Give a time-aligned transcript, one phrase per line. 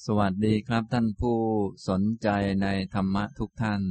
[0.00, 1.38] สวัสดีครับท่านผู้
[1.88, 2.28] สนใจ
[2.62, 3.82] ในธรรมะทุกท่าน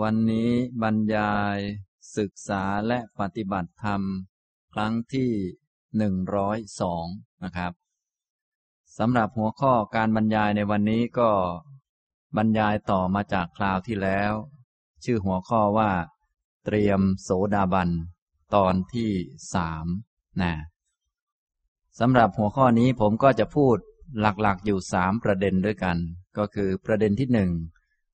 [0.00, 0.50] วันนี้
[0.82, 1.58] บรรยาย
[2.16, 4.02] ศึกษาและปฏิบัติธรรม
[4.74, 5.32] ครั้งที่
[5.96, 7.06] หนึ่งร้อยสอง
[7.44, 7.72] นะครับ
[8.98, 11.30] สำหรับหัวข้อการบรรยายในวันนี้ก็
[12.36, 14.32] บรรยายต่อมาจากคราวที่แล้ว
[15.04, 15.90] ชื่อหัวข้อว่า
[16.64, 17.90] เตรียมโสดาบัน
[18.54, 19.10] ตอนที่
[19.54, 19.86] สาม
[20.42, 20.54] นะ
[21.98, 23.76] สำหรับหัวข้อนี้ผมก็จะพูด
[24.20, 25.96] หลักๆอยู่สามประเด็นด้วยกัน
[26.36, 27.50] ก็คือประเด็นที่หนึ่ง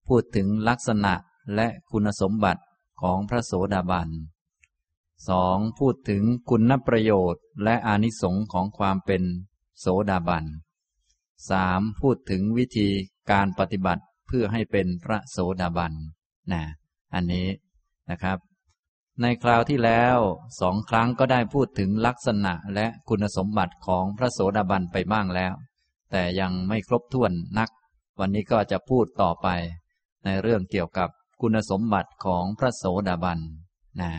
[0.08, 1.14] พูดถึงลักษณะ
[1.54, 2.62] และคุณสมบัติ
[3.02, 4.08] ของพระโสดาบัน
[5.28, 9.22] สองพูดถึงคุณประโยชน์ และอานิสงค์ของความเป็น
[9.78, 10.44] โสดาบัน
[11.50, 12.88] สามพูดถึงวิธี
[13.30, 15.92] การปฏิบัติเพื่อให้เป็นพระโสดาบัน
[16.52, 16.62] นะ
[17.14, 17.46] อันนี้
[18.10, 18.38] นะครับ
[19.22, 20.18] ในคราวที่แล้ว
[20.60, 25.52] สองครั้งก็ได้พูดถึงลักษณะและคุณสมบัติของพระโสดาบันไปบ้างแล้ว
[26.10, 27.70] แต่ยังไม่ครบถ้วนนัก
[28.20, 29.48] วันนี้ก็จะพูดต่อไป
[30.24, 31.08] ในเรื่องเกี่ยวกับ
[31.40, 33.38] คุณสมบัติของพระโสดาบัน
[34.00, 34.12] นะ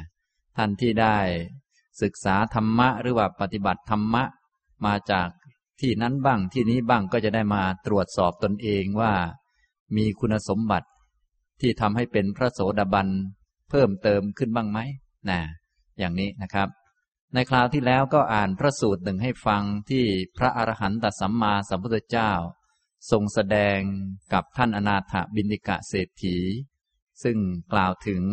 [0.57, 1.17] ท่านที่ได้
[2.01, 4.23] ศึกษาธรรมะหรือว่าปฏิบัติธรรมะ
[4.85, 5.29] มาจาก
[5.81, 9.13] ที่นั้นบ้างที่นี้บ้างก็จะได้มาตรวจสอบตนเองว่า
[9.95, 10.87] มีคุณสมบัติ
[11.61, 13.07] ที่ทำให้เป็นพระโสดาบัน
[13.75, 14.79] เพิ่มเติมขึ้นบ้างไหม
[15.29, 15.39] นะ
[15.99, 16.69] อย่างนี้นะครับ
[17.33, 20.05] ในคราวที่แล้วก็อ่านพระสูตรหนึ่งให้ฟังที่
[20.37, 22.31] พระอรหันตสัมมาสัมพุทธเจ้า
[23.11, 23.79] ทรงแสดง
[24.33, 26.37] กับท่านอนาถบินิกะเศรษฐี
[27.23, 27.37] ซึ่ง
[27.73, 28.23] กล่าวถึง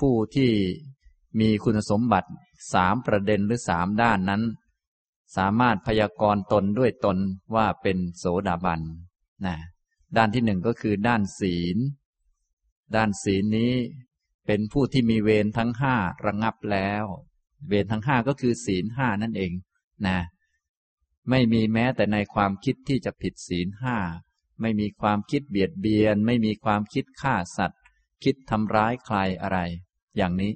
[0.00, 0.50] ผู้ที่
[1.40, 2.30] มีคุณสมบัติ
[2.72, 4.42] สามประเด็นหรือสามด้านนั้น
[5.36, 7.18] สามารถพยากรณ์ตนด้วยตน
[7.54, 8.80] ว่าเป็นโสดาบัน
[9.46, 9.56] นะ
[10.16, 11.76] ด้านที่หนึ่งก็คือด้านศีล
[12.94, 13.72] ด้านศีลนี้
[14.50, 15.96] เป็นผู้ที่มีเวรทั้งห้า
[16.26, 17.04] ระงับแล้ว
[17.68, 19.52] เวรทั้งห้าก็คือศีลห้านั่นเอง
[20.06, 20.18] นะ
[21.30, 23.96] ไม่มีแม้แต่ในความคิดที่จะผิดศีลห้า
[24.60, 27.80] ไม่มีความคิดเบียดเบียน ไม่มีความคิดฆ่าสัตว์
[28.24, 29.58] คิดทำร้ายใครอะไร
[30.16, 30.52] อย่างนี้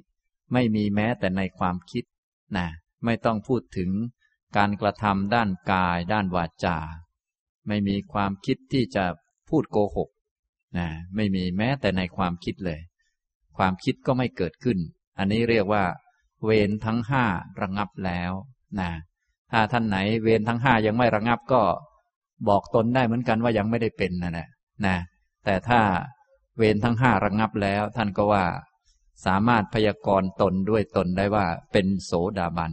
[0.53, 2.03] ไม่มีแม้แต่ในความคิด
[2.57, 2.67] นะ
[3.05, 3.91] ไม่ต้องพูดถึง
[4.57, 6.77] การกระทำด้านกายด้านวาจา
[7.67, 9.05] ไม่มีความคิดที่จะ
[9.49, 10.09] พูดโกหก
[10.77, 12.81] นะไม่มีแม้แต่ในความคิดเลย
[13.57, 14.77] ความคิดก็ไม่เกิดขึ้น
[15.19, 15.83] อันนี้เรียกว่า
[16.45, 17.23] เวรทั้งห้า
[17.61, 18.31] ระงับแล้ว
[18.79, 18.91] นะ
[19.51, 21.61] ถ้าท่านไหนเวรทั้งห้ายังไม่ระงับก็
[22.49, 24.47] บอกตนได้เหมือนกันว่ายังไม่ได้เป็นนะนะ
[24.85, 24.97] นะ
[25.45, 25.81] แต่ถ้า
[26.57, 28.45] เวรทั้งห้าระงับแล้ว ท่านก็ว่า
[29.25, 32.71] สามารถพยากรณ์ตนด้วยตนได้ว่าเป็นโสดาบัน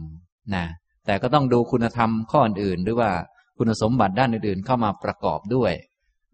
[0.55, 0.65] นะ
[1.05, 3.11] แต่ก็ต้องดูคุณธรรมข้ออื่นหรือว่า
[3.57, 5.73] คุณสมบัติด้านอื่นๆเข้ามาประกอบด้วย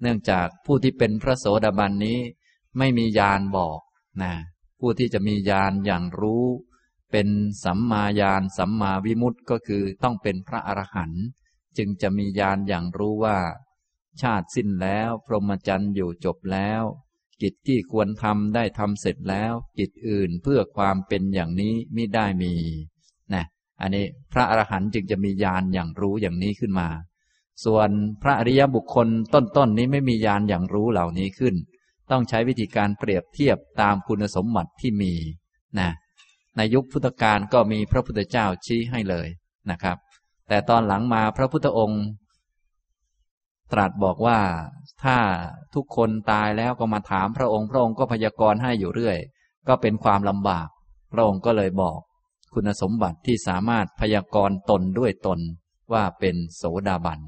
[0.01, 2.17] เนื่องจากผู้ที่เป็นพระโสดาบันนี้
[2.77, 3.79] ไม่มียานบอก
[4.21, 4.33] นะ
[4.79, 6.45] ผู้ที่จะมีญาณอย่างรู้
[7.11, 7.27] เป็น
[7.63, 11.25] สัมมาญาณสัมมาวิมุตติก็คือต้องเป็นพระอรหันต์
[11.77, 13.37] จึงจะมีญาณอย่างรู้ว่า
[14.21, 16.83] ชาติสิ้นแล้ว พรหมจรรย์อยู่จบแล้ว
[17.41, 22.53] กิจที่ควรทำได้ทำเสร็จแล้ว กิจอื่นเพื่อความเป็นอย่างนี้ไมิได้มี
[23.33, 23.45] นะ
[23.81, 26.89] อันนี้พระอรหันต์จึงจะมีญาณอย่างรู้อย่างนี้ขึ้นมา
[27.65, 27.89] ส่วน
[28.23, 31.55] พระอริยบุคคลต้นๆนนี้ไม่มีญาณอย่างรู้เหล่านี้ขึ้น
[32.11, 35.13] ต้องใช้วิธีการเปรียบเทียบตามคุณสมบัติที่มี
[35.79, 35.89] นะ
[36.57, 39.27] ในยุคพุทธกาลก็มีพระพุทธเจ้าชี้ให้เลย
[39.71, 39.97] นะครับ
[40.47, 42.03] แต่ตอนหลังมาพระพุทธองค์
[43.73, 44.39] ตรัสบอกว่า
[45.03, 45.17] ถ้า
[45.75, 49.17] ทุกคนตายแล้วก็มาถามพระองค์ พระองค์ก็พยากรณ์ให้อยู่เรื่อย
[49.67, 50.67] ก็เป็นความลำบาก
[51.13, 51.99] พระองค์ก็เลยบอก
[52.53, 55.39] คุณสมบัติที่สามารถพยากรณ์ตนด้วยตน
[55.93, 57.19] ว่าเป็นโสดาบัน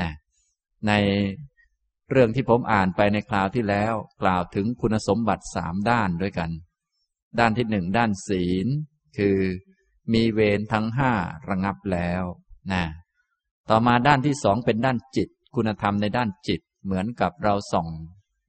[0.00, 0.10] นะ
[0.86, 0.92] ใน
[2.10, 6.50] เรื่องที่ผมอ่านไปในคราวที่แล้ว กล่าวถึงคุณสมบัติสามด้านด้วยกัน
[7.38, 8.66] ด้านที่หนึ่งด้านศีล
[9.18, 9.38] คือ
[10.12, 11.12] มีเวรทั้งห้า
[11.48, 12.22] ระงับแล้ว
[12.72, 12.84] นะ
[13.70, 17.88] ต่อมาด้านที่สองเป็นด้านจิต คุณธรรมในด้านจิตเหมือนกับเราส่อง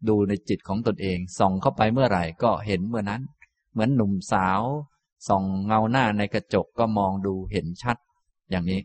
[0.07, 3.21] ดูในจิตของตนเอง ส่องเข้าไปเมื่อไหร่ก็เห็นเมื่อนั้น
[3.71, 4.61] เหมือนหนุ่มสาว
[5.27, 7.97] ส่องเงาหน้าในกระจกก็มองดูเห็นชัด
[8.49, 8.81] อย่างนี้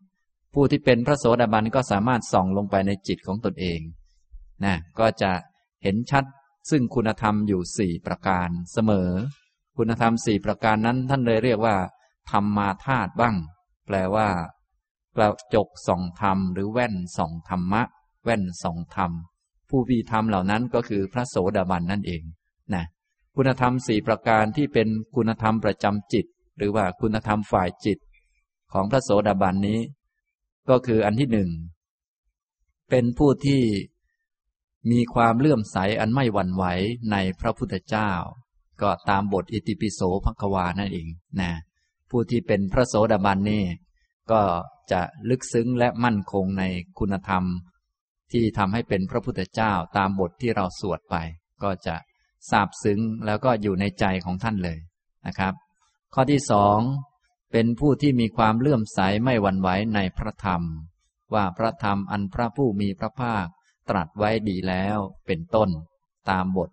[0.52, 3.80] ผู้ที่เป็นพระโสดาบันก็สามารถส่องลงไปในจิตของตนเอง
[4.64, 5.32] นะก็จะ
[5.82, 6.24] เห็นชัด
[6.70, 9.10] ซึ่งคุณธรรมอยู่สี่ประการเสมอ
[9.76, 11.76] คุณธรรมสี่ประการนั้นท่านเลยเรียกว่า
[12.30, 13.36] ธรรมมาธาตุบ้าง
[13.86, 14.28] แปลว่า
[15.16, 17.82] กระจกสองธรรม หรือแว่นสองธรรมะ
[18.24, 19.10] แว่นสองธรรม
[19.68, 22.22] ผู้มีธรรมเหล่านั้นก็คือพระโสดาบันนั่นเอง
[22.74, 22.84] นะ
[23.36, 27.98] คุณธรรมสี่ประการที่เป็นคุณธรรมประจำจิต หรือว่าคุณธรรมฝ่ายจิต
[28.72, 29.80] ของพระโสดาบันนี้
[30.68, 31.50] ก็คืออันที่หนึ่ง
[32.90, 33.60] เป็นผู้ที่
[34.90, 36.64] มีความเลื่อมใสอันไม่หวั่นไหว
[37.12, 38.10] ในพระพุทธเจ้า
[38.82, 41.08] ก็ตามบทอิติปิโสภควานั่นเอง
[41.40, 41.52] นะ
[42.10, 43.64] ผู้ที่เป็นพระโสดาบันนี่
[44.30, 44.42] ก็
[44.92, 45.00] จะ
[45.30, 46.64] ลึกซึ้งและมั่นคงใน
[46.98, 47.44] คุณธรรม
[48.32, 51.16] ที่ทำให้เป็นพระพุทธเจ้าตามบทที่เราสวดไป
[51.62, 51.96] ก็จะ
[52.50, 54.78] ซาบซึ้งแล้วก็อยู่ในใจของท่านเลย
[55.26, 55.54] นะครับ
[56.14, 56.78] ข้อที่สอง
[57.52, 60.62] เป็นผู้ที่มีความเลื่อมใสไม่หวั่นไหวในพระธรรม
[61.34, 63.46] ว่าพระธรรมอันพระผู้มีพระภาค
[63.88, 65.70] ตรัสไว้ดีแล้วเป็นต้น
[66.30, 66.70] ตามบท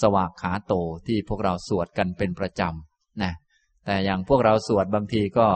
[0.00, 0.74] สวากขาโต
[1.06, 3.32] ที่พวกเราสวดกันเป็นประจำนะ
[3.84, 5.46] แต่อย่างพวกเราสวดบางทีก็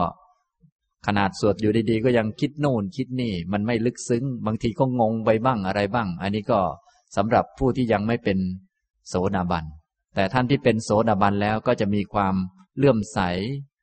[1.07, 6.59] ขนาดสวดอยู่ดีๆ ก็ยังคิดโน่นคิดนี่ มันไม่ลึกซึ้ง บางทีก็งงไปบ้างอะไรบ้าง อันนี้ก็
[7.15, 8.37] สำหรับผู้ที่ยังไม่เป็น
[9.07, 9.65] โสดาบัน
[10.15, 12.35] แต่ท่านที่เป็นโสดาบันแล้วก็จะมีความ
[12.77, 13.19] เลื่อมใส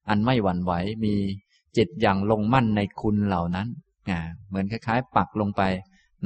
[0.08, 0.72] อันไม่หวั่นไหว
[1.04, 1.14] มี
[1.76, 3.68] จิตอย่างลงมั่นในคุณเหล่านั้น
[4.48, 5.62] เหมือนคล้ายๆ ปักลงไป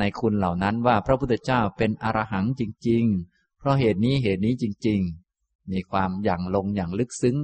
[0.00, 5.00] ในคุณเหล่านั้นว่าพระพุทธเจ้าเป็นอรหังจริง ๆ เพราะเหตุนี้เหตุนี้จริง
[5.36, 7.36] ๆ มีความอย่างลงอย่างลึกซึ้ง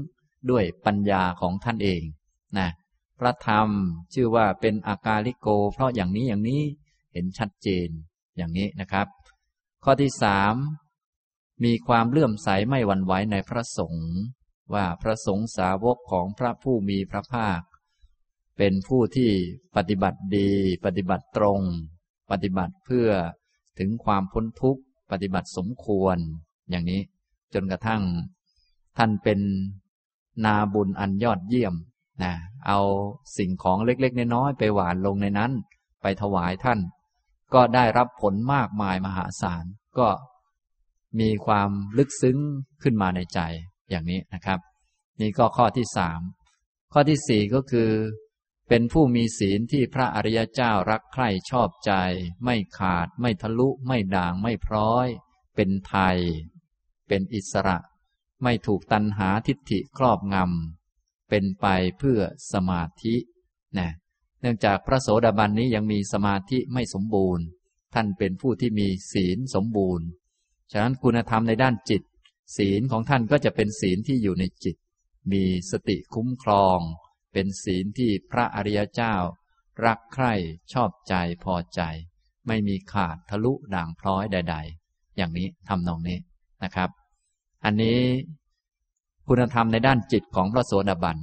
[0.51, 2.03] ด้วยปัญญาของท่านเอง
[2.59, 2.69] นะ
[3.19, 3.69] พระธรรม
[4.15, 6.63] ชื่อว่าเป็นอากาลิโก เพราะอย่างนี้อย่างนี้
[7.13, 7.89] เห็นชัดเจน
[8.37, 9.07] อย่างนี้นะครับ
[9.85, 10.55] ข้อที่สาม
[11.65, 14.09] มีความเลื่อมใสไม่หวั่นไหวในพระสงฆ์
[14.75, 17.61] ว่าพระสงฆ์สาวกของพระผู้มีพระภาค
[18.57, 19.31] เป็นผู้ที่
[19.77, 20.51] ปฏิบัติดี
[20.85, 21.61] ปฏิบัติตรง
[22.31, 23.09] ปฏิบัติเพื่อ
[23.79, 26.17] ถึงความพ้นทุกข์ ปฏิบัติสมควร
[26.71, 27.01] อย่างนี้
[27.55, 28.03] จนกระทั่ง
[28.99, 29.41] ท่านเป็น
[30.45, 31.75] นาบุญอันยอดเยี่ยม
[32.23, 32.35] นะ
[32.67, 32.81] เอา
[33.37, 35.53] สิ่งของเล็กๆน้อยๆไปหวานลงในนั้น
[36.03, 36.79] ไปถวายท่าน
[37.55, 39.65] ก็ได้รับผลมากมายมหาศาล
[39.99, 40.09] ก็
[41.21, 42.39] มีความลึกซึ้ง
[42.83, 43.41] ขึ้นมาในใจ
[43.91, 44.59] อย่างนี้นะครับ
[45.21, 46.21] นี่ก็ข้อที่สาม
[46.93, 47.91] ข้อที่สี่ก็คือ
[48.69, 51.93] เป็นผู้มีศีลที่พระอริยเจ้ารักใคร่ชอบใจ
[52.45, 55.07] ไม่ขาด ไม่ทะลุ ไม่ด่างไม่พร้อย
[55.55, 56.19] เป็นไทย
[57.09, 57.79] เป็นอิสระ
[58.43, 61.67] ไม่ถูกตันหาทิฏฐิครอบงำ เป็นไป
[61.99, 62.21] เพื่อ
[62.53, 63.17] สมาธิ
[63.79, 63.91] นะ
[64.41, 67.45] เนื่องจากพระโสดาบันนี้ยังมีสมาธิไม่สมบูรณ์
[67.95, 70.07] ท่านเป็นผู้ที่มีศีลสมบูรณ์
[70.73, 72.03] ฉะนั้นคุณธรรมในด้านจิต
[72.57, 74.77] ศีลของท่านก็จะเป็นศีลที่อยู่ในจิต
[75.33, 76.79] มีสติคุ้มครอง
[77.39, 79.15] เป็นศีลที่พระอริยเจ้า
[79.87, 80.35] รักใคร่
[80.73, 81.81] ชอบใจพอใจ
[82.47, 84.57] ไม่มีขาดทะลุด่างพร้อยใด
[84.87, 86.19] ๆ อย่างนี้ทำนองนี้
[86.65, 86.91] นะครับ
[87.65, 88.01] อันนี้
[89.29, 91.19] คุณธรรมในด้านจิตของพระโสดาบัน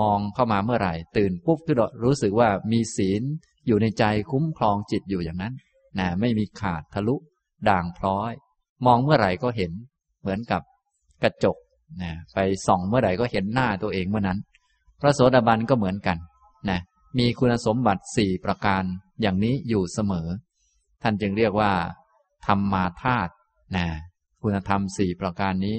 [0.00, 3.22] มองเข้ามาเมื่อไหร่ ตื่นปุ๊บก็รู้สึกว่ามีศีล
[3.66, 5.54] อยู่ในใจคุ้มครองจิตอยู่อย่างนั้น
[5.98, 7.16] นะไม่มีขาดทะลุ
[7.68, 8.32] ด่างพร้อย
[8.86, 9.72] มองเมื่อไหร่ก็เห็น
[10.20, 10.62] เหมือนกับ
[11.22, 11.56] กระจก
[12.02, 14.40] นะไปส่องเมื่อไหร่ก็เห็นหน้าตัวเองเมื่อนั้น
[15.02, 16.18] พระโสดาบันก็เหมือนกัน
[16.68, 16.80] นะ
[17.18, 18.82] มีคุณสมบัติสี่ประการ
[19.20, 20.28] อย่างนี้อยู่เสมอ
[21.02, 21.72] ท่านจึงเรียกว่า
[22.46, 23.32] ธรรมมาธาตุ
[23.76, 23.86] นะ
[24.42, 25.76] คุณธรรมสี่ประการนี้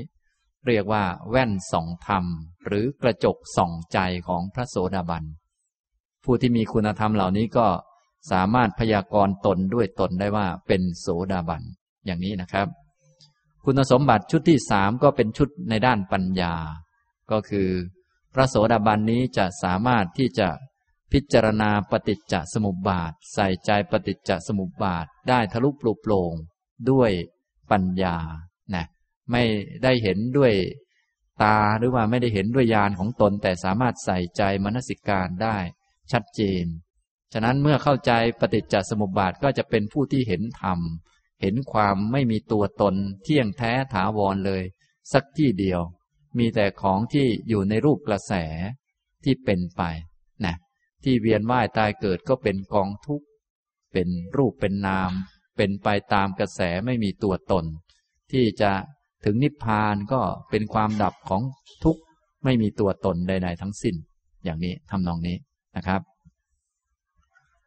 [0.68, 2.26] เรียกว่า แว่นส่องธรรม
[2.66, 5.24] หรือกระจกส่องใจของพระโสดาบัน
[6.24, 7.68] ผู้ที่มีคุณธรรมเหล่านี้ก็
[8.32, 11.62] สามารถพยากรณ์ตนด้วยตนได้ว่าเป็นโสดาบัน
[12.06, 12.68] อย่างนี้นะครับ
[13.66, 16.54] คุณสมบัติชุดที่สามก็เป็นชุดในด้านปัญญา
[17.32, 17.68] ก็คือ
[18.34, 20.50] พระโสดาบันนี้จะสามารถที่จะ
[21.12, 26.34] พิจารณาปฏิจจสมุปบาท ใส่ใจปฏิจจสมุปบาทได้ทะลุปลุกโปร่ง
[26.92, 27.12] ด้วย
[27.72, 28.18] ปัญญา
[28.74, 28.86] นะ
[29.32, 29.44] ไม่
[29.84, 30.54] ได้เห็นด้วย
[31.44, 35.58] ตาหรือว่าไม่ได้เห็นด้วยญาณของตน แต่สามารถใส่ใจมนสิการได้
[36.12, 36.66] ชัดเจน
[37.34, 40.80] ฉะนั้นเมื่อเข้าใจปฏิจจสมุปบาทก็จะเป็นผู้ที่เห็นธรรม
[41.42, 44.64] เห็นความไม่มีตัวตนเที่ยงแท้ถาวรเลย
[45.14, 45.82] สักที่เดียว
[46.38, 48.34] มีแต่ของที่อยู่ในรูปกระแส
[49.24, 49.82] ที่เป็นไป
[50.46, 50.56] นะ
[51.04, 53.26] ที่เวียนว่ายตายเกิดก็เป็นกองทุกข์
[53.94, 55.12] เป็นรูปเป็นนาม
[55.58, 57.66] เป็นไปตามกระแสไม่มีตัวตน
[58.32, 58.72] ที่จะ
[59.26, 61.42] ถึงนิพพานก็เป็นความดับของ
[61.84, 62.02] ทุกข์
[62.44, 63.96] ไม่มีตัวตนใดๆทั้งสิ้น
[64.44, 65.38] อย่างนี้ทำนองนี้
[65.78, 66.02] นะครับ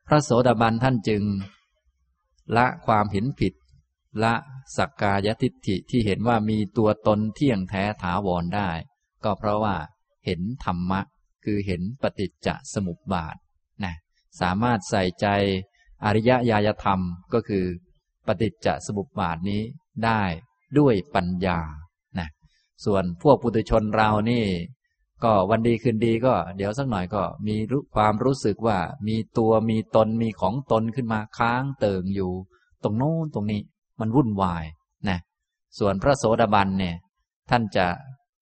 [0.06, 1.22] พระโสดาบันท่านจึง
[2.56, 3.52] ละความเห็นผิด
[4.24, 4.34] ละ
[4.76, 8.70] สักกายทิฏฐิที่เห็นว่ามีตัวตนเที่ยงแท้ถาวรได้
[9.24, 9.76] ก็เพราะว่า
[10.24, 11.00] เห็นธรรมะ
[11.44, 13.36] คือเห็นปฏิจจสมุปบาท
[13.84, 13.94] นะ
[14.40, 15.26] สามารถใส่ใจ
[16.04, 17.00] อริยญาณธรรม
[17.34, 17.64] ก็คือ
[18.26, 19.62] ปฏิจจสมุปบาทนี้
[20.04, 20.22] ได้
[20.78, 21.58] ด้วยปัญญา
[22.18, 22.28] นะ
[22.84, 24.44] ส่วนพวกปุถุชนเรานี่
[25.24, 27.56] ก็วันดีคืนดีก็ เดี๋ยวสักหน่อยก็มี
[27.94, 32.32] ความรู้สึกว่ามีตัวมีตนมีของตนขึ้นมาค้างเติ่งอยู่
[32.82, 33.60] ตรงโน้นตรงนี้
[34.00, 34.64] มันวุ่นวาย
[35.08, 35.18] นะ
[35.78, 36.96] ส่วนพระโสดาบันเนี่ย
[37.50, 37.86] ท่านจะ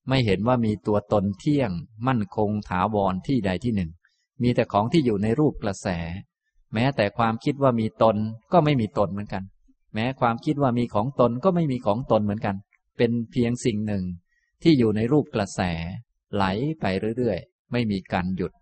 [0.09, 1.71] ไม่เห็นว่ามีตัวตนเที่ยง
[2.07, 3.91] มั่นคงถาวรที่ใดที่หนึ่ง
[4.43, 5.89] มีแต่ของที่อยู่ในรูปกระแส
[6.75, 8.17] แม้แต่ความคิดว่ามีตน
[8.53, 9.45] ก็ไม่มีตนเหมือนกัน
[9.95, 12.57] แม้ความคิดว่ามีของตนก็ไม่มีของตนเหมือนกัน
[12.97, 14.05] เป็นเพียงสิ่งหนึ่ง
[14.63, 15.61] ที่อยู่ในรูปกระแส
[16.35, 16.45] ไหล
[16.81, 16.85] ไป
[17.17, 18.53] เรื่อยๆ ไม่มีการหยุด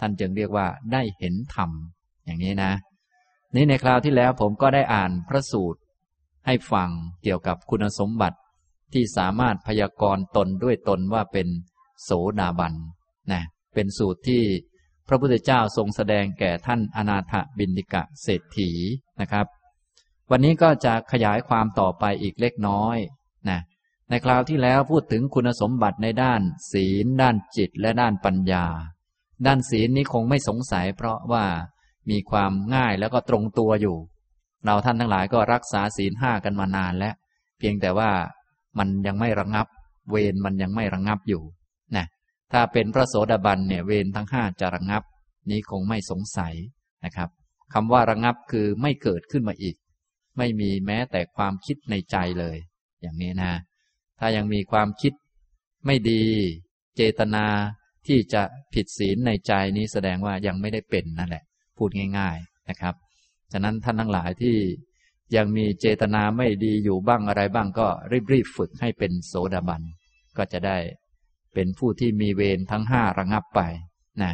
[0.00, 1.70] ท่านจึงเรียกว่าได้เห็นธรรม
[2.24, 2.72] อย่างนี้นะ
[3.54, 5.80] นี่ในคราวที่แล้วผมก็ได้อ่านพระสูตร
[6.46, 6.90] ให้ฟัง
[7.22, 8.38] เกี่ยวกับคุณสมบัติ
[8.92, 11.48] ที่สามารถพยากรณ์ตนด้วยตนว่าเป็น
[12.02, 12.74] โสดาบัน
[13.32, 13.42] นะ
[13.74, 14.42] เป็นสูตรที่
[15.08, 18.70] พระพุทธเจ้าทรงแสดงแก่ท่านอนาถบินิกะเศรษฐี
[19.20, 19.46] นะครับ
[20.30, 22.96] วันนี้ก็จะขยายความต่อไปอีกเล็กน้อย
[23.48, 23.60] นะ
[24.08, 26.40] ในคราวที่แล้วพูดถึงคุณสมบัติในด้าน
[26.72, 28.66] ศีล ด้านจิตและด้านปัญญา
[29.46, 31.44] ด้านศีลนี้คงไม่สงสัยเพราะว่า
[32.10, 33.96] มีความง่ายแล้วก็ตรงตัวอยู่
[34.64, 37.14] เราท่านทั้งหลายก็รักษาศีลห้ากันมานานแล้ว
[37.58, 38.10] เพียงแต่ว่า
[38.78, 39.66] มันยังไม่ระงับ
[40.10, 41.42] เวรมันยังไม่ระงับอยู่
[41.96, 42.06] นะ
[42.52, 45.02] ถ้าเป็นพระโสดาบันเนี่ยเวรทั้งห้าจะระงับ
[45.50, 46.54] นี้คงไม่สงสัย
[47.04, 47.28] นะครับ
[47.72, 49.76] คำว่าระงับคือไม่เกิดขึ้นมาอีก
[50.38, 52.56] ไม่มีแม้แต่ความคิดในใจเลย
[53.00, 53.52] อย่างนี้นะ
[54.18, 55.12] ถ้ายังมีความคิด
[55.86, 56.24] ไม่ดี
[56.96, 57.46] เจตนา
[58.06, 58.42] ที่จะ
[58.74, 61.44] ผิดศีลในใจนี้แสดงว่ายังไม่ได้เป็นนั่นแหละ
[61.78, 62.94] พูดง่าย ๆนะครับ
[63.52, 64.56] ฉะนั้นท่านทั้งหลายที่
[65.36, 67.86] ยังมีเจตนาไม่ดีอยู่บ้างอะไรบ้างก็
[68.32, 69.82] รีบๆฝึกให้เป็นโสดาบัน
[70.36, 70.78] ก็จะได้
[71.54, 73.60] เป็นผู้ที่มีเวรทั้งห้าระงับไป
[74.22, 74.32] นะ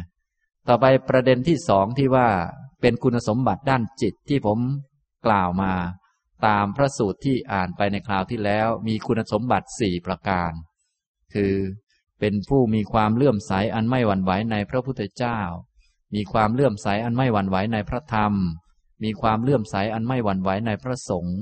[0.67, 2.27] ต่อไปประเด็นที่สองที่ว่า
[2.81, 4.59] เป็นคุณสมบัติด้านจิตที่ผม
[5.25, 5.73] กล่าวมา
[6.45, 10.51] ตามพระสูตรที่อ่านไปในคราวที่แล้ว มีคุณสมบัติสี่ประการ
[11.33, 11.53] คือ
[12.19, 15.39] เป็นผู้มีความเลื่อมใสอันไม่หวั่นไหวในพระพุทธเจ้า
[16.15, 18.33] มีความเลื่อมใสอันไม่หวั่นไหวในพระธรรม
[19.03, 21.39] มีความเลื่อมใสอันไม่หวั่นไหวในพระสงฆ์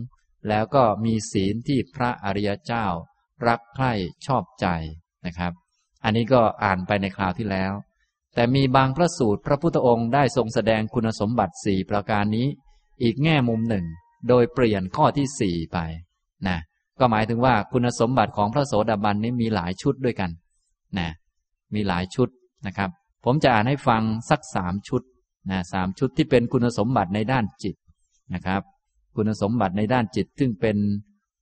[0.47, 2.85] แล้วก็มีศีลที่พระอริยเจ้า
[3.47, 3.93] รักใคร่
[4.25, 4.67] ชอบใจ
[5.25, 5.53] นะครับ
[6.03, 7.73] อันนี้ก็อ่านไปในคราวที่แล้ว
[8.35, 12.47] แต่มีบางพระสูตรพระพุทธองค์ได้ทรงแสดงคุณสมบัติสี่ประการนี้
[13.03, 13.85] อีกแง่มุมหนึ่ง
[14.29, 15.77] โดยเปลี่ยนข้อที่สี่ไป
[16.47, 16.57] นะ
[16.99, 20.31] ก็หมายถึงว่าคุณสมบัติของพระโสดาบันนี้มีหลายชุดด้วยกัน
[20.97, 21.09] นะ
[21.73, 22.29] มีหลายชุด
[22.67, 22.89] นะครับ
[23.25, 25.01] ผมจะอ่านให้ฟังสักสามชุด
[25.49, 27.75] นะสามชุดที่เป็นคุณสมบัติในด้านจิต
[28.33, 28.61] นะครับ
[29.15, 30.77] คุณสมบัติในด้านจิต ซึ่งเป็น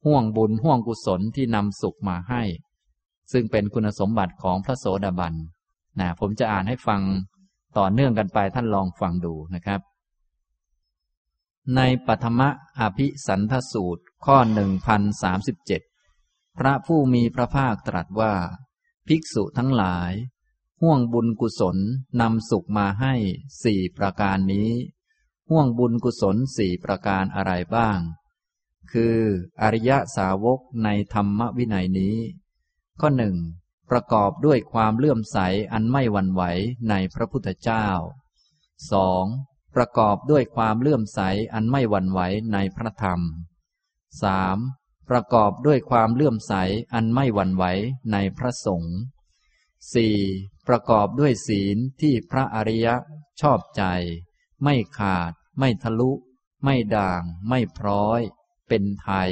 [0.06, 2.42] ห่วงบุญห่วงกุศลที่นำสุขมาให้
[3.32, 5.34] ซึ่งเป็นคุณสมบัติของพระโสดาบัน
[6.00, 7.02] นะผมจะอ่านให้ฟัง
[7.78, 9.82] ต่อเนื่องกันไปท่านลองฟังดูนะครับ
[11.76, 12.42] ในปฐม
[12.80, 15.82] อภิสันทสูตรข้อหนึ่งพันสามสิบเจ็ด
[16.58, 18.34] พระผู้มีพระภาคตรัสว่า
[19.08, 20.12] ภิกษุทั้งหลาย
[20.88, 21.78] ห่วงบุญกุศล
[22.22, 23.14] นำสุขมาให้
[23.64, 24.70] สี่ประการนี้
[25.50, 28.00] ห่วงบุญกุศลสี่ประการอะไรบ้าง
[28.92, 29.18] คือ
[29.62, 32.16] อริยสาวกในธรรมวินัยนี้
[33.00, 33.36] ข้อหนึ่ง
[33.90, 35.38] ประกอบด้วยความเลื่อมใส
[35.74, 36.42] อันไม่หวั่นไหว
[36.90, 37.88] ในพระพุทธเจ้า
[39.00, 39.76] 2.
[39.76, 41.20] ประกอบด้วยความเลื่อมใส
[41.54, 42.20] อันไม่หวั่นไหว
[42.54, 43.20] ในพระธรรม
[44.34, 45.10] 3.
[45.10, 46.54] ประกอบด้วยความเลื่อมใส
[46.94, 47.64] อันไม่หวั่นไหว
[48.12, 48.96] ในพระสงฆ์
[49.96, 50.55] 4.
[50.68, 52.96] ประกอบด้วยศีลที่พระอริยะ
[53.42, 53.84] ชอบใจ
[54.64, 56.12] ไม่ขาด ไม่ทะลุ
[56.64, 58.22] ไม่ด่าง ไม่พร้อย
[58.68, 59.32] เป็นไทย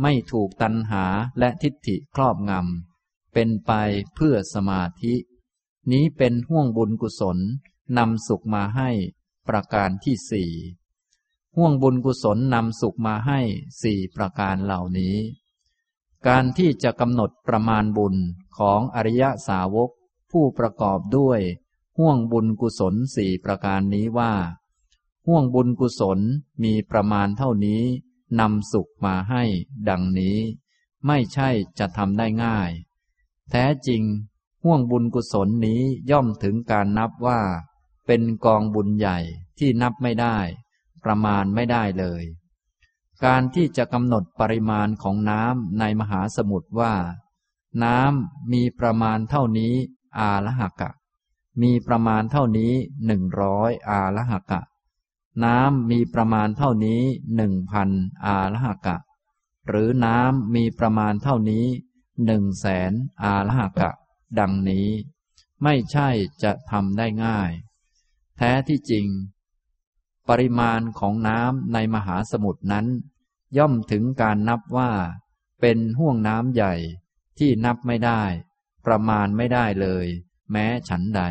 [0.00, 1.04] ไม่ถูกตันหา
[1.38, 3.72] และทิฏฐิครอบงำ เป็นไป
[4.14, 5.14] เพื่อสมาธิ
[5.92, 7.38] นี้เป็นห่วงบุญกุศล
[7.98, 8.90] นำสุขมาให้
[9.48, 10.50] ประการที่สี่
[11.56, 13.40] ห่วงบุญกุศลนำสุขมาให้
[13.82, 15.16] สี่ประการเหล่านี้
[16.26, 18.14] การที่จะกำหนดประมาณบุญ
[18.58, 19.90] ของอริยสาวก
[20.36, 21.40] ผู้ประกอบด้วย
[21.98, 24.32] ห่วงบุญกุศลสี่ประการนี้ว่า
[25.26, 26.18] ห่วงบุญกุศล
[26.62, 27.82] มีประมาณเท่านี้
[28.40, 29.42] นำสุขมาให้
[29.88, 30.38] ดังนี้
[31.06, 31.48] ไม่ใช่
[31.78, 32.70] จะทำได้ง่าย
[33.50, 34.02] แท้จริง
[34.64, 37.40] ห่วงบุญกุศลนี้ย่อมถึงการนับว่า
[38.06, 39.18] เป็นกองบุญใหญ่
[39.58, 40.36] ที่นับไม่ได้
[41.04, 42.22] ประมาณไม่ได้เลย
[43.24, 46.94] การที่จะกำหนดปริมาณของน้ำในมหาสมุทรว่า
[47.84, 49.74] น้ำมีประมาณเท่านี้
[50.18, 50.90] อาละหกะ
[51.62, 52.72] มีประมาณเท่านี้
[53.06, 54.60] หนึ่งร้อยอาละหกะ
[55.44, 57.02] น้ำมีประมาณเท่านี้
[57.36, 57.90] หนึ่งพัน
[58.24, 58.96] อาละหกะ
[59.68, 61.66] หรือน้ำมีประมาณเท่านี้
[62.26, 62.92] หนึ่งแสน
[63.22, 63.90] อาลหกะ
[64.38, 64.88] ดังนี้
[65.62, 66.08] ไม่ใช่
[66.42, 67.50] จะทำได้ง่าย
[68.36, 69.06] แท้ที่จริง
[70.28, 72.86] ปริมาณของน้ำในมหาสมุทรนั้น
[73.58, 74.90] ย่อมถึงการนับว่า
[75.60, 76.74] เป็นห่วงน้ำใหญ่
[77.38, 78.22] ที่นับไม่ได้
[78.86, 80.06] ประมาณไม่ได้เลย
[80.50, 81.22] แม้ฉันใด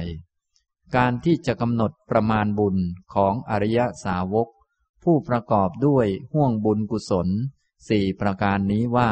[0.95, 2.77] การที่จะกำหนดประมาณบุญ
[3.13, 4.48] ของอริยสาวก
[5.03, 7.27] ผู้ประกอบด้วยห่วงบุญกุศล
[7.88, 9.12] สี่ประการนี้ว่า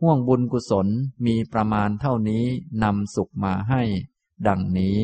[0.00, 0.88] ห่วงบุญกุศล
[1.26, 2.44] มีประมาณเท่านี้
[2.82, 3.82] นำสุขมาให้
[4.46, 4.98] ดังนี้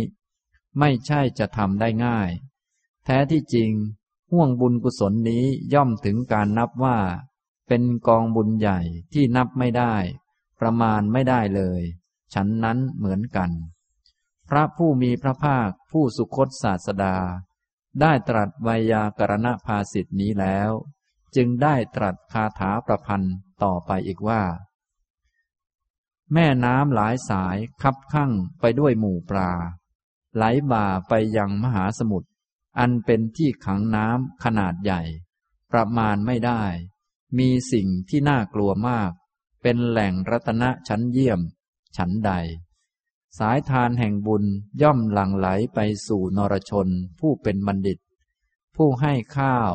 [0.79, 2.31] ไม่ใช่จะทำได้ง่าย
[3.05, 3.73] แท้ที่จริง
[4.33, 6.99] ห่วงบุญกุศลนี้ย่อมถึงการนับว่า
[7.69, 8.81] เป็นกองบุญใหญ่
[9.13, 9.95] ที่นับไม่ได้
[10.61, 11.83] ประมาณไม่ได้เลย
[12.35, 13.51] ฉันนั้นเหมือนกัน
[14.49, 17.17] พระผู้มีพระภาคผู้สุคตศาสดา
[18.01, 20.71] ได้ตรัสไวยากรณภาสิทธินี้แล้ว
[21.37, 24.43] จึงได้ตรัสคาถาประพันธ์ต่อไปอีกว่า
[26.33, 29.53] แม่น้ำหลายสายคับข้างไปด้วยหมู่ปลา
[30.37, 32.29] ไหลบ่าไปยังมหาสมุทร
[32.79, 35.03] อันเป็นที่ขังน้ำขนาดใหญ่
[35.73, 36.63] ประมาณไม่ได้
[37.39, 39.11] มีสิ่งที่น่ากลัวมาก
[39.63, 41.41] เป็นแหล่งรัตนะชั้นเยี่ยม
[41.97, 42.33] ฉันใด
[43.39, 44.45] สายทานแห่งบุญ
[44.83, 47.99] ย่อมหลั่งไหลไปสู่นรชนผู้เป็นบัณฑิต
[48.77, 49.73] ผู้ให้ข้าว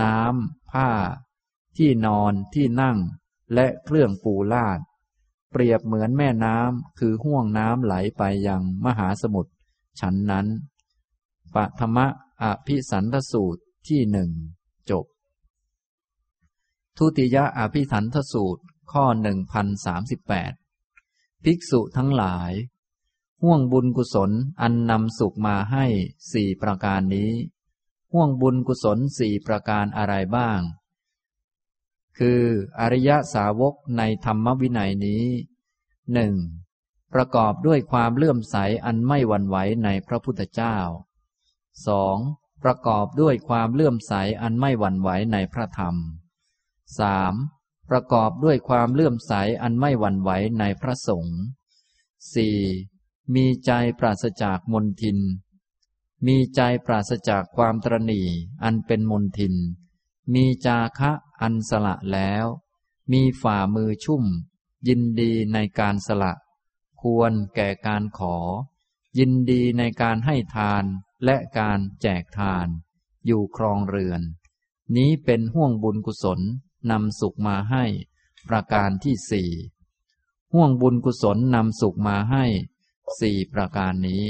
[0.00, 0.90] น้ำ ผ้า
[1.76, 2.98] ที่นอนที่นั่ง
[3.54, 4.80] และเครื่องปูลาด
[5.50, 9.52] เปรียบเหมือนแม่น้ำคือห่วงน้ำไหลไปยังมหาสมุทร
[10.00, 10.46] ฉันนั้น
[11.54, 12.06] ปฐมะ
[12.42, 14.30] อภิสันทสูตรที่หนึ่ง
[14.90, 15.04] จบ
[16.96, 18.62] ทุติยะอภิสันทสูตร
[18.92, 20.52] ข้อหนึ่งพันสามสิบแปด
[21.44, 22.52] ภิกษุทั้งหลาย
[23.42, 24.30] ห่วงบุญกุศล
[24.60, 25.84] อันนำสุขมาให้
[26.32, 27.32] สี่ประการนี้
[28.12, 30.60] ห่วงบุญกุศลสี่ประการอะไรบ้าง
[32.18, 32.42] คือ
[32.80, 35.24] อริยสาวกในธรรมวินัยนี้
[36.12, 36.34] หนึ่ง
[37.14, 40.76] ประกอบด้วยความเลื่อมใสอันไม่หวั่นไหวในพระพุทธเจ้า
[41.86, 42.18] สอง
[42.62, 45.94] ประกอบด้วยความเลื่อมใสอันไม่หวั่นไหวในพระธรรม
[46.98, 47.34] สาม
[47.88, 51.38] ประกอบด้วยความเลื่อมใสอันไม่หวั่นไหวในพระสงฆ์
[52.32, 52.58] สี่
[53.34, 55.18] มีใจปราศจากมนทิน
[56.26, 58.22] มีใจปราศจากความตรณี
[58.62, 59.54] อันเป็นมนทิน
[60.34, 62.44] มีจาคะอันสละแล้ว
[63.12, 64.24] มีฝ่ามือชุ่ม
[64.88, 66.32] ยินดีในการสละ
[67.00, 68.36] ควรแก่การขอ
[69.18, 70.84] ยินดีในการให้ทาน
[71.24, 72.66] และการแจกทาน
[73.26, 74.22] อยู่ครองเรือน
[74.96, 76.40] นี้เป็นห่วงบุญกุศล
[76.90, 77.84] นำสุขมาให้
[78.48, 79.50] ประการที่สี่
[80.52, 82.44] ห่วงบุญกุศลนำสุขมาให้
[83.20, 84.24] สี่ประการนี้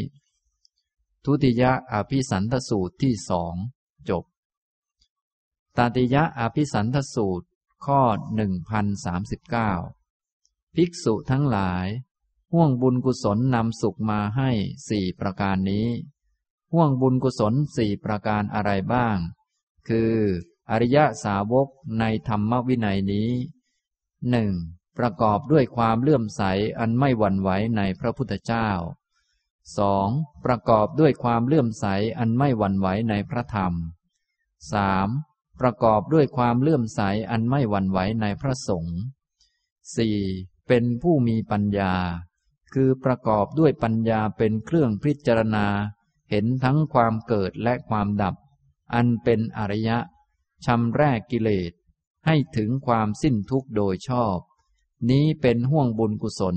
[1.25, 3.55] ทุติยะอภิสันทสูตรที่สอง
[4.09, 4.25] จบ
[5.77, 7.47] ตติยะอภิสันทสูตร
[7.85, 8.01] ข้อ
[8.35, 9.73] หนึ่งพันสามสิบเก้า
[10.75, 11.87] ภิกษุทั้งหลาย
[12.53, 14.51] ห่วงบุญกุศลนำสุขมาให้
[14.89, 15.89] สี่ประการนี้
[16.73, 19.17] ห่วงบุญกุศลสี่ประการอะไรบ้าง
[19.89, 20.15] คือ
[20.71, 21.69] อริยสาวก
[22.01, 23.31] ในธรรมวินัยนี้
[24.31, 24.53] หนึ่ง
[24.99, 26.43] ประกอบด้วยความเลื่อมใส
[26.79, 28.69] อันไม่หวั่นไหวในพระพุทธเจ้า
[29.79, 30.09] สอง
[30.45, 31.87] ประกอบด้วยความเลื่อมใส
[32.19, 33.73] อันไม่หวั่นไหวในพระธรรม
[34.73, 35.09] สาม
[35.61, 37.01] ประกอบด้วยความเลื่อมใส
[37.31, 38.99] อันไม่หวั่นไหวในพระสงฆ์
[39.97, 40.19] สี่
[40.69, 41.95] เป็นผู้มีปัญญา
[42.73, 45.67] คือประกอบด้วยปัญญาเป็นเครื่องพิจารณา
[46.31, 48.35] เห็นทั้งความเกิดและความดับ
[48.95, 49.99] อันเป็นอริยะ
[50.67, 51.73] ชำแรกกิเลส
[52.27, 54.39] ให้ถึงความสิ้นทุกข์โดยชอบ
[55.11, 56.57] นี้เป็นห่วงบุญกุศล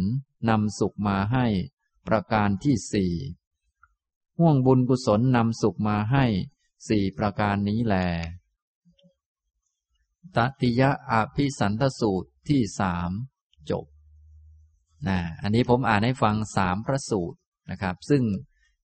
[0.50, 1.46] นำสุขมาให้
[2.08, 3.14] ประการที่สี่
[4.40, 6.26] ห่วงบุญกุศลนำสุขมาให้
[6.88, 7.96] สี่ประการนี้แล
[10.36, 13.12] ตติยะอภิสันทสูตรที่สาม
[13.70, 13.86] จบ
[15.08, 17.38] นะอันนี้ผมอ่านให้ฟังสามพระสูตร
[17.70, 18.24] นะครับ ซึ่ง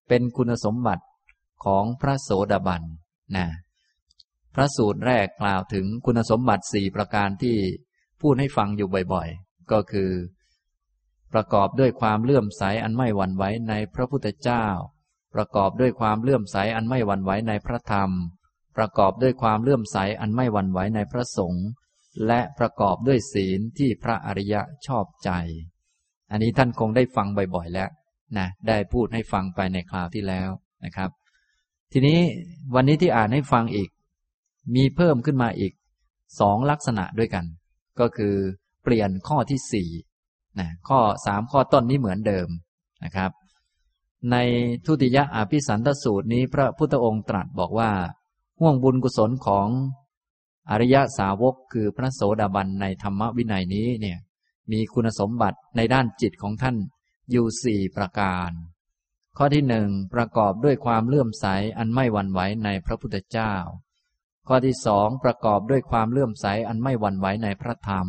[0.08, 1.04] เป็นคุณสมบัติ
[1.64, 2.82] ของพระโสดาบัน
[3.36, 3.46] นะ
[4.56, 7.56] พระสูตรแรกกล่าวถึงคุณสมบัติสี่ประการที่
[8.20, 10.10] พูดให้ฟังอยู่บ่อยๆ ก็คือ
[11.32, 14.66] ประกอบด้วยความเลื่อมใสอันไม่หวั่นไหวในพระพุทธเจ้า
[15.34, 18.10] ประกอบด้วยความเลื่อมใสอันไม่หวั่นไหวในพระธรรม
[18.76, 21.66] ประกอบด้วยความเลื่อมใสอันไม่หวั่นไหวในพระสงฆ์
[22.26, 25.30] และประกอบด้วยศีลที่พระอริยะชอบใจ
[26.30, 27.90] อันนี้ท่านคงได้ฟังบ่อยๆแล้ว
[28.38, 30.48] นะได้พูดให้ฟังไปในคราวที่แล้ว
[30.84, 31.10] นะครับ
[31.92, 32.18] ทีนี้
[32.74, 33.88] วันนี้ที่อ่านให้ฟังอีก
[34.74, 35.72] มีเพิ่มขึ้นมาอีก
[36.40, 37.44] สองลักษณะด้วยกัน
[38.00, 38.34] ก็คือ
[38.82, 39.88] เปลี่ยนข้อที่สี่
[40.58, 42.48] นะข้อสามข้อต้นนี้เหมือนเดิม
[43.04, 43.30] นะครับ
[44.30, 44.36] ใน
[44.86, 47.90] ทุติยะอภิสันทสูตรนี้พระพุทธองค์ตรัสบอกว่า
[48.60, 49.68] ห่วงบุญกุศลของ
[50.70, 54.18] อริยสาวกคือพระโสดาบันในธรรมวินัยนี้เนี่ย
[54.72, 56.76] มีคุณสมบัติในด้านจิตของท่าน
[57.30, 58.50] อยู่สี่ประการ
[59.36, 61.46] ข้อที่หนึ่งประกอบด้วยความเลื่อมใส
[61.78, 63.54] อันไม่หวั่นไหวในพระพุทธเจ้า
[64.48, 68.06] ข้อที่สองประกอบด้วยความเลื่อมใสอันไม่หวั่นไหวในพระธรรม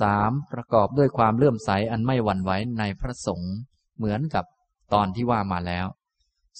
[0.00, 3.54] สามประกอบด้วยความเลื่อมใสอันไม่หวั่นไหวในพระสงฆ์
[3.96, 4.44] เหมือนกับ
[4.92, 5.86] ตอนที่ว่ามาแล้ว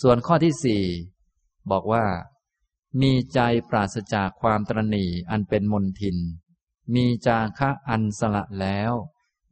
[0.00, 0.84] ส่วนข้อที่สี่
[1.70, 2.04] บอกว่า
[3.00, 6.16] มีใจปราศจากความตรณีอันเป็นมนทิน
[6.94, 8.92] มีจาคะอันสละแล้ว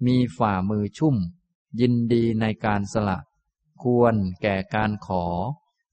[0.07, 1.17] มีฝ่ามือชุ่ม
[1.81, 3.19] ยินดีในการสละ
[3.83, 5.25] ควรแก่การขอ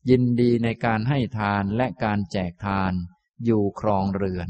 [0.10, 2.94] ยินดีในการให้ทานและการแจกทาน
[3.44, 4.50] อยู่ครองเรือน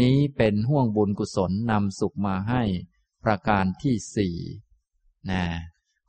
[0.00, 2.62] นี้เป็นห่วงบุญกุศลนำสุขมาให้
[3.24, 4.36] ประการที่สี่
[5.30, 5.42] นะ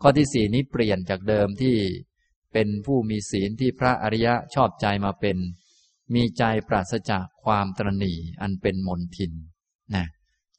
[0.01, 1.75] ข้อที่สี่นี้เปลี่ยนจากเดิมที่
[2.53, 5.37] เป็นผู้มีศีลที่พระอริยะชอบใจมาเป็น
[6.13, 9.33] มีใจปราศจากความตรณีอันเป็นมนทิน
[9.95, 10.05] นะ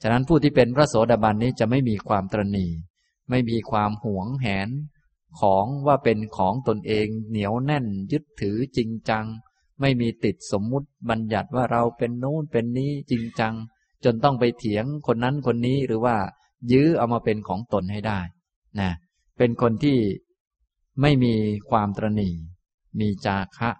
[0.03, 2.67] ฉะนั้นผู้ที่เป็นพระโสดาบันนี้จะไม่มีความตรณี
[3.31, 4.69] ไม่มีความหวงแหน
[5.41, 9.27] ของว่าเป็นของตนเองเหนียวแน่นยึดถือจริงจัง
[9.81, 13.55] ไม่มีติดสมมุติบัญญัติว่าเราเป็นโน้นเป็นนี้จริงจัง
[14.05, 16.17] จนต้องไปเถียงคนนั้นคนนี้หรือว่า
[16.73, 18.21] ยื้อเอามาเป็นของตนให้ได้
[18.81, 18.91] นะ
[19.39, 19.99] เป็นคนที่
[21.03, 21.35] ไม่มี
[21.71, 22.31] ความตรณี
[23.01, 23.71] มีจาคะ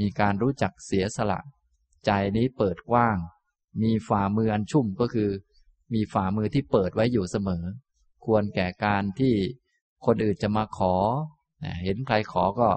[0.00, 1.40] มีการรู้จักเสียสละ
[2.06, 3.16] ใจนี้เปิดกว้าง
[3.82, 5.30] มีฝ่ามืออันชุ่มก็คือ
[5.94, 7.64] มีฝ่ามือที่เปิดไว้อยู่เสมอ
[8.24, 9.34] ควรแก่การที่
[10.06, 10.94] คนอื่นจะมาขอ
[11.84, 12.68] เห็นใครขอก็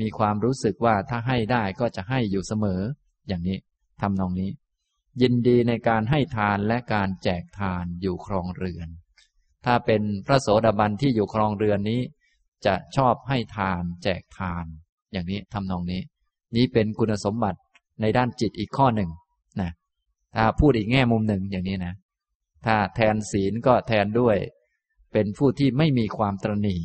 [0.00, 2.80] มีความรู้สึกว่าถ้าให้ได้ก็จะให้อยู่เสมอ
[3.28, 3.58] อย่างนี้
[4.00, 4.50] ทำนองนี้
[5.22, 8.88] ยินดีในการให้ทานและการแจกทานอยู่ครองเรือน
[9.64, 12.00] ถ้าเป็นพระโสดาบันที่อยู่ครองเรือนนี้
[12.66, 14.64] จะชอบให้ทานแจกทาน
[15.12, 16.00] อย่างนี้ทำนองนี้
[16.56, 17.58] นี้เป็นคุณสมบัติ
[18.00, 19.10] ในด้านจิตอีกข้อหนึ่ง
[19.60, 19.70] นะ
[20.36, 21.94] ถ้าพูดอีกแง่มุมหนึ่งอย่างนี้นะ
[22.66, 24.36] ถ้าแทนศีลก็แทนด้วย
[25.12, 26.76] เป็นผู้ที่ไม่มีความตรณี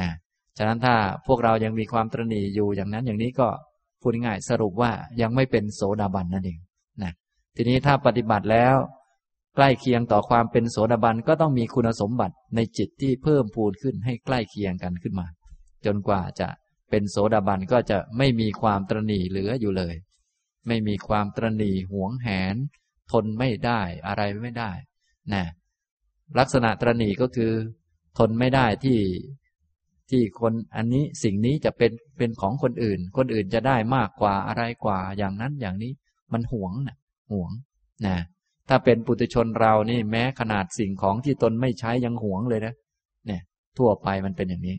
[0.00, 0.10] นะ
[0.58, 0.94] ฉะนั้นถ้า
[1.26, 3.48] พวกเรายังมีความตรณีอยู่อย่างนั้นอย่างนี้ก็
[4.00, 6.58] พูดง่ายสรุปว่ายังไม่เป็นโสดาบันนั่นเอง
[7.02, 7.12] นะ
[7.56, 8.76] ทีนี้ถ้าปฏิบัติแล้ว
[9.56, 15.26] ใกล้เคียงต่อความเป็นโสดาบันก็ต้องมีคุณสมบัติในจิตที่เพิ่มพูนขึ้นให้ใกล้เคียงกันขึ้นมา
[15.84, 16.48] จนกว่าจะ
[16.90, 19.94] เป็นโสดาบันก็จะไม่มีความตรณีเหลืออยู่เลย
[20.68, 22.56] ไม่มีความตรณีหวงแหน
[23.12, 24.72] ทนไม่ได้อะไรไม่ได้
[25.34, 25.44] นะ
[26.38, 27.52] ลักษณะตรณีก็คือ
[28.18, 28.98] ทนไม่ได้ที่
[30.12, 35.92] ที่คนอันนี้สิ่งนี้จะเป็นเป็นของคนอื่น คนอื่นจะได้มากกว่าอะไรกว่า อย่างนั้นอย่างนี้
[36.32, 36.96] มันหวงนะ
[37.32, 37.50] หวง
[38.06, 38.16] นะ
[38.68, 42.74] ถ้าเป็นปุถุชนเรานี่แม้ขนาดสิ่งของที่ตนไม่ใช้ยังหวงเลยนะ
[43.26, 43.42] เนี่ย
[43.78, 44.76] ทั่วไปมันเป็นอย่างนี้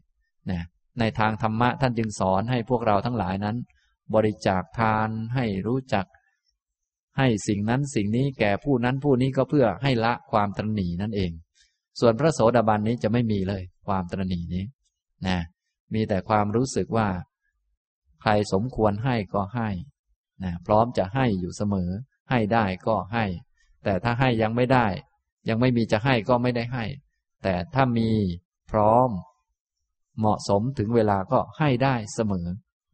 [0.51, 0.61] นะ
[0.99, 3.57] ในทางธรรมะท่านจึงสอนให้พวกเราทั้งหลายนั้น
[4.15, 6.05] บริจาคทานให้รู้จัก
[7.17, 11.31] ให้สิ่งนั้นสิ่งนี้แก่ผู้นั้นผู้นี้ก็เพื่อให้ละความตรณีนั่นเอง
[11.99, 14.63] ส่วนพระโสดาบันนี้จะไม่มีเลย ความตรณีนี้
[15.27, 15.39] นะ
[15.93, 17.09] มีแต่ความรู้สึกว่า
[18.21, 19.69] ใครสมควรให้ก็ให้
[20.43, 21.89] นะพร้อมจะให้อยู่เสมอ
[22.29, 23.25] ให้ได้ก็ให้
[23.83, 24.87] แต่ถ้าให้ยังไม่ได้
[25.49, 26.85] ยังไม่มีจะให้ก็ไม่ได้ให้
[27.43, 28.09] แต่ถ้ามี
[28.71, 29.09] พร้อม
[30.19, 32.47] เหมาะสมถึงเวลาก็ให้ได้เสมอ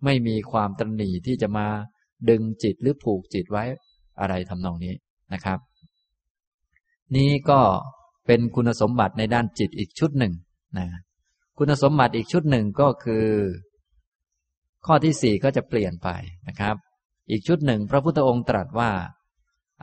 [0.05, 1.67] ไม่มีความตรณีที่จะมา
[2.29, 3.63] ดึงจิตหรือผูกจิตไว้
[4.19, 4.93] อะไรทำนองนี้
[5.33, 5.59] นะครับ
[7.15, 7.59] นี้ก็
[8.25, 10.33] เป็นคุณสมบัติในด้านจิตอีกชุดหนึ่ง
[10.77, 10.87] นะ
[11.61, 13.27] คุณสมบัติอีกชุดหนึ่งก็คือ
[14.85, 16.09] ข้อที่สี่ก็จะเปลี่ยนไป
[16.47, 16.75] นะครับ
[17.29, 18.91] อีกชุดหนึ่งพระพุทธองค์ตรัสว่า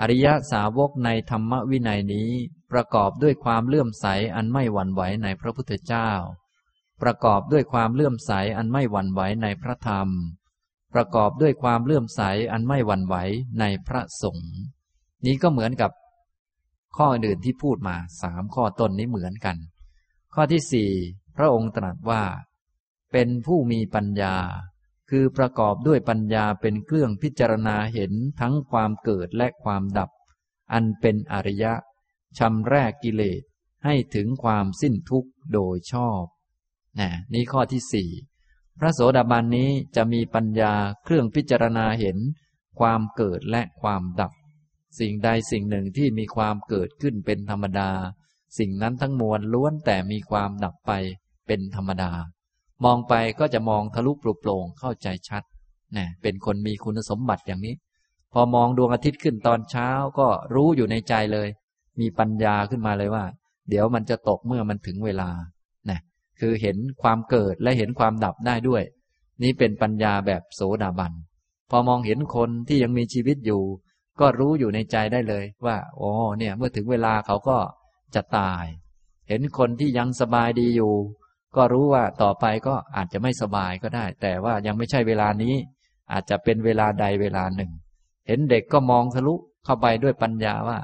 [0.00, 2.28] อริยสาวกในธรรมวินัยนี้
[2.72, 6.10] ประกอบด้วยความเลื่อมใสอันไม่หวั่นไหวในพระพุทธเจ้า
[7.02, 10.08] ประกอบด้วยความเลื่อมใสอันไม่หวั่นไหวในพระธรรม
[10.94, 12.20] ประกอบด้วยความเลื่อมใส
[12.52, 13.16] อันไม่หวั่นไหว
[13.60, 14.50] ในพระสงฆ์
[15.26, 15.90] นี้ก็เหมือนกับ
[16.96, 19.56] ข้ออื่นที่พูดมาสามข้อต้นนี้เหมือนกัน
[20.34, 20.90] ข้อที่สี่
[21.36, 22.24] พระองค์ตรัสว่า
[23.12, 24.36] เป็นผู้มีปัญญา
[25.10, 30.10] คือประกอบด้วยปัญญาเป็นเครื่องพิจารณาเห็นทั้งความเกิดและความดับ
[30.72, 31.74] อันเป็นอริยะ
[32.38, 33.42] ชำแรกกิเลส
[33.84, 36.24] ให้ถึงความสิ้นทุกข์โดยชอบ
[36.98, 38.10] นะนี่ข้อที่สี่
[38.78, 40.72] พระโสดาบันนี้จะมีปัญญา
[41.04, 42.18] เครื่องพิจารณาเห็น
[42.80, 44.32] ความเกิดและความดับ
[44.98, 47.90] สิ่งใดสิ่งหนึ่งที่มีความเกิดขึ้นเป็นธรรมดา
[48.58, 50.92] สิ่งนั้นทั้งมวลล้วนแต่มีความดับไป
[51.46, 52.10] เป็นธรรมดา
[52.84, 55.42] มองไปก็จะมองทะลุปลุกโปร่งเข้าใจชัด
[55.96, 57.74] นะเป็นคนมีคุณสมบัติอย่างนี้
[58.32, 61.48] พอมองดวงอาทิตย์ขึ้นตอนเช้าก็รู้อยู่ในใจเลย
[62.00, 63.24] มีปัญญาขึ้นมาเลยว่า
[63.68, 65.30] เดี๋ยวมันจะตกเมื่อมันถึงเวลา
[65.90, 66.00] นะ
[66.40, 68.82] คือเห็นความเกิดและเห็นความดับได้ด้วย
[69.42, 71.12] นี่เป็นปัญญาแบบโสดาบัน
[71.70, 73.62] พอมองเห็นคนที่ยังมีชีวิตอยู่
[74.20, 77.58] ก็รู้อยู่ในใจได้เลยว่าโอ้เนี่ย เมื่อถึงเวลาเขาก็
[78.14, 78.64] จะตาย
[79.28, 80.92] เห็นคนที่ยังสบายดีอยู่
[81.56, 85.54] ก็รู้ว่าต่อไปก็อาจจะไม่สบายก็ได้ แต่ว่ายังไม่ใช่เวลานี้
[86.12, 87.70] อาจจะเป็นเวลาใดเวลาหนึ่ง
[88.26, 90.78] เห็นเด็กก็มองทะลุเข้าไปด้วยปัญญาว่า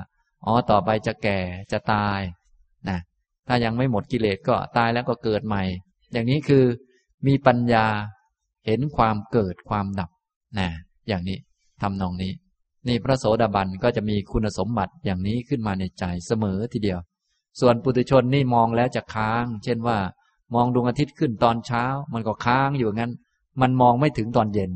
[0.44, 1.38] อ๋อ ต่อไปจะแก่
[1.72, 2.20] จะตาย
[2.88, 2.98] นะ
[3.48, 5.62] ถ้ายังไม่หมดกิเลสก็ตายแล้วก็เกิดใหม่
[6.12, 6.64] อย่างนี้คือ
[7.26, 7.86] มีปัญญา
[8.66, 10.10] เห็นความเกิดความดับ
[10.58, 10.68] นะ
[11.08, 11.38] อย่างนี้
[11.82, 12.32] ทำนองนี้
[12.88, 17.00] นี่พระโสดาบันก็จะมีคุณสมบัติอย่างนี้ขึ้นมาในใจเสมอทีเดียว
[17.60, 19.98] ส่วนปุถุชนนี่มองแล้วจะค้าง เช่นว่า
[20.54, 23.12] มองดวงอาทิตย์ขึ้นตอนเช้า มันก็ค้างอยู่งั้น
[23.60, 24.72] มันมองไม่ถึงตอนเย็น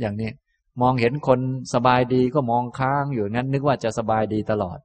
[0.00, 0.30] อย่างนี้
[0.80, 1.40] มองเห็นคน
[1.74, 4.78] สบายดีก็มองค้างอยู่งั้น นึกว่าจะสบายดีตลอด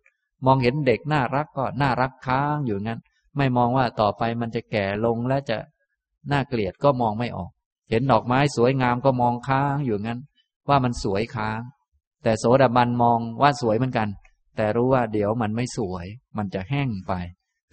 [0.45, 2.99] มองเห็นเด็กน่ารักก็น่ารักค้างอยู่งั้น
[3.37, 5.57] ไม่มองว่าต่อไปมันจะแก่ลงและจะ
[6.31, 7.51] น่าเกลียดก็มองไม่ออก
[7.89, 10.19] เห็นดอกไม้สวยงามก็มองค้างอยู่งั้น
[10.69, 11.61] ว่ามันสวยค้าง
[12.23, 14.07] แต่โสดาบันมองว่าสวยเหมือนกัน
[14.57, 16.05] แต่รู้ว่าเดี๋ยวมันไม่สวย
[16.37, 17.13] มันจะแห้งไป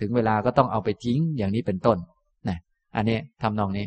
[0.00, 1.98] ถึงเวลาก็ต้องเอาไปทิ้งอย่างนี้เป็นต้น
[2.96, 3.87] อันนี้ทำนองนี้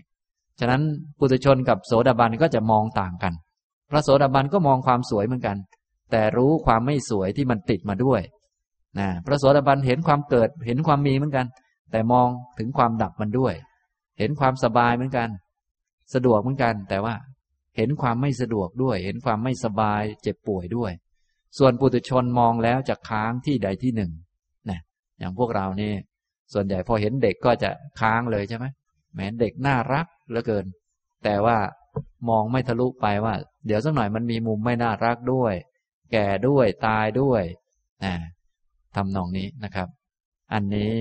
[0.60, 0.82] ฉะนั้น
[1.20, 3.34] ปุถุชนกับโสดาบันก็จะมองต่างกัน
[3.90, 5.58] พระโสดาบันก็มองความสวยเหมือนกัน
[6.12, 8.22] แต่รู้ความไม่สวยที่มันติดมาด้วย
[9.00, 11.46] นะพระโสดาบันเห็นความเกิดเห็นความมีเหมือนกัน
[11.92, 12.28] แต่มอง
[12.60, 13.54] ถึงความดับมันด้วย
[14.20, 15.30] เห็นความสบายเหมือนกัน
[16.14, 17.16] สะดวกเหมือนกัน แต่ว่า
[17.78, 20.92] เห็นความไม่สะดวกด้วย เห็นความไม่สบายเจ็บป่วยด้วย
[21.58, 24.12] ส่วนปุถุชนมองแล้วจะค้างที่ใดที่หนึ่ง
[24.70, 24.80] นะ
[25.20, 25.92] อย่างพวกเรานี่
[26.54, 28.66] ส่วนใหญ่พอเห็นเด็กก็จะค้างเลยใช่ไหม
[29.18, 30.66] แม้เด็กน่ารักเหลือเกิน
[31.24, 31.58] แต่ว่า
[32.30, 35.54] มองไม่ทะลุไปว่า เดี๋ยวสักหน่อยมันมีมุมไม่น่ารักด้วย
[36.12, 37.44] แก่ด้วยตายด้วย
[38.04, 38.16] นะ
[38.96, 39.88] ทำนองนี้นะครับ
[40.54, 40.94] อันนี้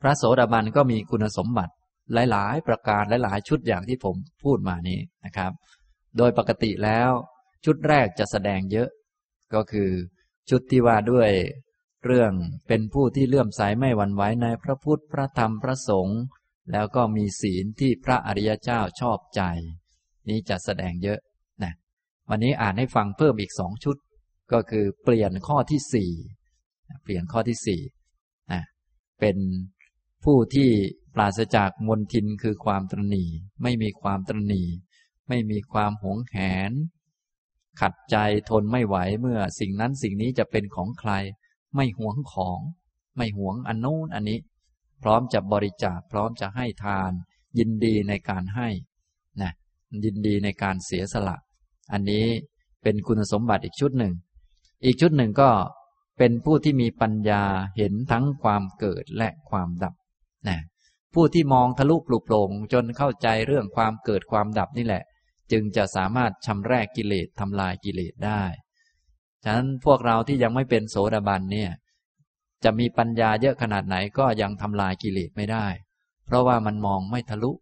[0.00, 1.72] พระโสดาบันก็มีคุณสมบัติ
[2.30, 5.52] หลาย ๆ ประการหลายๆ ชุดอย่างที่ผมพูดมานี้นะครับ
[6.18, 7.10] โดยปกติแล้ว
[7.64, 8.88] ชุดแรกจะแสดงเยอะ
[9.54, 9.90] ก็คือ
[10.50, 11.30] ชุดที่ว่าด้วย
[12.06, 12.32] เรื่อง
[12.68, 16.20] เป็นผู้ที่เลื่อมใสไม่หวั่นไหวในพระพุทธพระธรรมพระสงฆ์
[16.72, 19.42] แล้วก็มีศีลที่พระอริยเจ้าชอบใจ
[20.28, 21.18] นี้จะแสดงเยอะ
[21.62, 21.72] นะ
[22.28, 23.96] วันนี้อ่านให้ฟังเพิ่มอีกสองชุด
[24.52, 26.10] ก็คือเปลี่ยนข้อที่สี่
[27.02, 27.80] เปลี่ยนข้อที่สี่
[28.52, 28.62] นะ
[29.20, 29.36] เป็น
[30.24, 30.70] ผู้ที่
[31.14, 33.24] ปราศจากมนทินคือความตรณี
[33.62, 34.64] ไม่มีความตรณี
[35.28, 36.36] ไม่มีความหวงแห
[36.70, 36.72] น
[37.80, 38.16] ขัดใจ
[38.48, 41.12] ทนไม่ไหวเมื่อสิ่งนั้นสิ่งนี้จะเป็นของใคร
[41.76, 42.60] ไม่หวงของ
[43.16, 44.38] ไม่หวงอันโน้นอันนี้
[45.02, 47.10] พร้อมจะบริจาคพร้อมจะให้ทาน
[47.58, 48.68] ยินดีในการให้
[49.42, 49.52] นะ
[50.04, 51.36] ยินดีในการเสียสละ
[51.92, 52.26] อันนี้
[52.82, 54.14] เป็นคุณสมบัติอีกชุดหนึ่ง
[54.84, 55.50] อีกชุดหนึ่งก็
[56.18, 57.42] เป็นผู้ที่มีปัญญา
[57.76, 59.94] เห็นทั้งความเกิดและความดับ
[60.48, 60.58] นะ
[61.14, 65.02] ผู้ที่มองทะลุปลุกโปร่งจนเข้าใจเรื่องความเกิดความดับนี่แหละ
[65.52, 68.42] จึงจะสามารถชำแรกกิเลสทำลายกิเลสได้
[69.48, 71.70] ฉะนั้นพวกเราที่ยังไม่เป็นโสดาบันเนี่ย
[72.64, 75.66] จะมีปัญญาเยอะขนาดไหนก็ยังทำลายกิเลสไม่ได้
[76.26, 77.52] เพราะว่ามันมองไม่ทะลุ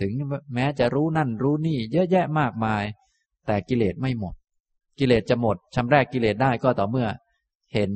[0.00, 0.12] ถึง
[0.54, 2.84] แม้จะรู้นั่นรู้นี่เยอะแยะมากมาย
[3.46, 4.34] แต่กิเลสไม่หมด
[4.98, 7.08] กิเลสจะหมดชำแรกกิเลสได้ก็ต่อเมื่อ
[7.74, 7.92] เห็น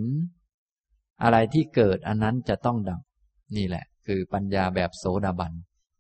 [1.23, 3.01] อะไรที่เกิดอันนั้นจะต้องดับ
[3.57, 5.53] นี่แหละ คือปัญญาแบบโสดาบัน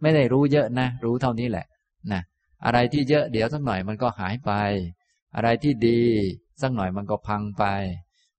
[0.02, 1.66] ไม่ได้รู้เยอะนะ รู้เท่านี้แหละ
[2.12, 2.22] นะ
[2.64, 4.50] อะไรที่เยอะเดี๋ยวสักหน่อยมันก็หายไป
[5.36, 6.02] อะไรที่ดี
[6.62, 7.64] สักหน่อยมันก็พังไป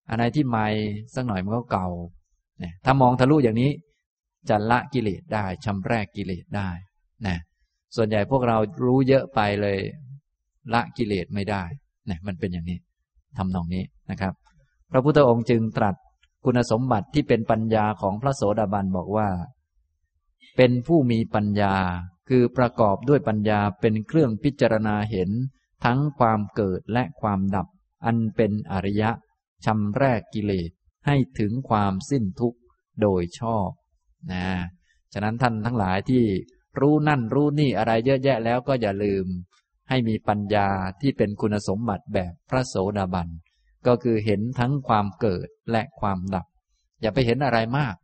[0.10, 0.68] อะไรที่ใหม่
[1.16, 1.88] สักหน่อยมันก็เก่า
[2.60, 3.72] เนี่ยถ้ามองทะลุอย่างนี้
[4.50, 6.70] จะละกิเลสได้ชำแรกกิเลสได้
[7.28, 7.38] นะ
[7.96, 9.78] ส่วนใหญ่พวกเรารู้เยอะไปเลย
[10.74, 11.64] ละกิเลสไม่ได้
[12.08, 12.78] เนี่ยมันเป็นอย่างนี้
[13.38, 14.34] ทำนองนี้นะครับ
[14.92, 15.96] พระพุทธองค์จึงตรัส
[16.46, 19.28] คุณสมบัติที่เป็นปัญญาของพระโสดาบันบอกว่า
[20.58, 21.76] เป็นผู้มีปัญญา
[22.30, 25.30] คือประกอบด้วยปัญญาเป็นเครื่องพิจารณาเห็น
[25.86, 27.68] ทั้งความเกิดและความดับ
[28.06, 29.10] อันเป็นอริยะ
[29.66, 30.72] ชำแรกกิเลส
[31.08, 32.60] ให้ถึงความสิ้นทุกข์
[33.02, 33.70] โดยชอบ
[34.32, 34.46] นะ
[35.14, 36.24] ฉะนั้นท่านทั้งหลายที่
[36.80, 39.26] รู้นั่นรู้นี่อะไรเยอะแยะแล้วก็อย่าลืม
[39.90, 40.68] ให้มีปัญญา
[41.02, 43.28] ที่เป็นคุณสมบัติแบบพระโสดาบัน
[43.88, 46.46] ก็คือเห็นทั้งความเกิดและความดับ
[47.02, 47.96] อย่าไปเห็นอะไรมาก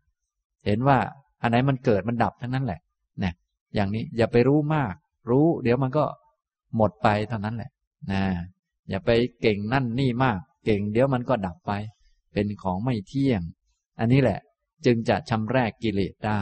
[0.66, 0.98] เห็นว่า
[1.42, 2.82] อันไหนมันเกิดมันดับทั้งนั้นแหละ
[3.24, 3.34] นะ
[3.76, 4.94] อย่างนี้อย่าไปรู้มาก
[5.30, 6.06] รู้ เดี๋ยวมันก็
[6.76, 7.72] หมดไปเท่านั้นแหละ
[8.12, 8.22] นะ
[8.92, 11.72] อย่าไปเก่งนั่นนี่มาก เก่งเดี๋ยวมันก็ดับไป
[12.34, 13.42] เป็นของไม่เที่ยง
[14.00, 14.40] อันนี้แหละ
[14.86, 16.42] จึงจะชำแรกกิเลสได้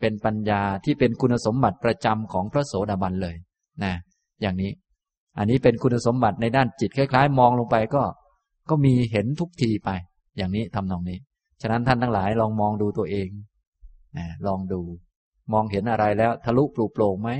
[0.00, 3.36] เป็นปัญญาที่เป็นคุณสมบัติประจำของพระโสดาบันเลย
[3.84, 3.92] นะ
[4.40, 4.72] อย่างนี้
[5.38, 8.02] อันนี้เป็นคุณสมบัติในด้านจิตคล้าย ๆ มองลงไปก็
[8.70, 9.90] ก็มีเห็นทุกทีไป
[10.36, 11.18] อย่างนี้ทำนองนี้
[11.60, 13.28] ฉะนั้นท่านทั้งหลายลองมองดูตัวเอง
[14.18, 14.80] นะลองดู
[15.52, 17.30] มองเห็นอะไรแล้ว ทะลุปลุกโปร่งไหม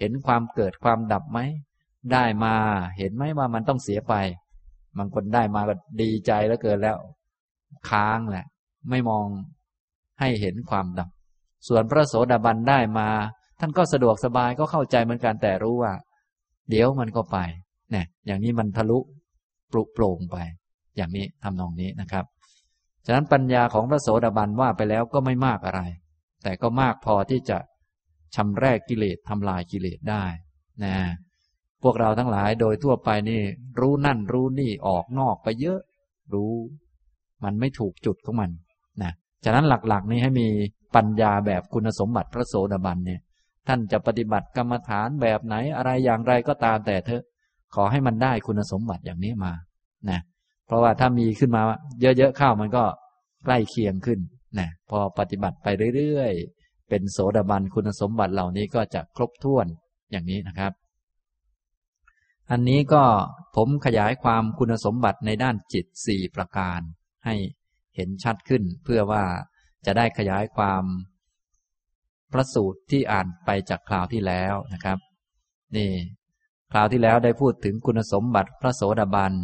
[0.00, 1.38] เห็นความเกิดความดับไหม
[2.14, 2.54] ได้มา
[2.98, 4.14] เห็นไหมว่ามันต้องเสียไป
[4.98, 6.96] บางคนได้มาก็ดีใจแล้วเกินแล้ว
[7.88, 8.46] ค้างแหละ
[8.90, 9.26] ไม่มอง
[10.20, 11.08] ให้เห็นความดับ
[11.68, 13.08] ส่วนพระโสดาบันได้มา
[13.60, 15.92] ท่านก็สะดวกสบายก็เข้าใจเหมือนกันแต่รู้ว่า
[16.70, 17.38] เดี๋ยวมันก็ไป
[17.90, 18.98] เนี่ยอย่างนี้มันทะลุ
[19.72, 20.36] ปลุกโปร่งไป
[20.96, 22.24] อย่างนี้ทำนองนี้นะครับ
[23.06, 25.82] ฉะนั้นปัญญาของพระโสดาบันว่าไปแล้วก็ไม่มากอะไร
[26.42, 27.58] แต่ก็มากพอที่จะ
[28.36, 30.24] ชำแรกกิเลสทำลายกิเลสได้
[30.84, 30.94] นะ
[31.82, 33.42] พวกเราทั้งหลายโดยทั่วไปนี่
[33.80, 35.80] รู้นั่นรู้นี่ออกนอกไปเยอะ
[36.34, 36.52] รู้
[37.44, 38.50] มันไม่ถูกจุดของมัน
[39.02, 39.12] นะ
[39.44, 40.48] ฉะนั้นหลักๆ นี้ให้มี
[40.96, 43.20] ปัญญาแบบคุณสมบัติพระโสดาบันเนี่ย
[43.68, 47.22] ท่านจะปฏิบัติกรรมฐานแบบไหนอะไรอย่างไรก็ตามแต่เถอะ
[47.74, 49.52] ขอให้มันได้คุณสมบัติอย่างนี้มา
[50.10, 50.20] นะ
[50.66, 51.62] เพราะว่าถ้ามีขึ้นมา
[52.00, 52.84] เยอะๆเข้ามันก็
[53.44, 54.18] ใกล้เคียงขึ้น
[54.58, 59.66] นะพอปฏิบัติไปเรื่อยๆ เป็นโสดาบันคุณสมบัติเหล่านี้ก็จะครบถ้วน
[60.10, 60.72] อย่างนี้นะครับ
[62.50, 63.04] อันนี้ก็
[63.56, 66.80] ผมขยายความคุณสมบัติในด้านจิตสี่ประการ
[67.24, 67.34] ให้
[67.96, 69.24] เห็นชัดขึ้นเพื่อว่า
[69.86, 70.84] จะได้ขยายความ
[72.32, 74.98] พระสูตรที่อ่านไปจากคราวที่แล้วนะครับ
[75.76, 75.90] นี่
[76.72, 79.34] คราวที่แล้วได้พูดถึงคุณสมบัติพระโสดาบัน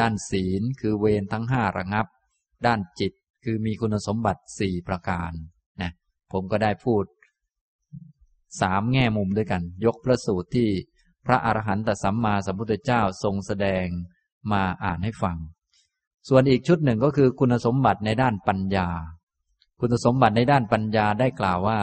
[0.00, 2.06] ด้านศีลคือเวรทั้งห้าระงับ
[2.66, 3.12] ด้านจิต
[3.44, 5.32] คือมีคุณสมบัติสี่ประการ
[5.82, 5.90] นะ
[6.32, 7.04] ผมก็ได้พูด
[8.60, 10.68] สามแง่มุมด้วยกัน ยกพระสูตรที่
[11.26, 13.86] พระอรหันตสัมมาสัมพุทธเจ้าทรงแสดง
[14.52, 15.36] มาอ่านให้ฟัง
[16.28, 18.88] ส่วนอีกชุดหนึ่งก็คือคุณสมบัติในด้านปัญญา
[19.80, 21.80] คุณสมบัติในด้านปัญญาได้กล่าวว่า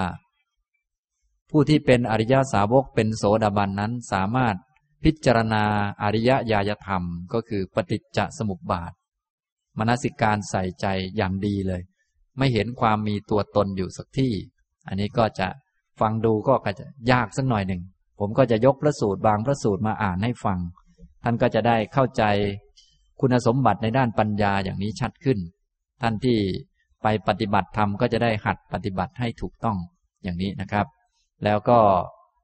[1.50, 4.56] ผู้ที่เป็นอริยสาวกเป็นโสดาบันนั้นสามารถ
[5.04, 5.64] พิจารณา
[6.04, 8.92] อริยญาณธรรม ก็คือปฏิจจสมุปบาท
[9.78, 11.82] มนสิการใส่ใจอย่างดีเลย
[12.38, 14.34] ไม่เห็นความมีตัวตนอยู่สักที่
[14.88, 15.48] อันนี้ก็จะ
[16.00, 17.82] ฟังดูก็จะยากสักหน่อยหนึ่ง
[18.20, 20.60] ผมก็จะยกพระสูตรบางพระสูตรมาอ่านให้ฟัง
[21.24, 22.24] ท่านก็จะได้เข้าใจ
[23.20, 25.38] คุณสมบัติในด้านปัญญาอย่างนี้ชัดขึ้น
[26.02, 26.38] ท่านที่
[27.04, 29.78] ไปปฏิบัติธรรมก็จะได้หัดปฏิบัติให้ถูกต้อง
[30.24, 30.86] อย่างนี้นะครับ
[31.44, 31.80] แล้วก็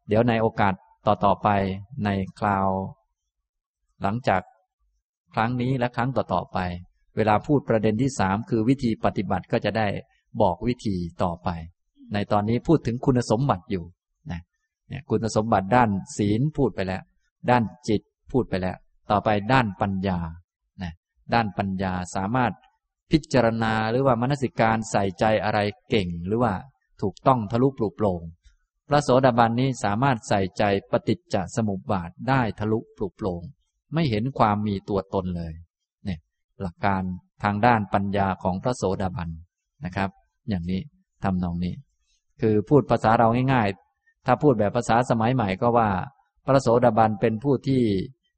[0.07, 0.73] เดี๋ยวในโอกาส
[1.07, 1.49] ต่อต่อไป
[2.05, 2.09] ใน
[2.39, 2.67] คราว
[4.01, 4.41] หลังจาก
[5.33, 6.57] ครั้งนี้และครั้งต่อต่อไป
[7.15, 9.88] เวลาพูดประเด็นที่สามคือวิธีปฏิบัติก็จะได้
[10.41, 11.49] บอกวิธีต่อไป
[12.13, 13.83] ในตอนนี้พูดถึงคุณสมบัติอยู่
[14.93, 17.03] เนี่ยคุณสมบัติด้านศีลพูดไปแล้ว
[17.49, 18.01] ด้านจิต
[18.32, 18.77] พูดไปแล้ว
[19.12, 20.19] ต่อไปด้านปัญญา
[20.82, 20.93] นะ
[21.34, 22.51] ด้านปัญญาสามารถ
[23.12, 26.53] พิจารณาหรือว่ามนสิการใส่ใจอะไรเก่งหรือว่า
[27.01, 28.21] ถูกต้องทะลุปลุกโปร่ง
[28.88, 33.41] พระโสดาบันนี้สามารถใส่ใจปฏิจจสมุปบาทได้ทะลุปลุกโปร่ง
[33.93, 35.53] ไม่เห็นความมีตัวตนเลย
[36.06, 36.19] เนี่ย
[36.62, 37.03] หลักการ
[37.43, 39.29] ทางด้านปัญญาของพระโสดาบัน
[39.86, 40.10] นะครับ
[40.49, 40.82] อย่างนี้
[41.23, 41.73] ทำนองนี้
[42.41, 43.92] คือพูดภาษาเราง่ายๆ
[44.25, 45.89] ถ้าพูดแบบภาษาสมัยใหม่ก็ว่า
[46.45, 47.81] พระโสดาบันเป็นผู้ที่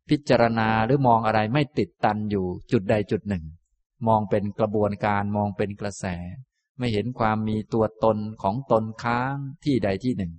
[0.10, 3.44] พิจารณาหรือมองอะไรไม่ติดตันอยู่จุดใดจุดหนึ่ง
[4.08, 6.06] มองเป็นกระบวนการมองเป็นกระแส
[6.78, 10.34] ไม่เห็นความมีตัวตนของตนค้างที่ใดที่หนึ่ง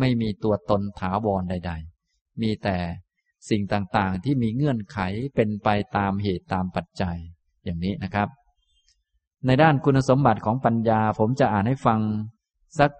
[0.00, 1.72] ไม่มีตัวตนถาวรใด
[2.06, 2.76] ๆ มีแต่
[3.50, 4.98] สิ่งต่างๆ ที่มีเงื่อนไข
[5.34, 7.16] เป็นไปตามเหตุตามปัจจัย
[7.64, 8.28] อย่างนี้นะครับ
[9.46, 12.00] ในด้านคุณสมบัติของปัญญาผมจะอ่านให้ฟัง
[12.78, 12.90] สัก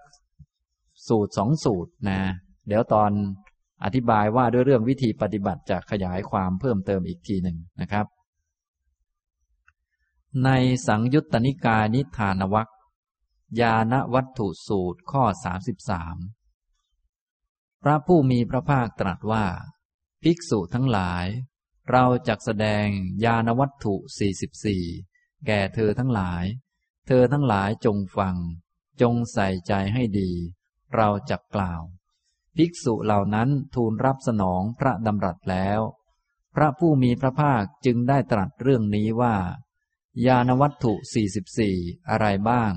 [1.07, 2.19] สูตรสองสูตรนะ
[2.67, 3.11] เดี๋ยวตอน
[3.83, 8.05] อธิบายว่าด้วยเรื่องวิธีปฏิบัติจะขยายความเพิ่มเติมอีกทีหนึ่งนะครับ
[10.45, 10.49] ใน
[10.87, 12.69] สังยุตตนิกายนิทานวัค
[13.61, 16.15] ยานวัตถุสูตรข้อสามสิบสาม
[17.83, 19.45] พระผู้มีพระภาคตรัสว่า
[20.23, 21.25] ภิกษุทั้งหลาย
[21.91, 22.87] เราจักแสดง
[23.25, 24.83] ยานวัตถุสี่สิบสี่
[25.47, 26.43] แก่เธอทั้งหลาย
[27.07, 28.35] เธอทั้งหลายจงฟัง
[29.01, 30.31] จงใส่ใจให้ดี
[30.95, 31.81] เราจักกล่าว
[32.55, 35.79] ภิกษุเหล่านั้นทูลรับสนองพระดำรัสแล้ว
[36.55, 39.35] พระผู้มีพระภาคจึงได้ตรัสเรื่องนี้ว่า
[40.25, 41.75] ยานวัตถุสี่สิบสี่
[42.09, 42.71] อะไรบ้าง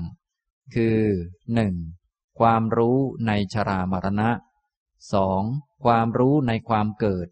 [0.75, 0.99] คือ
[1.53, 1.75] หนึ่ง
[2.39, 4.29] ความรู้ในชรามรณะ
[5.13, 5.41] สอง
[5.83, 7.27] ความรู้ในความเกิด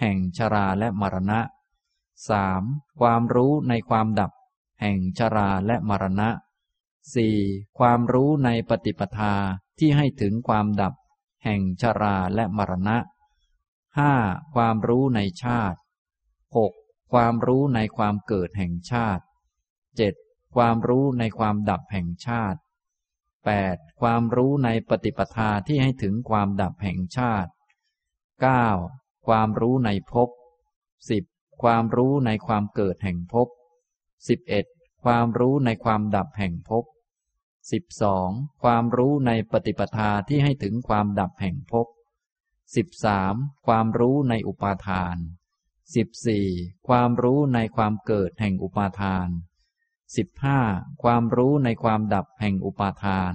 [0.00, 1.40] แห่งชราและมรณะ
[2.28, 2.62] สาม
[3.00, 4.32] ความรู้ในความดับ
[4.80, 6.28] แห่งชราและมรณะ
[7.14, 7.36] สี่
[7.78, 9.34] ความรู้ในปฏิปทา
[9.78, 10.94] ที่ให้ถึงความดับ
[11.44, 12.98] แห่งชราและมรณะ
[13.98, 14.14] ห้า
[14.54, 15.78] ความรู้ในชาติ
[16.56, 16.72] หก
[17.12, 19.22] ความรู้ในความเกิดแห่งชาติ
[19.96, 20.14] เจ็ด
[20.54, 22.58] ความรู้ในความดับแห่งชาติ
[23.48, 24.00] 8.
[24.00, 27.50] ความรู้ในปฏิปทาที่ให้ถึงความดับแห่งชาติ
[28.42, 29.26] 9.
[29.26, 30.28] ความรู้ในภพ
[30.94, 31.62] 10.
[31.62, 33.48] ความรู้ในความเกิดแห่งภพ
[34.26, 35.04] 11.
[35.04, 36.84] ความรู้ในความดับแห่งภพ
[37.72, 38.62] 12.
[38.62, 41.86] ความรู้ในปฏิปทาที่ให้ถึงความดับแห่งภพ
[42.76, 43.66] 13.
[43.66, 45.16] ความรู้ในอุปาทาน
[46.02, 46.88] 14.
[46.88, 49.28] ความรู้ในความเกิดแห่งอุปาทาน
[50.16, 50.60] สิบห้า
[51.02, 53.34] ความรู้ในความดับแห่งอุปาทาน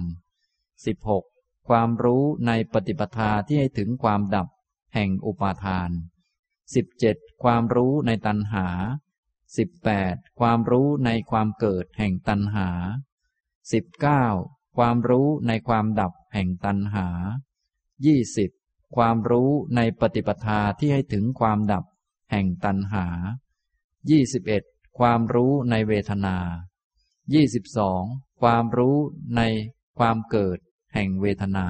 [0.86, 1.24] สิบหก
[1.68, 4.48] ความรู้ในปฏิปทาที่ให้ถึงความดับ
[4.94, 5.90] แห่งอุปาทาน
[6.74, 8.66] สิบเจ็ดความรู้ในตัณหา
[9.56, 12.68] สิบแปดความรู้ในความเกิดแห่งตัณหา
[13.72, 14.24] สิบเก้า
[14.76, 17.06] ความรู้ในความดับแห่งตัณหา
[18.06, 18.50] ยี่สิบ
[18.96, 21.84] ความรู้ในปฏิปทาที่ให้ถึงความดับ
[22.30, 23.06] แห่งตัณหา
[24.10, 24.62] ยี่สิบเอ็ด
[24.98, 26.36] ความรู้ในเวทนา
[27.24, 28.40] 22.
[28.40, 28.96] ความรู้
[29.36, 29.42] ใน
[29.98, 30.58] ความเกิด
[30.94, 31.66] แห่งเวทนา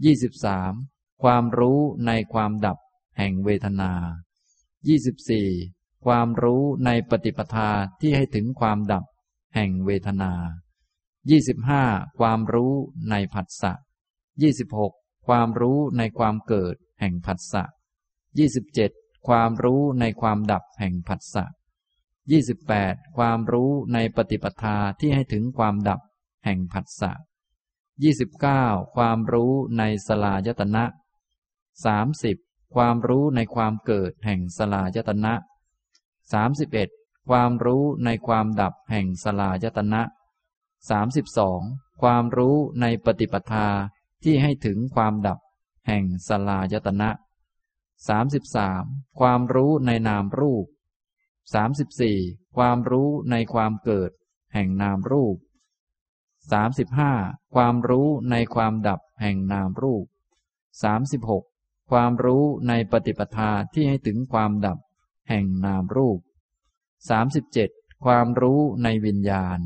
[0.00, 1.22] 23.
[1.22, 2.78] ความรู้ในความดับ
[3.18, 3.92] แห่งเวทนา
[5.18, 6.04] 24.
[6.04, 9.04] ความรู้ในปฏิปทาที่ให้ถึงความดับ
[9.54, 10.32] แห่งเวทนา
[11.30, 11.84] ยี่สิบห้า
[12.18, 12.72] ความรู้
[13.10, 13.72] ในผัสสะ
[14.42, 14.92] ยี่สิบหก
[15.26, 17.64] ความรู้ในความเกิดแห่งผัสสะ
[18.38, 18.90] ยี่สิบเจ็ด
[19.28, 21.44] ความรู้ในความดับแห่งผัสสะ
[22.30, 26.00] ยี่สิบแปดความรู้ในปฏิปทาที่ให้ถึงความดับ
[26.44, 27.12] แห่งผัสสะ
[28.02, 28.64] ยี่สิบเก้า
[28.96, 30.84] ความรู้ในสลายตนะ
[31.84, 32.36] สามสิบ
[32.74, 35.34] ความรู้ในความเกิดแห่งสลายตนะ
[36.32, 36.88] สามสิบเอ็ด
[37.28, 40.02] ความรู้ในความดับแห่งสลายตนะ
[40.88, 41.60] สามสิบสอง
[42.02, 43.68] ความรู้ในปฏิปทา
[44.22, 45.38] ที่ให้ถึงความดับ
[45.86, 47.10] แห่งสลายตนะ
[48.08, 48.84] สามสิบสาม
[49.20, 50.66] ความรู้ในนามรูป
[51.54, 52.18] สามสิบสี่
[52.56, 54.10] ความรู้ในความเกิด
[54.54, 55.36] แห่งนามรูป
[56.52, 57.12] สามสิบห้า
[57.54, 60.04] ความรู้ในความดับแห่งนามรูป
[60.82, 61.44] สามสิบหก
[61.90, 64.78] ความรู้ในปฏิปทาที่ให้ถึงความดับ
[65.28, 66.18] แห่งนามรูป
[67.08, 67.70] สามสิบเจ็ด
[68.04, 69.58] ความรู้ในวิญญาณ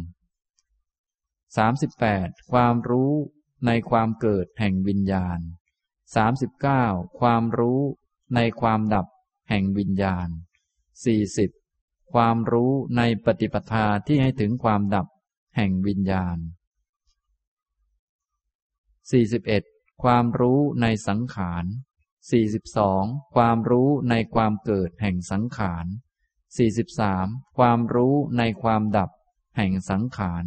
[1.57, 3.13] สามสิบแปดความรู้
[3.67, 5.41] ในความเกิดแห่งวิญญาณ
[6.15, 6.85] สามสิบเก้า
[7.21, 7.81] ความรู้
[8.35, 9.07] ในความดับ
[9.51, 10.29] แห่งวิญญาณ
[11.05, 11.51] สี่สิบ
[12.13, 15.07] ความรู้ในปฏิปทาที่ให้ถึงความดับ
[15.57, 16.39] แห่งวิญญาณ
[19.11, 19.63] สี่สิบเอ็ด
[20.03, 21.65] ความรู้ในสังขาร
[22.31, 25.87] สี่สิบสองความรู้ในความเกิดแห่งสังขาร
[26.57, 27.27] สี่สิบสาม
[27.59, 29.11] ความรู้ในความดับ
[29.57, 30.45] แห่งสังขาร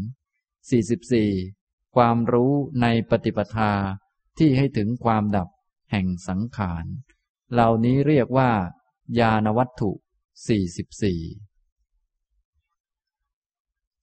[0.70, 1.32] สี่สิบสี่
[1.96, 3.74] ความรู้ในปฏิปทา
[4.38, 5.50] ที่ให้ถึงความดับ
[5.92, 6.86] แห่งสังขาร
[7.52, 8.52] เหล่านี้เรียกว่า
[9.20, 9.92] ญาณวัตถุ
[10.48, 11.22] สี่สิบสี่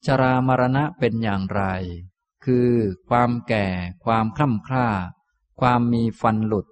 [0.04, 1.62] ชรามรณะเป็นอย่างไร
[2.44, 2.70] คือ
[3.08, 3.66] ความแก่
[4.04, 4.88] ความคล่ำคร่า
[5.60, 6.66] ความมีฟันหลุด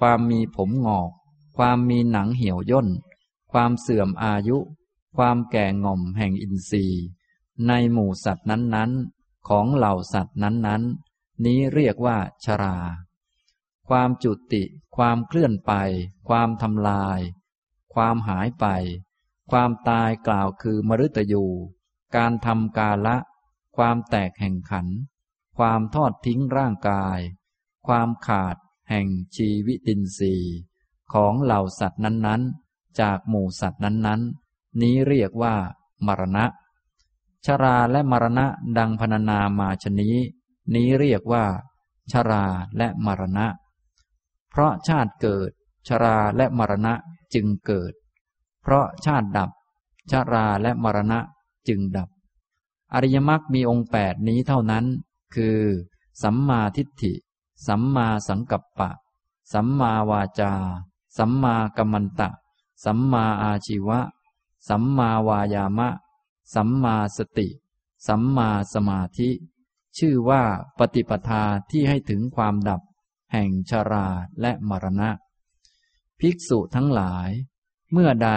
[0.00, 1.10] ความมีผมงอก
[1.56, 2.88] ความมีหนังเหี่ยวย่น
[3.52, 4.58] ความเสื่อมอายุ
[5.16, 7.04] ความแก่ง่อมแห่งอินทรีย์
[7.66, 12.78] ในหมู่สัตว์นั้นๆ ของเหล่าสัตว์นั้นๆ นี้เรียกว่าชรา
[13.88, 14.62] ความจุติ
[14.96, 15.72] ความเคลื่อนไป
[16.28, 17.20] ความทำลาย
[17.94, 18.66] ความหายไป
[19.50, 21.44] ความตายกล่าวคือมฤตยู
[22.16, 23.16] การทำกาละ
[23.76, 24.86] ความแตกแห่งขัน
[25.58, 27.20] ความทอดทิ้งร่างกาย
[27.86, 28.56] ความขาด
[28.90, 30.54] แห่งชีวิตินทรีย์
[31.12, 35.54] ของเหล่าสัตว์นั้นๆ จากหมู่สัตว์นั้นๆ นี้เรียกว่า
[36.06, 36.44] มรณะ
[37.46, 38.46] ชราและมรณะ
[38.78, 40.16] ดังพนานามาชนี้
[40.74, 41.44] นี้เรียกว่า
[42.12, 42.44] ชรา
[42.78, 43.46] และมรณะ
[44.50, 45.50] เพราะชาติเกิด
[45.88, 46.94] ชราและมรณะ
[47.34, 47.92] จึงเกิด
[48.62, 49.50] เพราะชาติดับ
[50.10, 51.18] ชราและมรณะ
[51.68, 52.08] จึงดับ
[52.94, 54.84] อริยมรรคมีองค์แปดนี้เท่านั้น
[55.34, 55.58] คือ
[56.22, 57.12] สัมมาทิฏฐิ
[57.66, 58.90] สัมมาสังกัปปะ
[59.52, 60.52] สัมมาวาจา
[61.16, 62.28] สัมมากัมมันตะ
[62.84, 64.00] สัมมาอาชีวะ
[64.68, 65.88] สัมมาวายามะ
[66.54, 67.48] สัมมาสติ
[68.06, 69.30] สัมมาสมาธิ
[69.98, 70.42] ชื่อว่า
[70.78, 72.82] ปฏิปทาที่ให้ถึงความดับ
[73.32, 74.06] แห่งชารา
[74.40, 75.10] และมรณะ
[76.20, 77.30] ภิกษุทั้งหลาย
[77.92, 78.30] เมื่อใด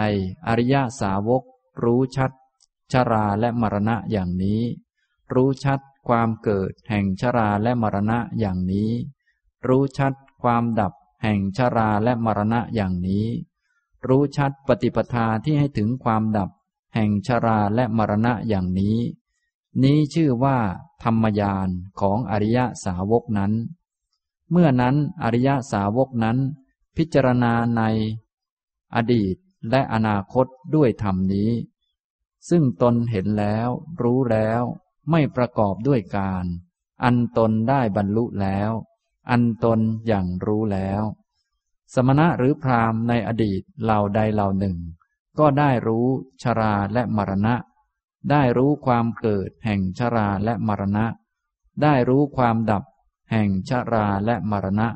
[0.46, 1.42] อริยสาวก
[1.82, 2.30] รู้ชัด
[2.92, 4.62] ชาราและมรณะอย่างนี้
[5.34, 8.90] รู้ชัดความเกิดแห่งชาราและมรณะอย่างนี้
[9.68, 10.92] รู้ชัดความดับ
[11.22, 13.26] แห่งชาราและมรณะอย่างนี้
[14.08, 16.50] รู้ชัดปฏิปทาที่ให้ถึงความดับ
[16.94, 18.98] แห่งชราและมรณะอย่างนี้
[19.82, 20.58] นี้ชื่อว่า
[21.02, 21.68] ธรรมยาน
[22.00, 23.52] ของอริยสาวกนั้น
[24.50, 26.38] เมื่อนั้นอริยสาวกนั้น
[26.96, 27.82] พิจารณาใน
[28.94, 29.36] อดีต
[29.70, 31.50] และอนาคตด้วยธรรมนี้
[32.48, 33.68] ซึ่งตนเห็นแล้ว
[34.02, 34.62] รู้แล้ว
[35.10, 36.44] ไม่ประกอบด้วยการ
[37.04, 38.70] อันตนได้บรรลุแล้ว
[39.30, 41.02] อันตนอย่างรู้แล้ว
[41.94, 44.76] สมณะหรือพรามในอดีตเหล่าใดเหล่าหนึ่ง
[45.38, 46.06] ก็ได้รู้
[46.42, 47.54] ชราและมรณะ
[48.30, 51.06] ได้รู้ความเกิดแห่งชราและมรณะ
[51.82, 52.84] ได้รู้ความดับ
[53.30, 54.88] แห่งชราและมรณะ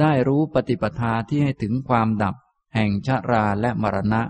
[0.00, 2.34] ได้รู้ปฏิปทาที่ให้ถึงความดับ
[2.74, 4.22] แห่งชราและมรณะ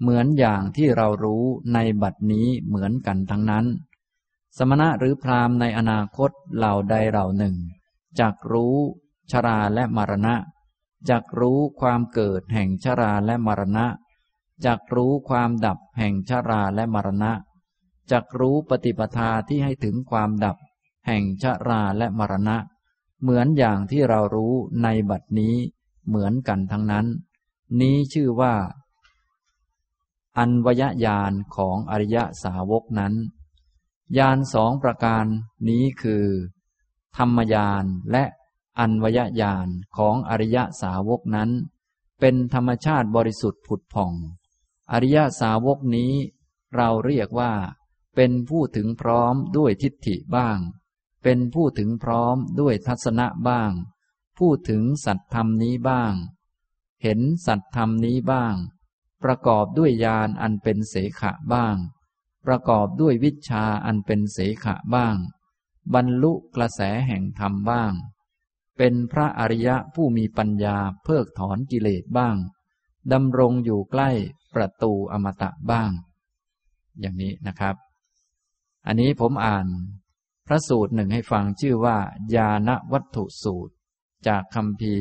[0.00, 1.44] เหมือนอย่างที่เรารู้
[1.74, 3.66] ในบัดนี้เหมือนกันทั้งนั้น
[4.56, 7.54] สมณะหรือพรามในอนาคตเหล่าใดเหล่าหนึ่ง
[8.18, 8.76] จักรู้
[9.30, 10.34] ชราและมรณะ
[11.10, 13.86] จักรู้ความเกิดแห่งชราและมรณะ
[14.66, 17.32] จักรู้ความดับแห่งชราและมรณะ
[18.10, 20.56] จักรู้ปฏิปทาที่ให้ถึงความดับ
[21.06, 22.56] แห่งชราและมรณะ
[23.20, 25.54] เหมือนอย่างที่เรารู้ในบัดนี้
[26.08, 27.06] เหมือนกันทั้งนั้น
[27.80, 28.54] นี้ชื่อว่า
[30.38, 33.14] อันวยญาณของอริยสาวกนั้น
[34.18, 35.24] ญาณสองประการ
[35.68, 36.24] นี้คือ
[37.16, 38.24] ธรรมญาณและ
[38.78, 41.50] อันวยญาณของอริยสาวกนั้น
[42.20, 44.12] เป็นธรรมชาติบริสุทธิ์ผุดผ่อง
[44.92, 46.12] อริยสาวกนี้
[46.76, 47.52] เราเรียกว่า
[48.16, 50.58] เป็นผู้ถึงพร้อมด้วยทิฏฐิบ้าง
[51.22, 53.72] เป็นผู้ถึงพร้อมด้วยทัศนะบ้าง
[54.38, 56.14] พูดถึงสัตธรรมนี้บ้าง
[57.02, 58.54] เห็นสัตธรรมนี้บ้าง
[59.22, 61.76] ประกอบด้วยญาณอันเป็นเสขะบ้าง
[62.46, 65.16] ประกอบด้วยวิชาอันเป็นเสขะบ้าง
[65.94, 67.92] บรรลุกระแสแห่งธรรมบ้าง
[68.78, 72.36] เป็นพระอริยะผู้มีปัญญาเพิกถอนกิเลสบ้าง
[73.12, 74.10] ดำรงอยู่ใกล้
[74.54, 75.90] ประตูอมตะบ้าง
[77.00, 77.76] อย่างนี้นะครับ
[78.86, 79.66] อันนี้ผมอ่าน
[80.46, 81.96] พระสูตรหนึ่งให้ฟังชื่อว่า
[82.34, 83.74] ญาณวัตถุสูตร
[84.26, 84.96] จากคำพี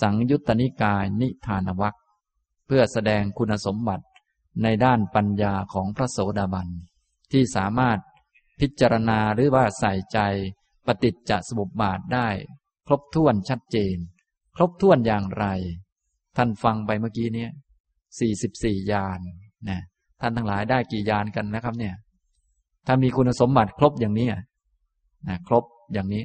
[0.00, 1.94] สังยุตตนิกายนิทานวัค
[2.66, 4.04] เพื่อแสดงคุณสมบัติ
[4.62, 6.68] ในด้านปัญญาของพระโสดาบัน
[7.32, 7.98] ที่สามารถ
[8.60, 10.18] พิจารณาหรือว่าใส่ใจ
[10.86, 12.28] ปฏิจจสมุปบาทได้
[12.88, 13.96] ครบถ้วนชัดเจน
[14.56, 15.46] ครบถ้วนอย่างไร
[16.36, 17.46] ท่านฟังไปเมื่อกี้เนี้
[18.18, 19.20] สี่สิบสี่ยาน
[19.68, 19.80] นะ
[20.20, 21.94] ท่านทั้งหลายได้กี่ยานกันนะครับ เนี่ย
[22.86, 24.28] ถ้ามีคุณสมบัติครบอย่างนี้
[25.28, 26.24] นะครบอย่างนี้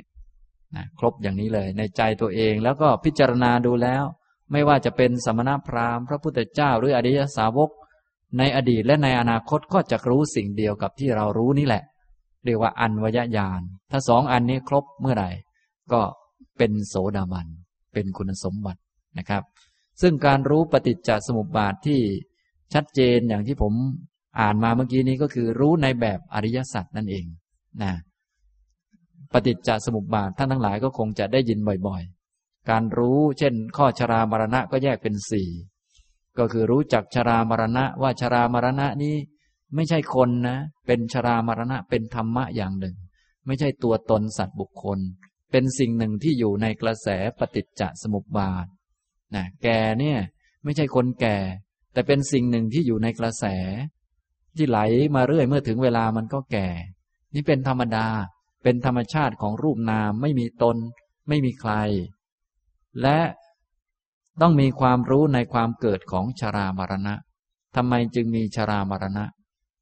[0.76, 4.04] นะครบอย่างนี้เลย ในใจตัวเองแล้วก็พิจารณาดูแล้ว
[4.52, 7.70] ไม่ว่าจะเป็นสมณพราหมณ์พระพุทธเจ้า หรืออริยสาวก
[8.38, 11.84] ในอดีตและในอนาคตก็จะรู้สิ่งเดียวกับที่เรารู้นี่แหละ
[12.46, 13.62] เรียกว่าอันวยญาณ
[13.92, 15.30] ถ้าสองอันนี้ครบเมื่อไหร่
[15.92, 16.02] ก็
[16.58, 17.48] เป็นโสดาบัน
[17.94, 18.82] เป็นคุณสมบัติ
[19.18, 19.44] นะครับ
[20.02, 22.00] ซึ่งการรู้ปฏิจจสมุปบาทที่
[22.74, 23.74] ชัดเจนอย่างที่ผม
[24.40, 27.26] อ่านมาเมื่อกี้นี้ก็คือรู้ในแบบอริยสัจนั่นเอง
[27.84, 27.92] นะ
[29.34, 35.50] ปฏิจจสมุปบาทท่านทั้งหลายก็คงจะได้ยินบ่อยๆ การรู้เช่น ข้อชรามรณะก็แยกเป็นสี่
[36.38, 39.16] ก็คือรู้จักชรามรณะว่าชรามรณะนี้
[39.76, 42.96] ไม่ใช่คนนะ เป็นชรามรณะเป็นธรรมะอย่างหนึ่ง
[43.46, 45.00] ไม่ใช่ตัวตนสัตว์บุคคล
[45.56, 47.08] เป็นสิ่งหนึ่งที่อยู่ในกระแส
[47.40, 48.66] ปฏิจจสมุปบาท
[49.36, 50.20] นะแก่เนี่ย
[50.64, 51.38] ไม่ใช่คนแก่
[51.94, 53.46] แต่เป็นสิ่งหนึ่งที่อยู่ในกระแส
[54.58, 54.80] ที่ไหล
[55.16, 56.68] มาเรื่อยเมื่อถึงเวลามันก็แก่
[57.34, 58.08] นี่เป็นธรรมดา
[58.64, 60.78] เป็นธรรมชาติของรูปนามไม่มีตน
[61.28, 61.74] ไม่มีใคร
[63.02, 63.20] และ
[64.42, 67.16] ต้องมีความรู้ในความเกิดของชรามรณะ
[67.76, 69.26] ทำไมจึงมีชรามรณะ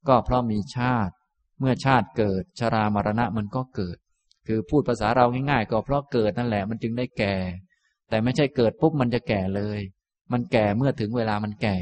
[0.08, 1.14] ก็เพราะมีชาติ
[1.60, 3.98] เมื่อชาติเกิด ชรามรณะมันก็เกิด
[4.48, 7.36] คือพูดภาษาเราง่ายๆ ก็เพราะเกิดนั่นแหละมันจึงได้แก่
[8.10, 9.80] แต่ไม่ใช่เกิดปุ๊บมันจะแก่เลย
[10.32, 11.78] มันแก่เมื่อถึงเวลามันแก่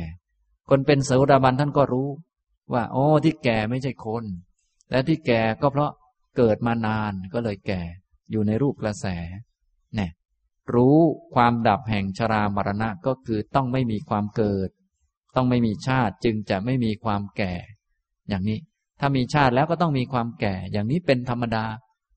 [0.70, 2.10] คนเป็นโสดาบันท่านก็รู้
[2.74, 4.24] ว่า โอ้ที่แก่ไม่ใช่คน
[4.92, 5.92] และที่แก่ก็เพราะ
[6.38, 7.82] เกิดมานานก็เลยแก่
[8.32, 9.06] อยู่ในรูปกระแส
[9.96, 10.12] เนี่ย
[10.76, 10.98] รู้
[11.36, 14.70] ความดับแห่งชรามรณะก็คือต้องไม่มีความเกิด
[15.36, 17.54] ต้องไม่มีชาติจึงจะไม่มีความแก่
[18.30, 18.60] อย่างนี้
[19.00, 21.66] ถ้ามีชาติแล้วก็ต้องมีความแก่ อย่างนี้เป็นธรรมดา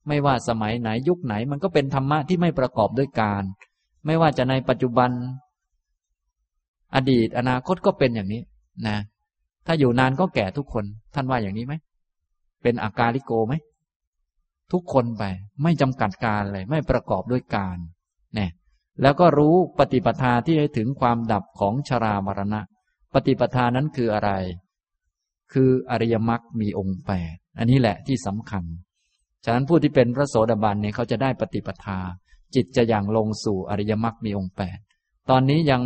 [0.07, 3.43] ไม่ว่าสมัยไหนยุคไหนมันก็เป็นธรรมะที่ไม่ประกอบด้วยการ
[4.05, 5.11] ไม่ว่าจะในปัจจุบัน
[6.95, 8.41] อดีตอนาคตก็เป็นอย่างนี้
[8.87, 8.97] นะ
[9.65, 11.73] ถ้าอยู่นานก็แก่ทุกคน ท่านว่าอย่างนี้ไหม
[12.63, 13.53] เป็นอาการลิโกไหม
[14.71, 15.23] ทุกคนไป
[15.63, 17.77] ไม่จำกัดการเลย ไม่ประกอบด้วยการ
[18.35, 18.51] เนี่ย
[19.01, 22.61] แล้วก็รู้ปฏิปทาที่ให้ถึงความดับของชรามรณะ
[23.13, 24.31] ปฏิปทานั้นคืออะไร
[25.53, 28.63] คืออริยมรรคมีองค์แปดอันนี้แหละที่สำคัญ
[29.43, 31.99] ฉะนั้นผู้ที่เป็นพระโสดาบันเนี่ยเขาจะได้ปฏิปทา
[32.55, 34.77] จิตจะอย่างลงสู่อริยมรรคมีองค์แปด
[35.29, 35.81] ตอนนี้ยัง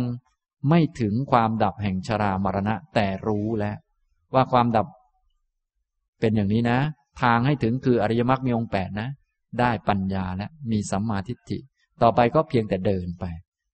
[0.68, 3.76] ไม่ถึงความดับแห่งชรามรณะแต่รู้แล้ว
[4.34, 4.86] ว่าความดับ
[6.20, 6.78] เป็นอย่างนี้นะ
[7.22, 9.08] ทางให้ถึงคืออริยมรรคมีองค์แปดนะ
[9.60, 11.58] ได้ปัญญาและมีสัมมาทิฏฐิ
[12.02, 13.24] ต่อไปก็เพียงแต่เดินไป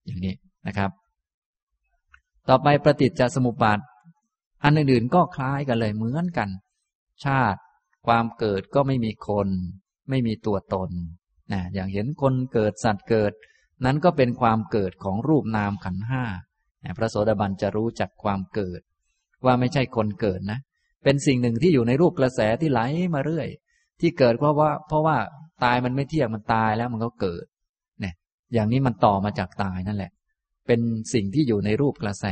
[0.07, 0.35] อย่างนี้
[0.67, 0.91] นะครับ
[2.49, 3.79] ต่อไปประติจจสมุปบาท
[4.65, 6.49] อันอื่นๆก็คล้ายกันเลยเหมือนกัน
[7.25, 7.61] ชาติ
[8.07, 9.49] ความเกิดก็ไม่มีคน
[10.11, 10.91] ไม่มีตัวตน
[11.53, 13.33] นะอย่างเห็นคนเกิดสัตว์เกิด
[13.85, 16.25] นั้นก็เป็นความเกิดของรูปนามขันห้า
[16.99, 18.81] พระโสดาบันจะรู้จักความเกิด
[19.45, 20.59] ว่าไม่ใช่คนเกิดนะ
[21.05, 22.81] เป็นสิ่งหนึ่งที่อยู่ในรูปกระแสที่ไหล
[23.15, 23.49] มาเรื่อย
[24.01, 25.17] ที่เกิดเพราะว่า เพราะว่า
[25.65, 27.45] ตายมันไม่เที่ยงมันตายแล้วมันก็เกิด
[28.01, 28.15] เนี่ย
[28.55, 30.13] อย่างนี้มันต่อมาจากตายนั่นแหละ
[30.67, 30.81] เป็น
[31.15, 32.27] สิ่งที่อยู่ในรูปกระแส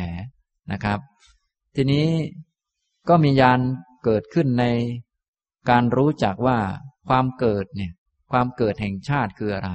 [0.73, 0.99] นะครับ
[1.77, 2.07] ทีนี้
[3.09, 3.61] ก็มียาน
[4.05, 4.65] เกิดขึ้นใน
[5.71, 6.59] การรู้จักว่า
[7.09, 7.93] ความเกิดเนี่ย
[8.33, 9.71] ความเกิดแห่งชาติคืออะไร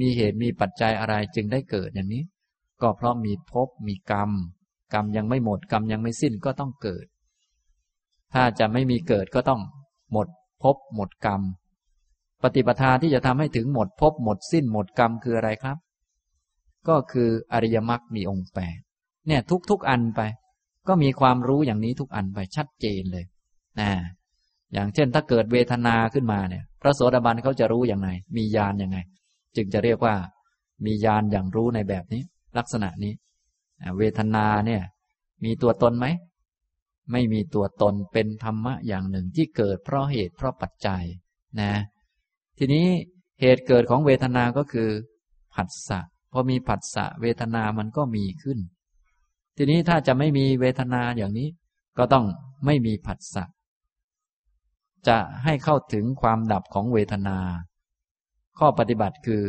[0.00, 2.22] มีเหตุมีปัจจัยอะไรจึงได้เกิดอย่างนี้
[2.82, 4.30] ก็เพราะมีภพมีกรรม
[4.94, 7.06] กรรมยังไม่หมดกรรมยังไม่สิ้นก็ต้องเกิด
[8.34, 9.60] ถ้าจะไม่มีเกิดก็ต้อง
[10.12, 10.28] หมด
[10.62, 11.42] ภพหมดกรรม
[12.42, 15.78] ปฏิปทาที่จะทำให้ถึงหมดภพหมดสิ้นหมดกรรมคืออะไรครับ
[16.88, 18.78] ก็คืออริยมรรคมีองค์แปด
[19.26, 20.20] เนี่ยทุกทุกอันไป
[20.88, 23.24] ก็มีความรู้อย่างนี้ทุกอันไปชัดเจนเลย
[23.80, 23.90] นะ
[24.72, 28.98] อย่างเช่น ถ้าเกิดเวทนาขึ้นมาเนี่ย พระโสดาบันเขาจะรู้อย่างไรมีญาณยังไง
[29.56, 30.14] จึงจะเรียกว่า
[30.86, 32.22] มีญาณอย่างรู้ในแบบนี้
[32.58, 33.12] ลักษณะนี้
[33.98, 34.82] เวทนาเนี่ย
[35.44, 36.06] มีตัวตนไหม
[37.12, 41.02] ไม่มีตัวตนเป็นธรรมะอย่างหนึ่งที่เกิดเพราะเหตุเพราะปัจจัย
[41.60, 41.72] นะ
[42.58, 42.86] ทีนี้
[43.40, 44.88] เหตุเกิดของเวทนาก็คือ
[45.54, 46.00] ผัสสะ
[46.32, 48.58] พอมีผัสสะเวทนามันก็มีขึ้น
[49.56, 51.48] ทีนี้ถ้าจะไม่มีเวทนาอย่างนี้
[51.98, 52.24] ก็ต้อง
[52.66, 53.44] ไม่มีผัสสะ
[55.08, 57.38] จะให้เข้าถึงความดับของเวทนา
[58.58, 59.42] ข้อปฏิบัติคือ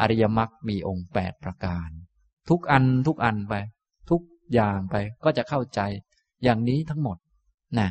[0.00, 1.88] อริยมรรคมีองค์แปดประการ
[2.48, 3.54] ทุกอันทุกอันไป
[4.10, 4.20] ทุก
[4.52, 5.80] อย่างไปก็จะเข้าใจ
[6.42, 7.16] อย่างนี้ทั้งหมด
[7.78, 7.88] นะ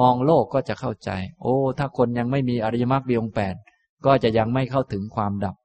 [0.00, 1.10] มองโลกก็จะเข้าใจ
[1.42, 3.54] โอ้ ถ้าคนยังไม่มีอริยมรรคมีองค์แปด
[4.06, 5.56] ก็จะยังไม่เข้าถึงความดับ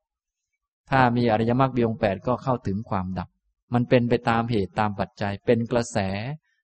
[0.90, 3.30] ถ้ามีอริยมรรคมีองค์แปดก็เข้าถึงความดับ
[3.74, 5.98] มันเป็นไปตามเหตุตามปัจจัย เป็นกระแส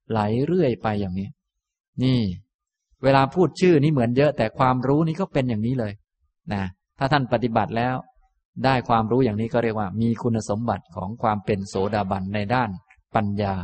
[0.10, 1.30] ไหลเรื่อยไปอย่างนี้
[2.04, 2.22] นี่
[3.04, 5.94] เวลาพูดชื่อนี้เหมือนเยอะ แต่ความรู้นี้ก็เป็นอย่างนี้เลย
[6.54, 6.64] นะ
[7.00, 7.96] ถ้าท่านปฏิบัติแล้ว
[8.66, 12.70] ได้ความรู้อย่างนี้ก็เรียกว่า มีคุณสมบัติของความเป็นโสดาบันในด้าน
[13.16, 13.56] ปัญญา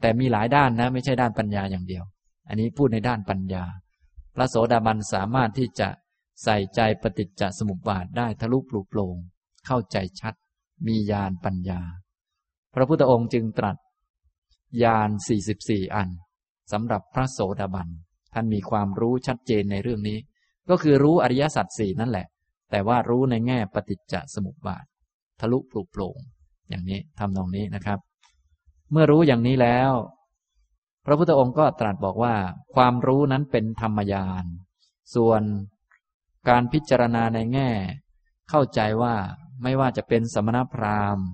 [0.00, 2.04] แต่มีหลายด้านนะ ไม่ใช่ด้านปัญญาอย่างเดียว
[2.48, 3.64] อันนี้พูดในด้านปัญญา
[4.34, 5.88] พระโสดาบันสามารถที่จะ
[6.44, 9.16] ใส่ใจปฏิจจสมุปบาทได้ทะลุปลุกโปร่ง
[9.66, 10.34] เข้าใจชัด
[10.86, 11.80] มีญาณปัญญา
[12.74, 13.76] พระพุทธองค์จึงตรัส
[14.82, 15.10] ญาณ
[15.52, 16.08] 44 อัน
[16.72, 17.88] สำหรับพระโสดาบัน
[18.34, 20.18] ท่านมีความรู้ชัดเจนในเรื่องนี้
[20.70, 22.26] ก็คือรู้อริยสัจสี่นั่นแหละ
[22.70, 24.84] แต่ว่ารู้ในแง่ปฏิจจสมุปบาท
[25.40, 26.18] ทะลุปลุกโปร่ง
[26.68, 27.98] อย่างนี้ทำตรงนี้นะครับ
[28.92, 29.92] เมื่อรู้อย่างนี้แล้ว
[31.04, 32.34] พระพุทธองค์ก็ตรัสบอกว่า
[32.74, 34.44] ความรู้นั้นเป็นธรรมยาน
[35.14, 35.42] ส่วน
[36.48, 37.70] การพิจารณาในแง่
[38.50, 39.14] เข้าใจว่า
[39.62, 41.26] ไม่ว่าจะเป็นสมณพราหมณ์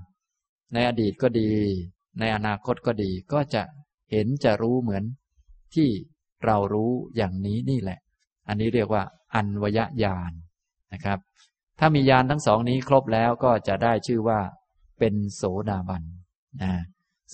[0.72, 1.52] ในอดีตก็ดี
[2.18, 3.62] ในอนาคตก็ดี ก็จะ
[4.10, 5.04] เห็นจะรู้เหมือน
[5.74, 5.90] ที่
[6.46, 7.98] เรารู้อย่างนี้นี่แหละ
[8.48, 9.02] อันนี้เรียกว่า
[9.34, 10.32] อันวยญาณ
[10.92, 11.18] นะครับ
[11.78, 14.40] ถ้ามีญาณทั้งสองนี้ครบแล้วก็จะได้ชื่อว่า
[14.98, 16.02] เป็นโสดาบัน
[16.62, 16.72] นะ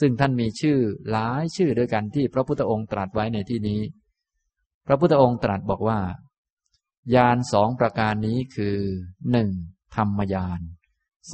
[0.01, 0.79] ซึ่งท่านมีชื่อ
[1.11, 3.81] หลายชื่อด้วยกันที่พระพุทธองค์ตรัสไว้ในที่นี้
[4.87, 6.01] พระพุทธองค์ตรัสบอกว่า
[7.15, 8.79] ญาณสองประการนี้คือ
[9.31, 9.51] หนึ่ง
[9.97, 10.61] ธรรมญาณ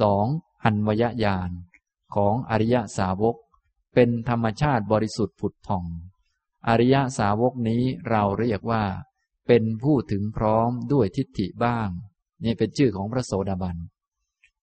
[0.01, 0.25] สอง
[0.63, 1.49] อันวยญาณ
[2.15, 3.35] ของอริยสาวก
[3.93, 5.83] เป็นธรรมชาติบริสุทธิ์ผุดผ่อง
[6.67, 8.83] อริยสาวกนี้เราเรียกว่า
[9.47, 11.89] เป็นผู้ถึงพร้อมด้วยทิฏฐิบ้าง
[12.43, 13.77] นี่เป็นชื่อของพระโสดาบัน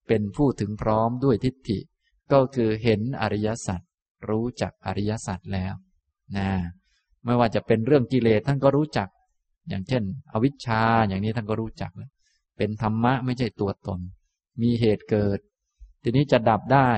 [0.07, 1.79] เป็นผู้ถึงพร้อมด้วยทิฏฐิ
[2.31, 3.81] ก็คือเห็นอริยสัจ
[4.29, 5.73] รู้จักอริยสัจแล้ว
[6.37, 6.49] นะ
[7.25, 9.07] ไม่ว่าจะเป็นเรื่องกิเลสท่านก็รู้จัก
[9.69, 11.91] อย่างเช่น อวิชชาอย่างนี้ท่านก็รู้จัก
[12.57, 13.99] เป็นธรรมะไม่ใช่ตัวตน
[14.61, 15.39] มีเหตุเกิด
[16.03, 16.89] ทีนี้จะดับได้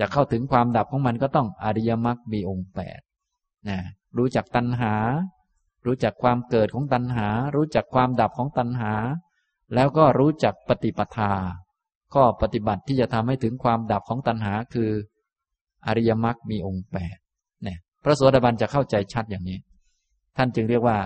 [0.00, 3.00] จะเข้าถึงความดับของมันก็ต้องอริยมรรคมีองค์แปด
[3.68, 3.80] นะ
[4.18, 4.94] รู้จักตัณหา
[5.86, 8.92] รู้จักความเกิดของตัณหา รู้จักความดับของตัณหา
[9.74, 11.32] แล้วก็รู้จักปฏิปทา
[12.14, 14.90] ข้อปฏิบัติที่จะทำให้ถึงความดับของตัณหาคือ
[15.86, 17.16] อริยมรรคมีองค์แปด
[17.62, 19.58] เนี่ยพระโสดาบันจะเข้าใจชัดอย่างนี้
[20.36, 20.98] ท่านจึงเรียกว่า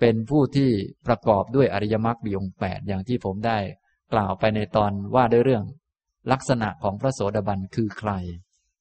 [0.00, 0.70] เป็นผู้ที่
[1.06, 3.58] ประกอบด้วยอริยมรรคมีองค์แปดอย่างที่ผมได้
[4.12, 5.64] กล่าวไปในตอนว่าด้วยเรื่อง
[6.32, 8.12] ลักษณะของพระโสดาบันคือใคร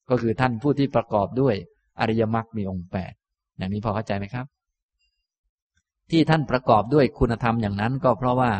[0.09, 1.55] ก็คือท่านผู้ที่ประกอบด้วย
[2.01, 3.13] อริยมรรคมีองค์แปด
[3.57, 4.45] อย่างนี้พอเข้าใจไหมครับ
[6.11, 8.51] ที่ท่านประกอบด้วยคุณธรรมอย่างนั้น ก็เพราะว่า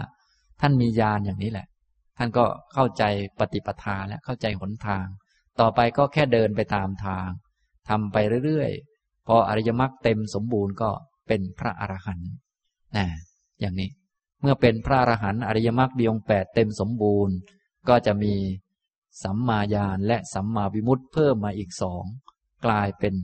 [0.62, 1.68] ท่านมีญาณอย่างนี้แหละ
[2.18, 3.04] ท่านก็เข้าใจ
[3.40, 5.06] ปฏิปทาและเข้าใจหนทาง
[5.60, 7.28] ต่อไปก็แค่เดินไปตามทาง
[7.90, 10.90] ทำไปเรื่อยๆ พออริยมรรคเต็มสมบูรณ์ก็
[11.28, 12.30] เป็นพระอรหันต์
[12.98, 13.06] นะ
[13.60, 13.90] อย่างนี้
[14.42, 17.36] เมื่อเป็นพระอรหันต์อริยมรรคมีองค์แปดเต็มสมบูรณ์
[17.90, 18.34] ก็จะมี
[19.24, 22.04] สัมมาญาณและสัมมาวิมุตติเพิ่มมาอีกสอง
[22.66, 23.16] กลายเป็น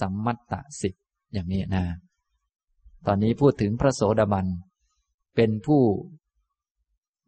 [0.00, 0.94] สัมมัตตสิก
[1.32, 1.84] อย่างนี้นะ
[3.06, 4.46] ตอนนี้พูดถึงพระโสดาบัน
[5.36, 5.82] เป็นผู้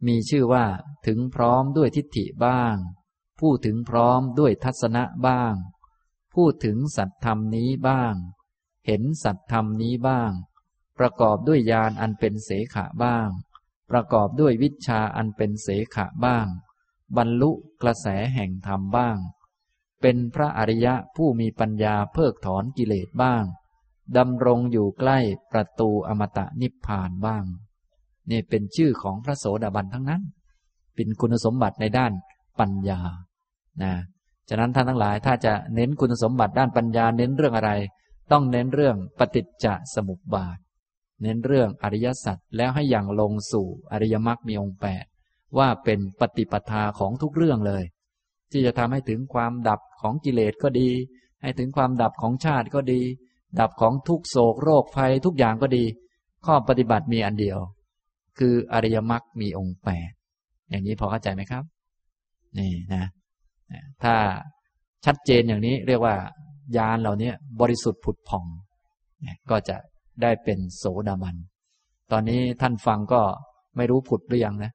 [0.07, 0.65] มีชื่อว่า
[1.07, 2.75] ถึงพร้อมด้วยทิฏฐิบ้าง
[3.39, 5.53] ผู้ถึงพร้อมด้วยทัศนะบ้าง
[6.35, 8.15] พูดถึงสัตธรรมนี้บ้าง
[8.87, 10.31] เห็นสัตธรรมนี้บ้าง
[10.99, 13.29] ประกอบด้วยญาณอันเป็นเสขะบ้าง
[13.91, 16.47] ประกอบด้วยวิชาอันเป็นเสขะบ้าง
[17.17, 19.17] บรรลุกระแสแห่งธรรมบ้าง
[20.01, 23.43] เป็นพระอริยะผู้มีปัญญาเพิกถอนกิเลสบ้าง
[24.17, 25.19] ดำรงอยู่ใกล้
[25.51, 27.45] ประตูอมตะนิพพานบ้าง
[28.31, 30.21] นี่เป็นชื่อของพระโสดาบันทั้งนั้น
[30.95, 32.11] เป็นคุณสมบัติในด้าน
[32.59, 32.99] ปัญญา
[33.83, 33.93] นะ
[34.49, 37.71] ฉะนั้นท่านทั้งหลายถ้าจะเน้นคุณสมบัติด้านปัญญาเน้นเรื่องอะไร
[38.31, 40.57] ต้องเน้นเรื่องปฏิจจสมุปบาท
[41.21, 45.05] เน้นเรื่องอริยสัจแล้วให้อย่างลงสู่อริยมรรคมีองค์แปด
[45.57, 47.83] ว่าเป็นปฏิปทาของทุกเรื่องเลย
[48.51, 50.89] ที่จะทำให้ถึงความดับของกิเลสก็ดี
[51.41, 53.01] ให้ถึงความดับของชาติก็ดี
[53.59, 55.83] ดับของทุกโศกโรคภัยทุกอย่างก็ดี
[56.45, 57.59] ข้อปฏิบัติมีอันเดียว
[58.39, 60.11] คืออริยมรรคมีองค์แปด
[60.69, 61.63] อย่างนี้พอเข้าใจไหมครับ
[62.57, 63.05] นี่นะ
[64.03, 64.15] ถ้า
[65.05, 66.15] ชัดเจนอย่างนี้เรียกว่า
[66.77, 67.31] ญาณเหล่านี้
[67.61, 68.45] บริสุทธิ์ผุดผ่อง
[69.49, 69.77] ก็จะ
[70.21, 71.35] ได้เป็นโสดาบัน
[72.11, 73.21] ตอนนี้ท่านฟังก็
[73.77, 74.71] ไม่รู้ผุดหรือยังนะ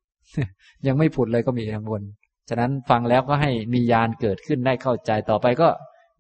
[0.87, 2.03] ยังไม่ผุดเลยก็มีข้างบน
[2.49, 5.69] ฉะนั้นฟังแล้วก็ให้มีญาณเกิดขึ้นได้เข้าใจต่อไปก็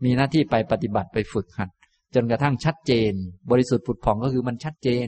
[0.04, 1.70] มีหน้าที่ไปปฏิบัติไปฝึกหัด
[2.14, 3.12] จนกระทั่งชัดเจน
[3.50, 5.06] บริสุทธิ์ผุดผ่องก็คือมันชัดเจน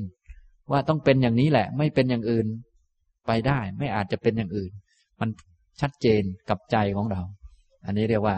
[0.71, 2.47] ว่าต้องเป็นอย่างนี้แหละ ไม่เป็นอย่างอื่น
[3.27, 4.73] ไปได้ ไม่อาจจะเป็นอย่างอื่น
[5.21, 5.29] มัน
[5.81, 7.21] ชัดเจนกับใจของเรา
[7.87, 8.37] อันนี้เรียกว่า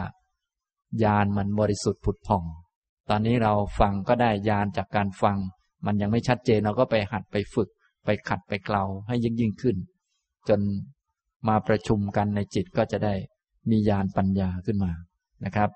[1.03, 2.43] ญาณมันบริสุทธิ์ผุดผ่อง
[3.09, 5.37] ตอนนี้เราฟังก็ได้ญาณจากการฟัง
[5.85, 7.69] มันยังไม่ชัดเจนเราก็ไปหัดไปฝึก
[8.05, 9.75] ไปขัดไปเกลาให้ยิ่งยิ่งขึ้น
[10.49, 10.59] จน
[11.47, 13.13] มาประชุมกันในจิตก็จะได้
[13.69, 14.91] มีญาณปัญญาขึ้นมา
[15.45, 15.69] นะครับ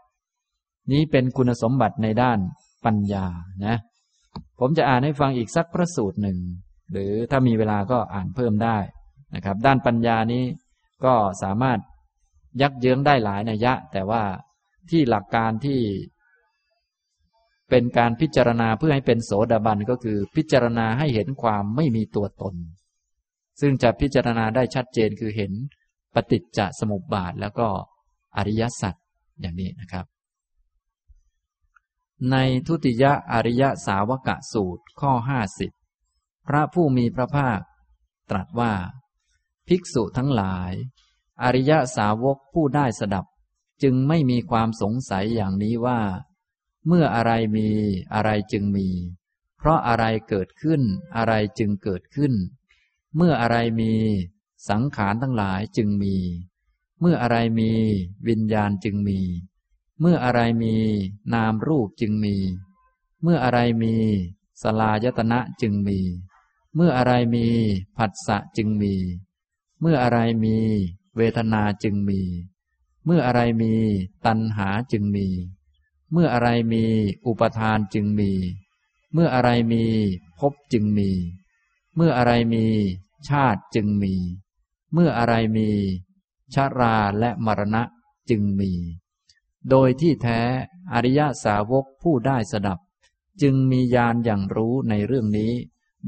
[0.91, 2.39] นี้เป็นคุณสมบัติในด้าน
[2.85, 3.25] ปัญญา
[3.65, 3.77] นะ
[4.59, 6.37] ผมจะอ่านให้ฟังอีกสักพระสูตรหนึ่ง
[6.91, 8.77] หรือถ้ามีเวลาก็อ่านเพิ่มได้
[9.35, 10.43] นะครับ ด้านปัญญานี้
[11.05, 11.79] ก็สามารถ
[12.61, 14.23] ยักเยื้องได้หลายนัยยะ แต่ว่า
[14.89, 15.79] ที่หลักการที่
[17.69, 22.55] เป็นการพิจารณาเพื่อให้เป็นโสดาบันก็คือพิจารณาให้เห็นความไม่มีตัวตน
[23.59, 25.51] ซึ่งจะพิจารณาได้ชัดเจนคือเห็น
[26.13, 27.67] ปฏิจจสมุปบาทแล้วก็
[28.37, 28.95] อริยสัจ
[29.41, 30.05] อย่างนี้นะครับ
[32.31, 32.35] ใน
[32.67, 35.71] ทุติยอริยสาวกะสูตรข้อห้าสิบ
[36.47, 37.59] พระผู้มีพระภาค
[38.29, 38.73] ตรัสว่า
[39.67, 40.71] ภิกษุทั้งหลาย
[41.43, 43.25] อริยสาวกผู้ได้สดับ
[43.83, 45.99] จึงไม่มีความสงสัยอย่างนี้ว่า
[46.87, 47.69] เมื่ออะไรมี
[48.13, 48.89] อะไรจึงมี
[49.57, 50.81] เพราะอะไรเกิดขึ้น
[51.17, 52.33] อะไรจึงเกิดขึ้น
[53.15, 53.93] เมื่ออะไรมี
[54.69, 56.15] สังขารทั้งหลายจึงมี
[56.99, 57.71] เมื่ออะไรมี
[58.27, 59.19] วิญญาณจึงมี
[59.99, 60.75] เมื่ออะไรมี
[61.33, 62.35] นามรูปจึงมี
[63.23, 63.93] เมื่ออะไรมี
[64.61, 65.99] สลายตนะจึงมี
[66.75, 67.45] เมื่ออะไรมี
[67.97, 68.93] ผัสสะจึงมี
[69.81, 70.55] เมื่ออะไรมี
[71.17, 72.21] เวทนาจึงมี
[73.05, 73.73] เมื่ออะไรมี
[74.25, 75.27] ตัณหาจึงมี
[76.11, 76.83] เมื่ออะไรมี
[77.25, 78.31] อุปทานจึงมี
[79.13, 79.83] เมื่ออะไรมี
[80.39, 81.09] ภพจึงมี
[81.95, 82.65] เมื่ออะไรมี
[83.29, 84.13] ชาติจึงมี
[84.93, 85.69] เมื่ออะไรมี
[86.53, 87.83] ชาราและมรณะ
[88.29, 88.71] จึงมี
[89.69, 90.41] โดยที่แท้
[90.93, 92.79] อริยสาวกผู้ได้สดับ
[93.41, 95.53] จึงมีญาณอย่างรู้ในเรื่องนี้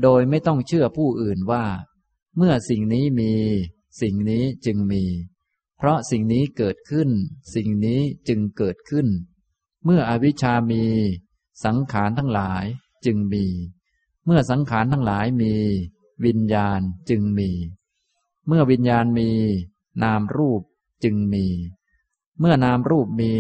[0.01, 1.65] โดยไม่ต้องเชื่อผู้อื่นว่า
[2.38, 3.33] เมื่อสิ่งนี้มี
[4.01, 5.03] สิ่งนี้จึงมี
[5.77, 7.09] เพราะสิ่งนี้เกิดขึ้น
[7.55, 9.07] สิ่งนี้จึงเกิดขึ้น
[9.86, 10.83] เมื่ออวิชามี
[11.63, 12.65] สังขารทั้งหลาย
[13.05, 13.45] จึงมี
[14.26, 15.53] เมื่อสังขารทั้งหลายมี
[16.26, 17.49] วิญญาณจึงมี
[18.47, 19.30] เมื่อวิญญาณมี
[20.03, 20.61] นามรูป
[21.03, 21.45] จึงมี
[22.39, 23.32] เมื่อนามรูปมี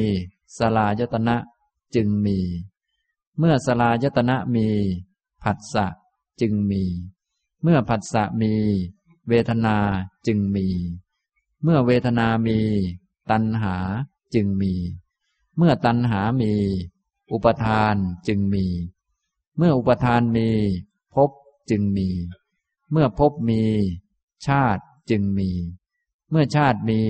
[0.57, 1.37] สลายตนะ
[1.95, 2.37] จึงมี
[3.37, 4.67] เมื่อสลายตนะมี
[5.43, 5.87] ผัสสะ
[6.41, 6.83] จึงมี
[7.63, 8.53] เมื่อผัสสะมี
[9.29, 9.77] เวทนา
[10.27, 10.67] จึงมี
[11.63, 12.59] เมื่อเวทนามี
[13.31, 13.75] ตัณหา
[14.33, 14.73] จึงมี
[15.57, 16.53] เมื่อตัณหามี
[17.31, 17.95] อุปทาน
[18.27, 18.65] จึงมี
[19.57, 20.49] เมื่ออุปทานมี
[21.15, 21.31] ภพ
[21.69, 22.09] จึงมี
[22.91, 23.63] เมื่อภพมี
[24.47, 25.49] ชาติจึงมี
[26.29, 27.01] เมื่อชาติมี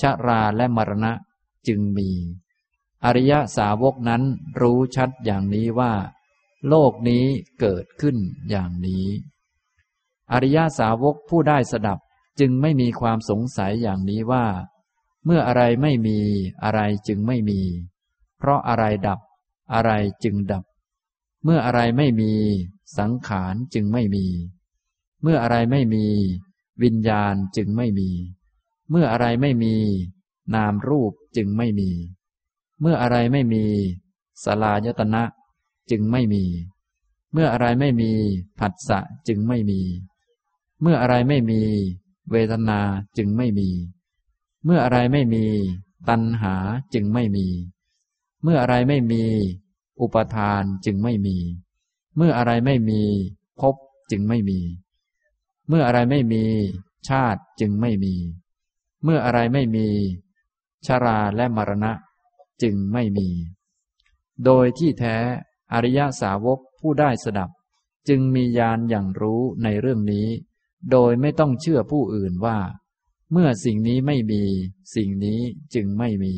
[0.00, 1.12] ชาราและมรณะ
[1.68, 2.08] จึงมี
[3.04, 4.22] อริยสาวกนั้น
[4.60, 5.92] รู้ชัดอย่างนี้ว่า
[6.68, 7.24] โลกนี้
[7.60, 8.16] เกิดขึ้น
[8.50, 9.06] อย่างนี้
[10.32, 11.98] อริยสาวกผู้ได้สดับ
[12.40, 14.46] จึงไม่มีความสงสัยอย่างนี้ว่า
[15.24, 16.18] เมื่ออะไรไม่มี
[16.64, 17.60] อะไรจึงไม่มี
[18.38, 19.20] เพราะอะไรดับ
[19.72, 19.90] อะไร
[20.24, 20.64] จึงดับ
[21.44, 22.32] เมื่ออะไรไม่มี
[22.98, 24.26] สังขารจึงไม่มี
[25.22, 26.04] เมื่ออะไรไม่มี
[26.82, 28.08] วิญญาณจึงไม่มี
[28.90, 29.74] เมื่ออะไรไม่มี
[30.54, 31.90] นามรูปจึงไม่มี
[32.80, 33.64] เมื่ออะไรไม่มี
[34.44, 35.22] สลายตนะ
[35.90, 36.44] จึงไม่มี
[37.32, 38.10] เมื่ออะไรไม่มี
[38.58, 39.80] ผัสสะจึงไม่มี
[40.80, 41.60] เมื่ออะไรไม่มี
[42.30, 42.80] เวทนา
[43.16, 43.68] จึงไม่มี
[44.64, 45.44] เมื่ออะไรไม่มี
[46.08, 46.54] ตัณหา
[46.94, 47.46] จึงไม่มี
[48.42, 49.24] เมื่ออะไรไม่มี
[50.00, 51.36] อุปทานจึงไม่มี
[52.16, 53.02] เมื่ออะไรไม่มี
[53.60, 53.74] ภพ
[54.10, 54.60] จึงไม่มี
[55.68, 56.44] เมื่ออะไรไม่มี
[57.08, 58.14] ชาติจึงไม่มี
[59.04, 59.86] เมื่ออะไรไม่มี
[60.86, 61.92] ชาราและมรณะ
[62.62, 63.28] จึงไม่มี
[64.44, 65.16] โดยที่แท้
[65.72, 67.50] อริยสาวกผู้ได้สดับ
[68.08, 70.28] จึงมีญาณอย่างรู้ในเรื่องนี้
[70.90, 72.58] โดยไม่ต้องเชื่อผู้อื่นว่า
[73.32, 74.42] เมื่อสิ่งนี้ไม่มี
[74.94, 75.40] สิ่งนี้
[75.74, 76.34] จึงไม่มี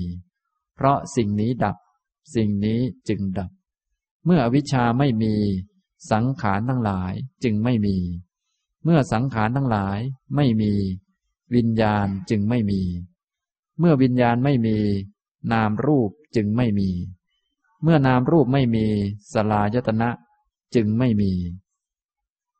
[0.75, 1.77] เพราะสิ่งนี้ดับ
[2.35, 3.51] สิ่งนี้จึงดับ
[4.25, 5.35] เมื่ออวิชชาไม่มี
[6.11, 7.12] สังขารทั้งหลาย
[7.45, 7.97] จึงไม่มี
[8.85, 9.99] เมื่อสังขารทั้งหลาย
[10.37, 10.73] ไม่มี
[11.55, 12.81] วิญญาณจึงไม่มี
[13.79, 14.77] เมื่อวิญญาณไม่มี
[15.53, 16.91] นามรูปจึงไม่มี
[17.83, 18.87] เมื่อนามรูปไม่มี
[19.33, 20.11] สลายตนะ
[20.75, 21.33] จึงไม่มี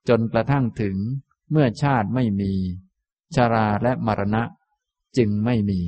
[0.09, 0.97] จนกระทั่งถึง
[1.51, 2.53] เมื่อชาติไม่มี
[3.35, 4.43] ชาราและมรณะ
[5.17, 5.81] จึงไม่มี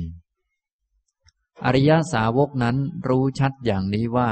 [1.63, 2.77] อริยสาวกนั้น
[3.07, 4.31] รู้ชัดอย่างนี้ว่า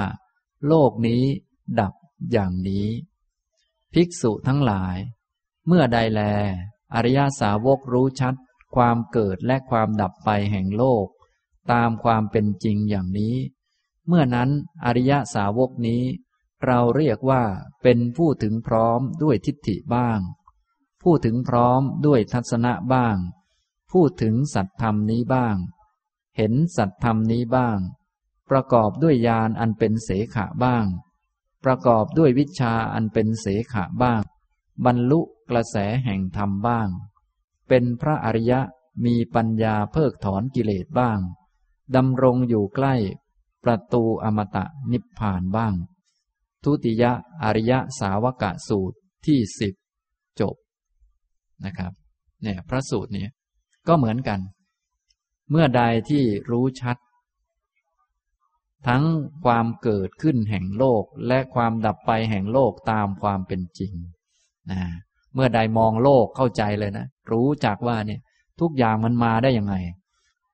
[0.67, 1.23] โลกนี้
[1.79, 1.93] ดับ
[2.31, 2.87] อย่างนี้
[3.93, 4.97] ภิกษุทั้งหลาย
[5.67, 6.21] เมื่อใดแล
[6.93, 8.35] อริยสาวกรู้ชัด
[8.75, 11.07] ความเกิดและความดับไปแห่งโลก
[11.71, 13.35] ตามความเป็นจริงอย่างนี้
[14.07, 14.49] เมื่อนั้น
[14.85, 16.03] อริยสาวกนี้
[16.65, 17.43] เราเรียกว่า
[17.83, 20.19] เป็นผู้ถึงพร้อมด้วยทิฏฐิบ้าง
[21.01, 23.17] ผู้ถึงพร้อมด้วยทัศนะบ้าง
[23.91, 25.55] ผู้ถึงสัตธรรมนี้บ้าง
[26.37, 27.77] เห็นสัตธรรมนี้บ้าง
[28.49, 30.85] ประกอบด้วยญาณอันเป็นเสขะบ้าง
[31.63, 34.21] ประกอบด้วยวิชาอันเป็นเสขะบ้าง
[34.85, 36.89] บรรลุกระแสแห่งธรรมบ้าง
[37.67, 38.61] เป็นพระอริยะ
[39.05, 41.19] มีปัญญาเพิกถอนกิเลสบ้าง
[41.95, 42.95] ดำรงอยู่ใกล้
[43.63, 45.73] ประตูอมตะนิพพานบ้าง
[46.63, 47.11] ทุติยะ
[47.43, 49.73] อริยะสาวกะสูตรที่สิบ
[50.39, 50.55] จบ
[51.65, 51.91] นะครับ
[52.41, 53.27] เนี่ยพระสูตรนี้
[53.87, 54.39] ก็เหมือนกัน
[55.55, 56.97] เมื่อใดที่รู้ชัด
[58.87, 59.03] ทั้ง
[59.45, 63.93] ความเกิดขึ้นแห่งโลกและความดับไปแห่งโลกตามความเป็นจริง
[64.71, 64.81] นะ
[65.33, 68.19] เมื่อใดมองโลกเข้าใจเลยนะ รู้จักว่าเนี่ย
[68.61, 69.75] ทุกอย่างมันมาได้ยังไง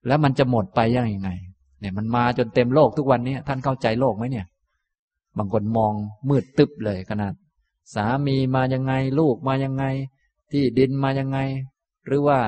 [0.07, 1.31] แล้วมันจะหมดไปยังไง
[1.79, 4.45] เนี่ย มันมาจนเต็มโลกทุกวันนี้ท่านเข้าใจโลกไหมเนี่ย
[5.37, 5.93] บางคนมอง
[6.29, 7.33] มืดตึบเลยขนาด
[7.95, 9.83] สามีมายังไง ลูกมายังไง
[10.51, 11.39] ที่ดินมายังไง
[12.05, 12.39] หรือว่า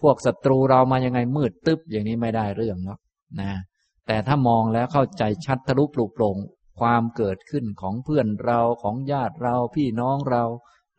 [0.00, 2.98] พวกศัตรูเรามายังไงมืดตึ๊บอย่างนี้ไม่ได้เรื่องเนาะ
[3.40, 3.52] นะ
[4.06, 6.36] แต่ถ้ามองแล้วเข้าใจชัดทะลุปลุกโปร่ง
[6.80, 10.44] ความเกิดขึ้นของเพื่อนเราของญาติเราพี่น้องเรา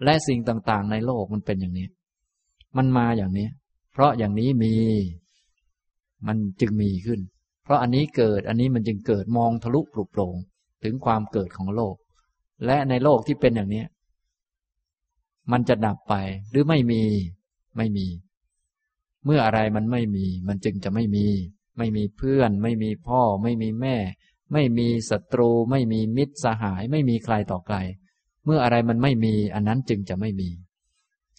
[0.04, 1.88] และสิ่งต่างๆ ในโลกมันเป็นอย่างนี้
[2.78, 3.48] มันมาอย่างนี้
[3.92, 4.74] เพราะอย่างนี้มี
[6.28, 7.20] มันจึงมีขึ้น
[7.64, 10.36] เพราะอันนี้เกิดอันนี้มันจึงเกิดมองทะลุปลุกโปร่ง
[10.84, 11.96] ถึงความเกิดของโลก
[12.66, 13.84] และในโลกที่เป็นอย่างนี้
[15.52, 16.16] มันจะดับไป
[16.50, 17.02] หรือไม่มี
[17.78, 18.08] ไม่มี
[19.26, 21.26] เมื่ออะไรมันไม่มี มันจึงจะไม่มี
[21.78, 23.96] ไม่มีเพื่อน ไม่มีพ่อ ไม่มีแม่
[24.54, 27.78] ไม่มีศัตรู ไม่มีมิตรสหาย ไม่มีใครต่อใคร
[28.46, 30.50] เมื่ออะไรมันไม่มี อันนั้นจึงจะไม่มี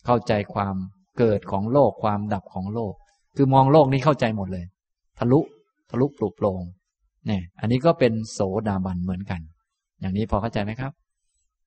[0.07, 0.74] เข้าใจความ
[1.18, 2.95] เกิดของโลกความดับของโลก
[3.37, 4.64] คือมองโลกนี้เข้าใจหมดเลย
[5.18, 5.41] ทะลุ
[5.91, 6.62] ทะลุปลุกโปรง
[7.26, 9.41] เนี่ยอันนี้ก็เป็นโสดาบันเหมือนกัน
[10.01, 10.93] อย่างนี้พอเข้าใจไหมครับ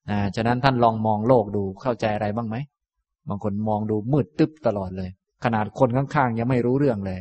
[0.10, 2.56] อ่าฉะนั้นท่านลองมองโลกดูเข้าใจอะไรบ้างไหม
[3.30, 5.10] บางคนมองดูมืดตึ๊บตลอดเลย
[5.46, 7.20] ขนาดคนข้างๆยังไม่รู้เรื่องเลย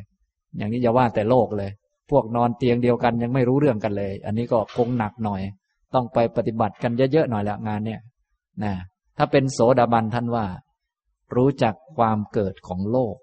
[0.57, 1.71] อย่างนี้อย่าว่าแต่โลกเลย
[2.11, 5.43] พวกนอนเตียงเดียวกันยังไม่รู้เรื่องกันเลย อันนี้ก็คงหนักหน่อย
[5.95, 8.01] ต้องไปปฏิบัติกันเยอะๆหน่อยแล้วงานเนี่ย
[8.65, 8.73] นะ
[9.17, 10.47] ถ้าเป็นโสดาบันท่านว่า
[11.37, 13.17] รู้จักความเกิดของโลก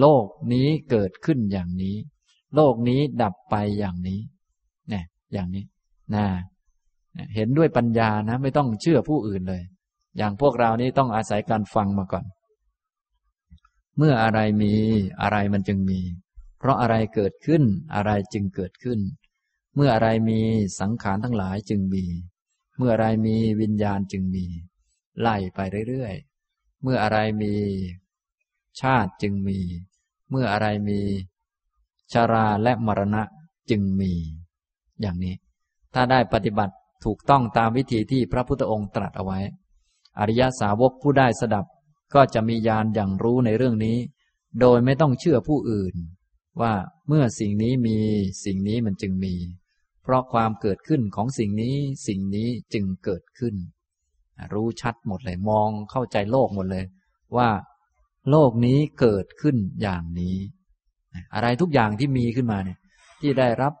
[0.00, 1.96] โลกนี้เกิดขึ้นอย่างนี้
[2.54, 4.20] โลกนี้ดับไปอย่างนี้
[4.90, 5.64] เนี่ยอย่างนี้
[6.14, 6.24] นะ
[7.34, 9.62] เห็นด้วยปัญญานะ ไม่ต้องเชื่อผู้อื่นเลย
[10.18, 12.24] อย่างพวกเรานี้ต้องอาศัยการฟังมาก่อน
[13.96, 14.72] เมื่ออะไรมี
[15.22, 16.00] อะไรมันจึงมี
[16.58, 17.62] เพราะอะไรเกิดขึ้น
[17.94, 19.00] อะไรจึงเกิดขึ้น
[19.74, 20.40] เมื่ออะไรมี
[20.80, 22.04] สังขารทั้งหลายจึงมี
[22.78, 24.44] เมื่ออะไรมีวิญญาณจึงมี
[25.20, 27.52] ไล่ไปเรื่อยๆ เมื่ออะไรมี
[28.80, 29.58] ชาติจึงมี
[30.30, 31.00] เมื่ออะไรมี
[32.12, 33.22] ชาราและมรณะ
[33.70, 34.12] จึงมี
[35.00, 35.34] อย่างนี้
[35.94, 36.74] ถ้าได้ปฏิบัติ
[37.04, 39.40] ถูกต้องตามวิธีที่พระพุทธองค์ตรัสเอาไว้
[40.18, 41.66] อริยสาวกผู้ได้สดับ
[42.14, 43.98] ก็จะมีญาณอย่างรู้ในเรื่องนี้
[44.60, 45.94] โดยไม่ต้องเชื่อผู้อื่น
[46.60, 46.72] ว่า
[47.08, 47.98] เมื่อสิ่งนี้มี
[48.44, 49.34] สิ่งนี้มันจึงมี
[50.02, 51.76] เพราะความเกิดขึ้นของสิ่งนี้
[52.06, 53.54] สิ่งนี้จึงเกิดขึ้น
[54.52, 56.84] รู้ชัดหมดเลยมองเข้าใจโลกหมดเลย
[57.36, 57.48] ว่า
[58.30, 60.36] โลกนี้เกิดขึ้นอย่างนี้
[61.34, 62.78] อะไรทุกอย่างที่มีขึ้นมาเนี่ย
[63.20, 63.72] ที่ได้รับ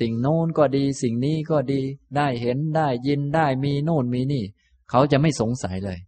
[0.00, 1.80] สิ่งโน้นก็ดี สิ่งนี้ก็ดี
[2.16, 4.44] ได้เห็นได้ยินได้มีโน่นมีนี่
[4.90, 5.98] เขาจะไม่สงสัยเลย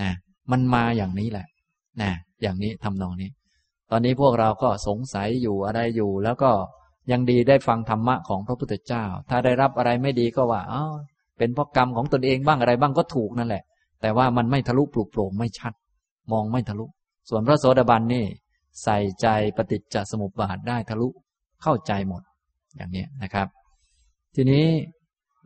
[0.00, 0.10] นะ
[0.50, 1.46] มันมาอย่างนี้แหละ
[2.00, 2.10] นะ
[2.42, 3.30] อย่างนี้ทำนองนี้
[3.90, 6.50] ตอนนี้พวกเราก็สงสัยอยู่อะไรอยู่ แล้วก็
[7.10, 10.82] ยังดีได้ฟังธรรมะของพระพุทธเจ้า ถ้าได้รับอะไรไม่ดีก็ว่าอ๋อ
[11.38, 13.62] เป็นเพราะกรรมของตนเองบ้างอะไรบ้างก็ถูกนั่นแหละ
[14.02, 15.72] แต่ว่ามันไม่ทะลุปลุกโปร่งไม่ชัด
[16.32, 16.86] มองไม่ทะลุ
[17.28, 18.24] ส่วนพระโสดาบันนี่
[18.82, 19.26] ใส่ใจ
[19.56, 21.08] ปฏิจจสมุปบาทได้ทะลุ
[21.62, 22.22] เข้าใจหมด
[22.76, 23.48] อย่างนี้นะครับ
[24.34, 24.66] ทีนี้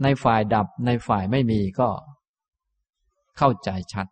[0.02, 1.88] ในฝ่ายดับในฝ่ายไม่มีก็
[3.38, 4.06] เข้าใจชัด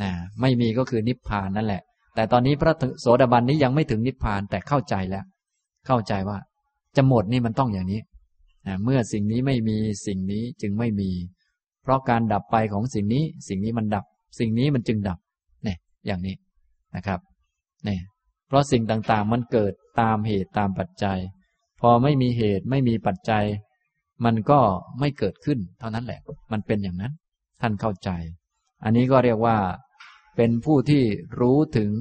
[0.00, 1.82] นะไม่มีก็คือนิพพานนั่นแหละ
[2.14, 5.24] แต่ตอนนี้พระโสดาบันนี้ยังไม่ถึงนิพพานแต่เข้าใจแล้ว
[5.86, 6.38] เข้าใจว่า
[6.96, 8.00] จะหมดนี่มันต้องอย่างนี้
[8.66, 9.76] นะเมื่อสิ่งนี้ไม่มี
[10.06, 11.10] สิ่งนี้จึงไม่มี
[11.82, 14.04] เพราะการดับไปของสิ่งนี้ สิ่งนี้มันดับ
[14.38, 15.18] สิ่งนี้มันจึงดับ
[15.64, 15.76] เนี่ย
[16.06, 16.34] อย่างนี้
[16.96, 17.20] นะครับ
[17.84, 18.00] เนี่ย
[18.48, 21.18] เพราะสิ่งต่างๆ มันเกิดตามเหตุตามปัจจัย
[21.80, 23.44] พอไม่มีเหตุไม่มีปัจจัย
[24.24, 24.60] มันก็
[25.00, 26.20] ไม่เกิดขึ้น เท่านั้นแหละ
[26.52, 27.12] มันเป็นอย่างนั้น
[27.60, 28.10] ท่านเข้าใจ
[28.84, 29.58] อันนี้ก็เรียกว่า
[30.36, 31.04] เป็นผู้ที่
[31.40, 31.92] รู้ถึง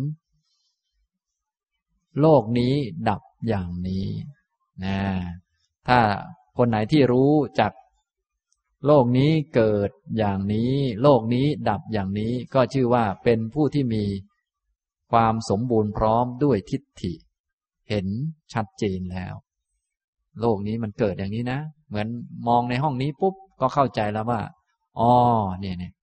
[2.19, 2.73] โลกนี้
[3.09, 4.07] ดับอย่างนี้
[4.83, 4.99] นะ
[5.87, 5.99] ถ้า
[6.57, 7.71] คนไหนที่รู้จัก
[8.85, 10.71] โลกนี้เกิดอย่างนี้
[11.01, 14.05] โลกนี้ดับอย่างนี้ ก็ชื่อว่าเป็นผู้ที่มี
[15.11, 17.13] ความสมบูรณ์พร้อมด้วยทิฏฐิ
[17.89, 18.07] เห็น
[18.53, 19.33] ชัดเจนแล้ว
[20.39, 22.07] โลกนี้มันเกิดอย่างนี้นะ เหมือน
[22.47, 24.41] มองในห้องนี้ปุ๊บก็เข้าใจแล้วว่า
[24.99, 25.11] อ๋อ
[25.59, 25.93] เนี่ยเนี่ย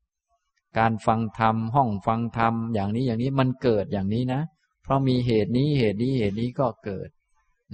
[0.78, 4.40] การฟังธรรมห้องฟังธรรมอย่างนี้อย่างนี้มันเกิดอย่างนี้นะ
[4.82, 7.08] เพราะมีเหตุนี้เหตุนี้เหตุนี้ก็เกิด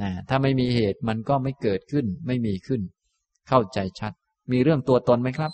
[0.02, 2.80] นะถ้าไม่มีเหตุมันก็ไม่เกิดขึ้น ไม่มีขึ้น
[3.48, 4.12] เข้าใจชัด
[4.52, 5.52] มีเรื่องตัวตนไหมครับ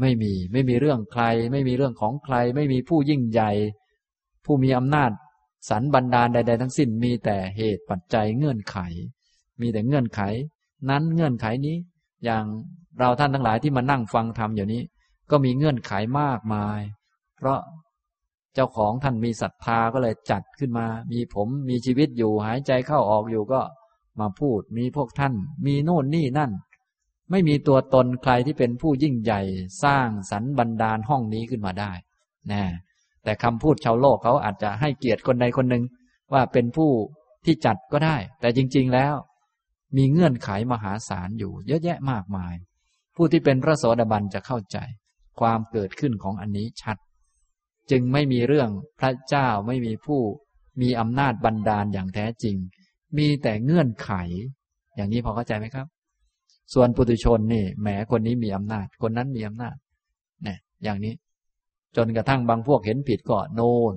[0.00, 3.50] ไม่มีไม่มีเรื่องใคร ไม่มีเรื่องของใคร ไม่มีผู้ยิ่งใหญ่
[4.44, 5.10] ผู้มีอำนาจ
[5.70, 8.78] สรรบันดาลใด ๆ ทั้งสิ้นมีแต่เหตุปัจจัยเงื่อนไข
[9.60, 10.20] มีแต่เงื่อนไข
[10.90, 11.76] นั้นเงื่อนไขนี้
[12.24, 12.44] อย่าง
[12.98, 14.82] เราท่านทั้งหลายที่มานั่งฟังธรรมอยู่นี้
[15.30, 16.80] ก็มีเงื่อนไขมากมาย
[17.36, 17.60] เพราะ
[18.54, 23.60] เจ้าของท่านมีศรัทธาก็เลยจัดขึ้นมา มีผมมีชีวิตอยู่หายใจเข้าออกอยู่ก็
[24.20, 25.34] มาพูด มีพวกท่าน
[25.66, 26.52] มีโน่นนี่นั่น
[27.30, 29.40] ไม่มีตัวตนใครที่เป็นผู้ยิ่งใหญ่
[29.84, 31.92] สร้างสรรบันดาลห้องนี้ขึ้นมาได้
[32.52, 32.62] นะ
[33.24, 35.84] แต่คำพูดชาวโลกเขาอาจจะให้เกียรติคนใดคนหนึ่ง
[36.32, 36.90] ว่าเป็นผู้
[37.44, 39.14] ที่จัดก็ได้ แต่จริง ๆแล้ว
[39.96, 42.54] มีเงื่อนไขมหาศาลอยู่ เยอะแยะมากมาย
[43.16, 44.78] ผู้ที่เป็นพระโสดาบันจะเข้าใจ
[45.40, 46.96] ความเกิดขึ้นของอันนี้ชัด
[47.90, 50.20] จึงไม่มีเรื่องพระเจ้าไม่มีผู้
[50.82, 52.56] มีอำนาจบันดาลอย่างแท้จริง
[53.18, 54.10] มีแต่เงื่อนไข
[54.96, 55.86] อย่างนี้พอเข้าใจไหมครับ
[56.74, 59.76] ส่วนปุถุชนนี่แหมคนนี้มีอำนาจ คนนั้นมีอำนาจ
[60.42, 61.14] เนี่ยอย่างนี้
[61.96, 63.60] จนกระทั่งบางพวกเห็นผิดก็โน
[63.92, 63.94] น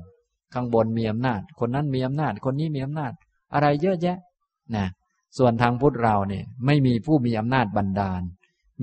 [0.53, 3.11] ข้างบนมีอำนาจ คนนั้นมีอำนาจ คนนี้มีอำนาจ
[3.53, 4.17] อะไรเยอะแยะ
[4.75, 4.88] นะ
[5.38, 8.21] ส่วนทางพุทธเราเนี่ยไม่มีผู้มีอำนาจบันดาล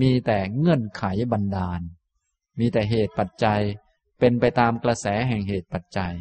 [0.00, 1.80] มีแต่เงื่อนไขบันดาล
[2.58, 3.60] มีแต่เหตุปัจจัย
[4.18, 6.12] เป็นไปตามกระแสแห่งเหตุปัจจัย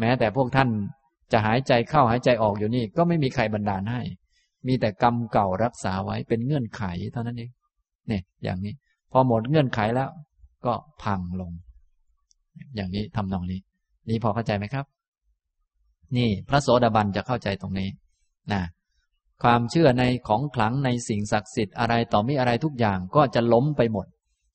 [0.00, 0.68] แม้แต่พวกท่าน
[1.32, 4.00] จะหายใจเข้าหายใจออกอยู่นี่ ก็ไม่มีใครบันดาลให้
[4.66, 7.50] มีแต่กรรมเก่ารักษาไว้เป็นเงื่อนไขเท่านั้นเอง
[8.08, 8.74] เนี่ยอย่างนี้
[9.12, 10.08] พอหมดเงื่อนไขแล้ว
[10.66, 11.50] ก็พังลง
[12.76, 13.60] อย่างนี้ทำนองนี้
[14.08, 14.84] นี่พอเข้าใจไหมครับ
[16.16, 17.88] นี่พระโสดาบันจะเข้าใจตรงนี้
[18.52, 18.62] นะ
[19.42, 24.06] ความเชื่อในของขลังในสิ่งศักดิ์สิทธิ์อะไรต่อมีอะไรทุกอย่างก็จะล้มไปหมด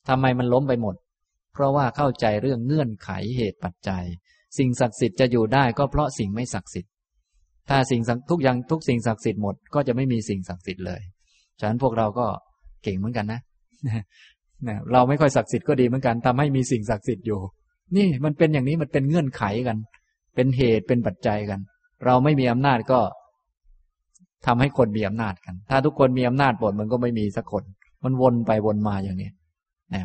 [0.10, 0.96] ทำไมมันล้มไปหมด
[1.54, 4.04] เพราะว่าเข้าใจเรื่องเงื่อนไขเหตุปัจจัย
[4.58, 6.92] สิ่งศักดิ์สิทธิ์จะอยู่ได้ก็เพราะสิ่งไม่ศักดิ์สิทธิ์
[7.70, 11.02] ถ้าสิ่งทุกอย่างทุกสิ่งศักดิ์สิทธิ์หมดก็จะไม่มีสิ่งศักดิ์สิทธิ์เลย
[11.60, 12.26] ฉะนั้นพวกเราก็
[12.84, 13.42] เก่งเหมือนกันนะ
[14.68, 17.40] นะเราไม่ค่อยศักดิ์สิทธิ์ก็ดีเหมือนกันทำให้มีสิ่งศักดิ์สิทธิ์อยู่
[17.96, 19.78] นี่มันเป็นอย่างนี้มันเป็นเงื่อนไขกัน
[20.36, 21.60] เป็นเหตุเป็นปัจจัยกัน
[22.06, 23.00] เราไม่มีอำนาจก็
[24.46, 27.64] ทำให้คนมีอำนาจกัน ถ้าทุกคนมีอำนาจหมดมันก็ไม่มีสักคน
[28.04, 29.30] มันวนไปวนมาอย่างนี้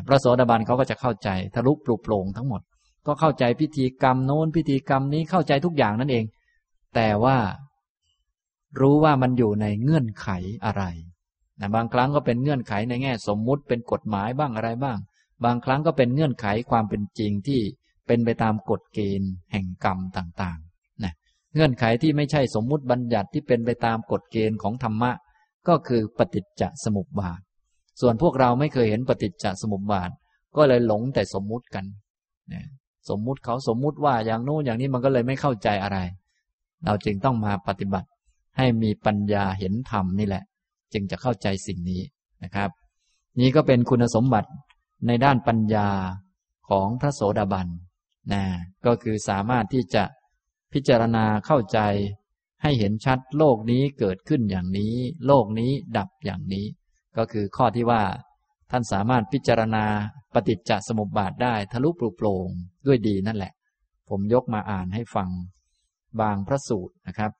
[0.07, 2.61] พระโสดาบันเขาก็จะเข้าใจทะลุปลุกโปร่งทั้งหมด
[3.05, 6.25] ก็เข้าใจพิธีกรรมโน้นพิธีกรรมนี้เข้าใจทุกอย่างนั่นเอง
[6.95, 7.37] แต่ว่า
[8.79, 10.29] รู้ว่ามันอยู่ในเงื่อนไข
[10.65, 10.83] อะไร
[11.59, 14.97] นะบางครั้งก็เป็นเงื่อนไขในแง่สมมุติเป็นกฎหมายบ้างอะไรบ้าง
[15.45, 17.61] บางครั้งก็เป็นเงื่อนไขความเป็นจริงที่
[18.07, 21.13] เป็นไปตามกฎเกณฑ์แห่งกรรมต่างๆนะ
[21.53, 25.11] เงื่อนไขที่ไม่ใช่สมมุติบัญญัติที่เป็นไปตามกฎเกณฑ์ของธรรมะ
[25.67, 27.39] ก็คือปฏิจจสมุปบาท
[28.01, 30.09] ส่วนพวกเราไม่เคยเห็นปฏิจจสมุปบาท
[30.55, 31.85] ก็เลยหลงแต่สมมุติกัน
[32.53, 32.65] นะ
[33.09, 35.97] สมมุติเขาสมมุติว่าอย่างโน้นอย่างนี้มันก็เลยไม่เข้าใจอะไร
[36.85, 38.07] เราจึงต้องมาปฏิบัติ
[38.57, 40.43] ให้มีปัญญาเห็นธรรมนี่แหละ
[40.93, 42.01] จึงจะเข้าใจสิ่งนี้
[42.43, 42.69] นะครับ
[43.39, 44.49] นี้ก็เป็นคุณสมบัติ
[45.07, 45.89] ในด้านปัญญา
[46.69, 47.67] ของพระโสดาบัน
[48.31, 48.43] นะ
[48.85, 50.03] ก็คือสามารถที่จะ
[50.73, 51.79] พิจารณาเข้าใจ
[52.61, 54.93] ให้เห็นชัดโลกนี้เกิดขึ้นอย่างนี้
[55.25, 56.65] โลกนี้ดับอย่างนี้
[57.17, 58.03] ก็คือข้อที่ว่า
[58.71, 59.85] ท่านสามารถพิจารณา
[60.33, 62.49] ปฏิจจสมุปบาทได้ทะลุปลุกโปร่ง
[62.85, 63.53] ด้วยดีนั่นแหละ
[64.09, 65.29] ผมยกมาอ่านให้ฟัง
[66.21, 67.31] บางพระสูตรนะครับ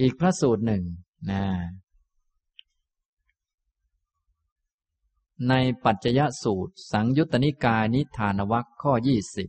[0.00, 0.82] อีกพระสูตรหนึ่ง
[1.30, 1.44] นะ
[5.48, 5.54] ใน
[5.84, 9.48] ปัจจยสูตร สังยุตตนิกายนิทานวัคข้อยี่สิบ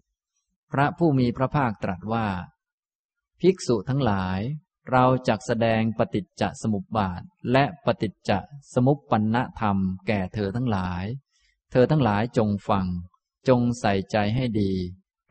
[0.71, 2.27] พระผู้มีพระภาคตรัสว่า
[3.41, 4.39] ภิกษุทั้งหลาย
[4.91, 7.21] เราจักแสดงปฏิจจสมุปบาท
[7.51, 8.31] และปฏิจจ
[8.73, 9.77] สมุปปันธรรม
[10.07, 11.05] แก่เธอทั้งหลาย
[11.71, 12.87] เธอทั้งหลายจงฟัง
[13.47, 14.71] จงใส่ใจให้ดี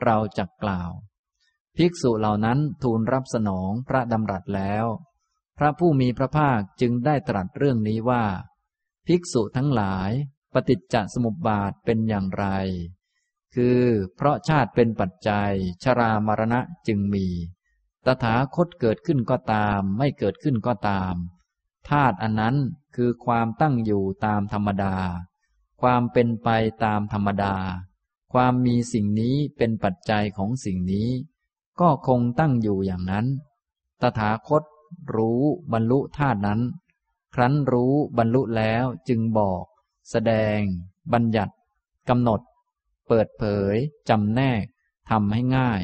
[0.03, 0.91] เราจักกล่าว
[1.77, 4.85] ภิกษุเหล่านั้นทูลรับสนองพระดำรัสแล้ว
[5.59, 8.25] พระผู้มีพระภาคจึงได้ตรัสเรื่องนี้ว่า
[9.07, 10.11] ภิกษุทั้งหลาย
[10.55, 12.47] ปฏิจจสมุปบาทเป็นอย่างไร
[13.55, 13.81] คือ
[14.17, 15.53] เพราะชาติเป็นปัจจัย
[15.85, 17.27] ชรามรณะจึงมี
[18.07, 21.15] ตถาคตเกิดขึ้นก็ตาม ไม่เกิดขึ้นก็ตาม
[21.89, 22.57] ธาตุอันนั้น
[22.95, 24.97] คือความตั้งอยู่ตามธรรมดา
[25.81, 26.49] ความเป็นไป
[26.85, 27.55] ตามธรรมดา
[28.33, 31.09] ความมีสิ่งนี้เป็นปัจจัยของสิ่งนี้
[31.81, 33.27] ก็คงตั้งอยู่อย่างนั้น
[34.01, 34.63] ตถาคต
[35.17, 35.43] รู้
[35.73, 36.61] บรรลุธาตุนั้น
[37.35, 39.65] ครั้นรู้บรรลุแล้วจึงบอก
[40.11, 40.59] แสดง
[41.13, 41.55] บัญญัติ
[42.09, 42.41] กำหนด
[43.09, 43.75] เปิดเผย
[44.09, 44.65] จำแนก
[45.11, 45.81] ทำให้ง่าย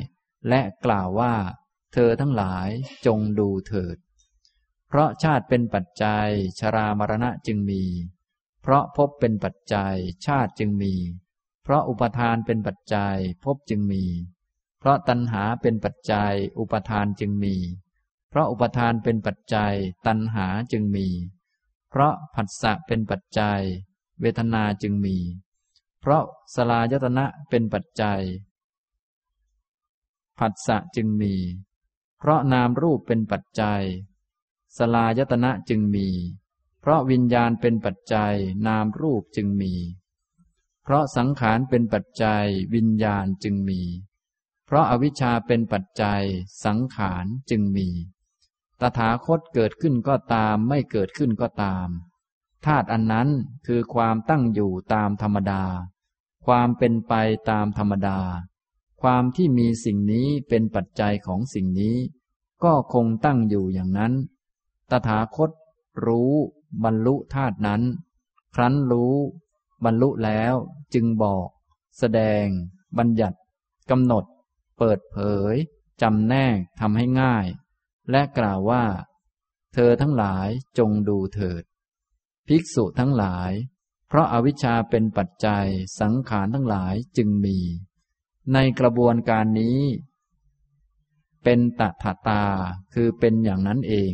[0.48, 1.34] และกล่าวว่า
[1.92, 2.68] เธอทั้งหลาย
[3.06, 3.96] จงดูเถิด
[4.88, 6.28] เพราะชาติเป็นปัจจัย
[6.58, 7.82] ชรามรณะจึงมี
[8.62, 10.94] เพราะพบเป็นปัจจัย ชาติจึงมี
[11.62, 14.04] เพราะอุปทานเป็นปัจจัยพบจึงมี
[14.78, 17.54] เพราะตัณหาเป็นปัจจัย อุปทานจึงมี
[18.28, 19.74] เพราะอุปทานเป็นปัจจัย
[20.06, 21.06] ตัณหาจึงมี
[21.90, 23.60] เพราะผัสสะเป็นปัจจัย
[24.20, 25.16] เวทนาจึงมี
[26.00, 26.24] เพราะ
[26.54, 28.22] สลายตนะเป็นปัจจัย
[30.38, 31.34] ผัสสะจึงมี
[32.20, 33.82] เพราะนามรูปเป็นปัจจัย
[34.76, 36.08] สลายตนะจึงมี
[36.80, 38.34] เพราะวิญญาณเป็นปัจจัย
[38.66, 39.74] นามรูปจึงมี
[40.84, 43.80] เพราะสังขารเป็นปัจจัย วิญญาณจึงมี
[44.66, 46.22] เพราะอวิชชาเป็นปัจจัย
[46.64, 47.88] สังขารจึงมี
[48.80, 51.88] ตถาคตเกิดขึ้นก็ตาม ไม่เกิดขึ้นก็ตาม
[52.64, 53.28] ธาตุอันนั้น
[53.66, 55.64] คือความตั้งอยู่ตามธรรมดา
[56.46, 57.12] ความเป็นไป
[57.50, 58.18] ตามธรรมดา
[59.02, 61.96] ความที่มีสิ่งนี้เป็นปัจจัยของสิ่งนี้
[62.64, 64.12] ก็คงตั้งอยู่อย่างนั้น
[64.90, 65.50] ตถาคต
[66.06, 66.32] รู้
[66.84, 67.82] บรรลุธาตุนั้น
[68.54, 69.16] ครั้นรู้
[69.84, 70.54] บรรลุแล้ว
[70.94, 71.48] จึงบอก
[71.98, 72.44] แสดง
[72.98, 73.38] บัญญัติ
[73.90, 74.24] กำหนด
[74.78, 75.18] เปิดเผ
[75.52, 75.54] ย
[76.02, 77.46] จำแนกทำให้ง่าย
[78.10, 78.84] และกล่าวว่า
[79.74, 80.48] เธอทั้งหลาย
[80.78, 81.62] จงดูเถิด
[82.48, 83.52] ภิกษุทั้งหลาย
[84.08, 85.66] เพราะอาวิชชาเป็นปัจจัย
[86.00, 87.58] สังขารทั้งหลายจึงมี
[88.52, 89.80] ในกระบวนการนี้
[91.44, 92.42] เป็นตถาตา
[92.94, 94.12] คือเป็นอย่างนั้นเอง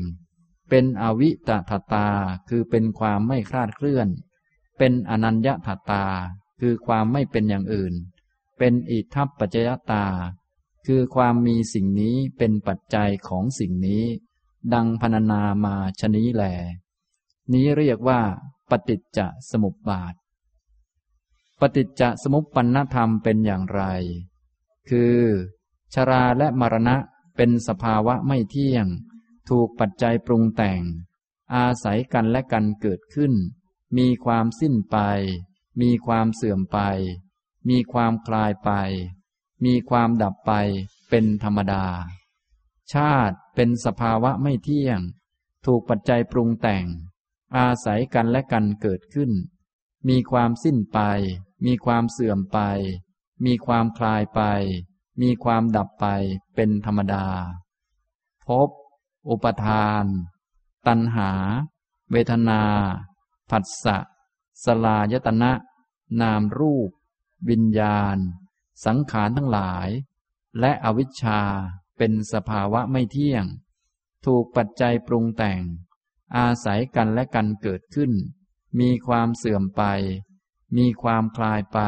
[0.69, 2.09] เป็นอวิตถาตา
[2.49, 4.09] คือเป็นความไม่คลาดเคลื่อน
[4.79, 5.55] เป็นอนัญญา
[5.91, 6.05] ตา
[6.61, 7.95] คือความไม่เป็นอย่างอื่น
[8.59, 10.07] เป็นอิทัปปัจจยตา
[10.87, 14.05] คือความมีสิ่งนี้เป็นปัจจัยของสิ่งนี้
[14.75, 16.45] ดังพรรณนามาชนี้แล
[17.53, 18.21] นี้เรียกว่า
[18.71, 19.19] ปฏิจจ
[19.51, 20.15] สมุปบาท
[21.61, 23.83] ปฏิจจสมุปปนธรรมเป็นอย่างไร
[24.89, 25.19] คือ
[25.95, 26.97] ชราและมรณะ
[27.37, 28.87] เป็นสภาวะไม่เที่ยง
[29.49, 30.81] ถูกปัจจัยปรุงแต่ง
[31.55, 33.33] อาศัยกันและกันเกิดขึ้น
[33.97, 34.97] มีความสิ้นไป
[35.81, 36.79] มีความเสื่อมไป
[37.69, 38.71] มีความคลายไป
[39.65, 40.53] มีความดับไป
[41.11, 41.87] เป็นธรรมดา
[42.93, 45.01] ชาติเป็นสภาวะไม่เที่ยง
[45.67, 46.85] ถูกปัจจัยปรุงแต่ง
[47.57, 49.31] อาศัยกันและกันเกิดขึ้น
[50.09, 51.01] มีความสิ้นไป
[51.65, 52.59] มีความเสื่อมไป
[53.45, 54.43] มีความคลายไป
[55.21, 56.07] มีความดับไป
[56.55, 57.27] เป็นธรรมดา
[58.47, 58.69] พบ
[59.29, 60.05] อุปทาน
[60.87, 61.31] ตัณหา
[62.13, 62.63] เวทนา
[63.51, 63.97] ผัสสะ
[64.65, 65.53] สลายตนะ
[66.21, 66.91] นามรูป
[67.49, 68.17] วิญญาณ
[68.85, 69.89] สังขารทั้งหลาย
[70.61, 71.41] และอวิชชา
[71.99, 73.45] เป็นสภาวะไม่เที่ยง
[74.27, 75.63] ถูกปัจจัยปรุงแต่ง
[76.37, 78.13] อาศัยกันและกันเกิดขึ้น
[78.81, 79.83] มีความเสื่อมไป
[80.77, 81.81] มีความคลายไป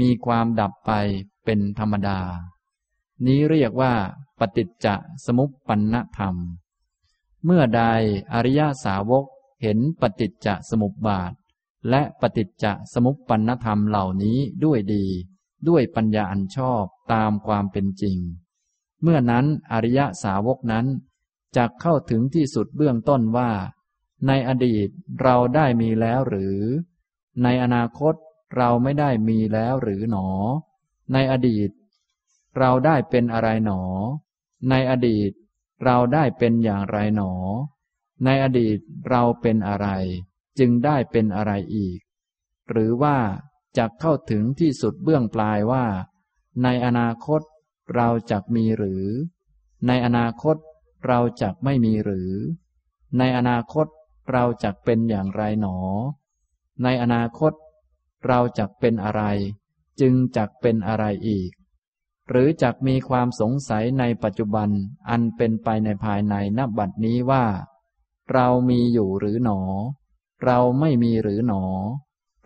[0.00, 0.92] มีความดับไป
[1.44, 2.20] เป็นธรรมดา
[3.26, 3.94] นี้เรียกว่า
[4.38, 4.86] ปฏิจจ
[5.26, 6.36] สมุปปนธรรม
[7.44, 7.82] เมื่อใด
[8.34, 9.24] อริยสาวก
[9.62, 11.32] เห็นปฏิจจสมุปบาท
[11.90, 15.04] และปฏิจจสมุปปนธรรมเหล่านี้ด้วยดี
[15.68, 18.18] ด้วยปัญญาอันชอบตามความเป็นจริง
[19.02, 20.86] เมื่อนั้นอริยสาวกนั้น
[21.56, 23.50] จะเข้าถึงที่สุดเบื้องต้นว่า
[24.26, 24.88] ในอดีต
[25.22, 26.58] เราได้มีแล้วหรือ
[27.42, 28.14] ในอนาคต
[28.56, 30.28] เราไม่ได้มีแล้วหรือหนอ
[31.12, 31.70] ในอดีต
[32.58, 33.82] เราได้เป็นอะไรหนอ
[34.70, 35.30] ในอดีต
[35.84, 37.32] เราได้เป็นอย่างไรหนอ
[38.24, 38.78] ในอดีต
[39.10, 39.88] เราเป็นอะไร
[40.58, 41.98] จึงได้เป็นอะไรอีก
[42.70, 43.16] หรือว่า
[43.76, 45.84] จะเข้าถึงที่สุดเบื้องปลายว่า
[46.62, 47.40] ในอนาคต
[47.94, 49.04] เราจะมีหรือ
[49.86, 50.56] ในอนาคต
[51.06, 52.32] เราจะไม่มีหรือ
[53.18, 53.86] ในอนาคต
[54.32, 55.76] เราจะเป็นอย่างไรหนอ
[56.82, 57.52] ในอนาคต
[58.26, 59.22] เราจะเป็นอะไร
[60.00, 61.50] จึงจักเป็นอะไรอีก
[62.28, 64.68] หรือจักมีความสงสัยในปัจจุบัน
[65.08, 67.44] อันเป็นไปในภายในนับบัดนี้ว่า
[68.32, 69.60] เรามีอยู่หรือหนอ
[70.44, 71.64] เราไม่มีหรือหนอ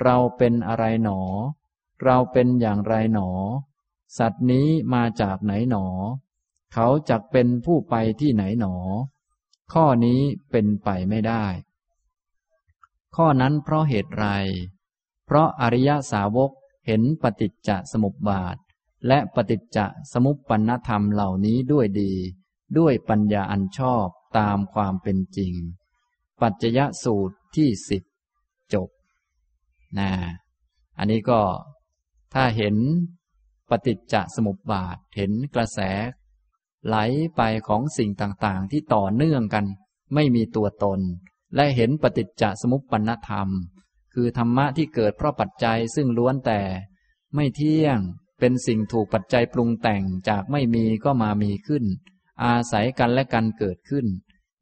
[0.03, 1.21] เราเป็นอะไรหนอ
[2.05, 3.29] เราเป็นอย่างไรหนอ
[4.19, 5.87] สัตว์นี้มาจากไหนหนอ
[6.73, 8.75] เขาจักเป็นผู้ไปที่ไหนหนอ
[9.73, 11.45] ข้อนี้เป็นไปไม่ได้
[13.21, 14.27] ข้อนั้นเพราะเหตุไร
[15.27, 16.51] เพราะอริยสาวก
[16.87, 18.57] เห็นปฏิจจสมุปบาท
[19.07, 19.79] และปฏิจจ
[20.13, 22.13] สมุปปนธรรมเหล่านี้ด้วยดี
[22.79, 24.07] ด้วยปัญญาอันชอบ
[24.39, 25.53] ตามความเป็นจริง
[26.43, 28.03] ปัจจยสูตรที่สิบ
[28.73, 28.89] จบ
[29.99, 30.11] นะ
[30.99, 31.41] อันนี้ก็
[32.35, 32.77] ถ้าเห็น
[33.71, 35.81] ปฏิจจสมุปบาทเห็นกระแส
[36.87, 36.97] ไหล
[37.37, 39.65] ไปของสิ่งต่างๆ ที่ต่อเนื่องกัน
[40.15, 41.01] ไม่มีตัวตน
[41.55, 43.49] และเห็นปฏิจจสมุปปนธรรม
[44.15, 46.61] คือธรรมะที่เกิดเพราะปัจจัยซึ่งล้วนแต่
[47.35, 47.99] ไม่เที่ยง
[48.39, 51.85] เป็นสิ่งถูกปัจจัยปรุงแต่งจากไม่มีก็มามีขึ้น
[52.45, 54.07] อาศัยกันและกันเกิดขึ้น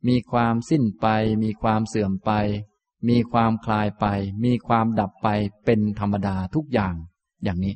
[0.09, 1.07] มีความสิ้นไป
[1.43, 2.33] มีความเสื่อมไป
[3.09, 4.07] มีความคลายไป
[4.45, 5.29] มีความดับไป
[5.65, 6.95] เป็นธรรมดาทุกอย่าง
[7.45, 7.75] อย่างนี้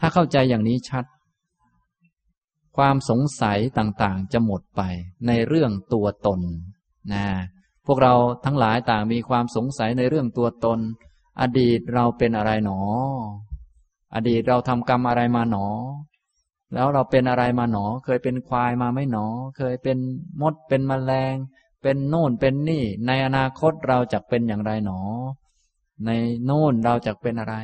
[0.00, 1.04] ถ้าเข้าใจอย่างนี้ชัด
[2.76, 4.82] ความสงสัยต่างๆ จะหมดไป
[5.26, 6.40] ในเรื่องตัวตน
[7.12, 7.26] นะ
[7.86, 8.14] พวกเรา
[8.44, 10.78] ทั้งหลายต่างมีความสงสัยในเรื่องตัวตน
[11.40, 12.78] อดีตเราเป็นอะไรหนอ
[14.14, 15.66] อดีตเราทำกรรมอะไรมาหนอ
[16.74, 19.26] แล้วเราเป็นอะไรมาหนอ เคยเป็นควายมาไม่หนอ
[19.56, 19.98] เคยเป็น
[20.40, 21.34] มดเป็นมแมลง
[21.82, 25.00] เป็นโน่นเป็นนี่ ในอนาคตเราจะเป็นอย่างไรหนอ
[26.06, 26.10] ใน
[26.44, 27.56] โน่นเราจะเป็นอะไร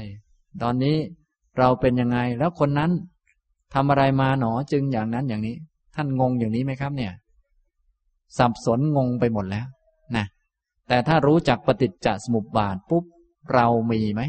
[0.63, 0.97] ตอนนี้
[1.59, 2.91] เราเป็นยังไงแล้วคนนั้น
[3.75, 5.57] ทำอะไรมาหนอจึงอย่างนั้นอย่างนี้
[5.95, 7.13] ท่านงงอย่างนี้ไหมครับ เนี่ย
[8.39, 9.67] สับสนงงไปหมดแล้ว
[10.89, 13.05] แต่ถ้ารู้จักปฏิจจสมุปบาทปุ๊บ
[13.55, 14.23] เรามีไหม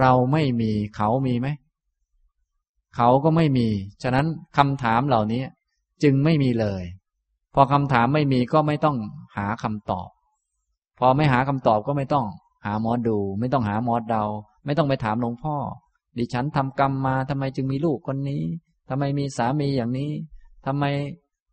[0.00, 1.48] เราไม่มีเขามีไหม
[2.96, 3.68] เขาก็ไม่มี
[4.02, 4.26] ฉะนั้น
[4.56, 5.42] คำถามเหล่านี้
[6.02, 6.84] จึงไม่มีเลย
[7.54, 8.96] พอคำถามไม่มีก็ไม่ต้อง
[9.36, 10.08] หาคำตอบ
[10.98, 12.26] พอไม่หาคำตอบก็ไม่ต้อง
[12.64, 14.24] หาหมอดู ไม่ต้องหาหมอเดา
[14.64, 15.56] ไม่ต้องไปถามหลวงพ่อ
[16.18, 18.42] ดิฉันทำกรรมมาทำไมจึงมีลูกคนนี้
[18.88, 20.10] ทำไมมีสามีอย่างนี้
[20.66, 20.84] ทำไม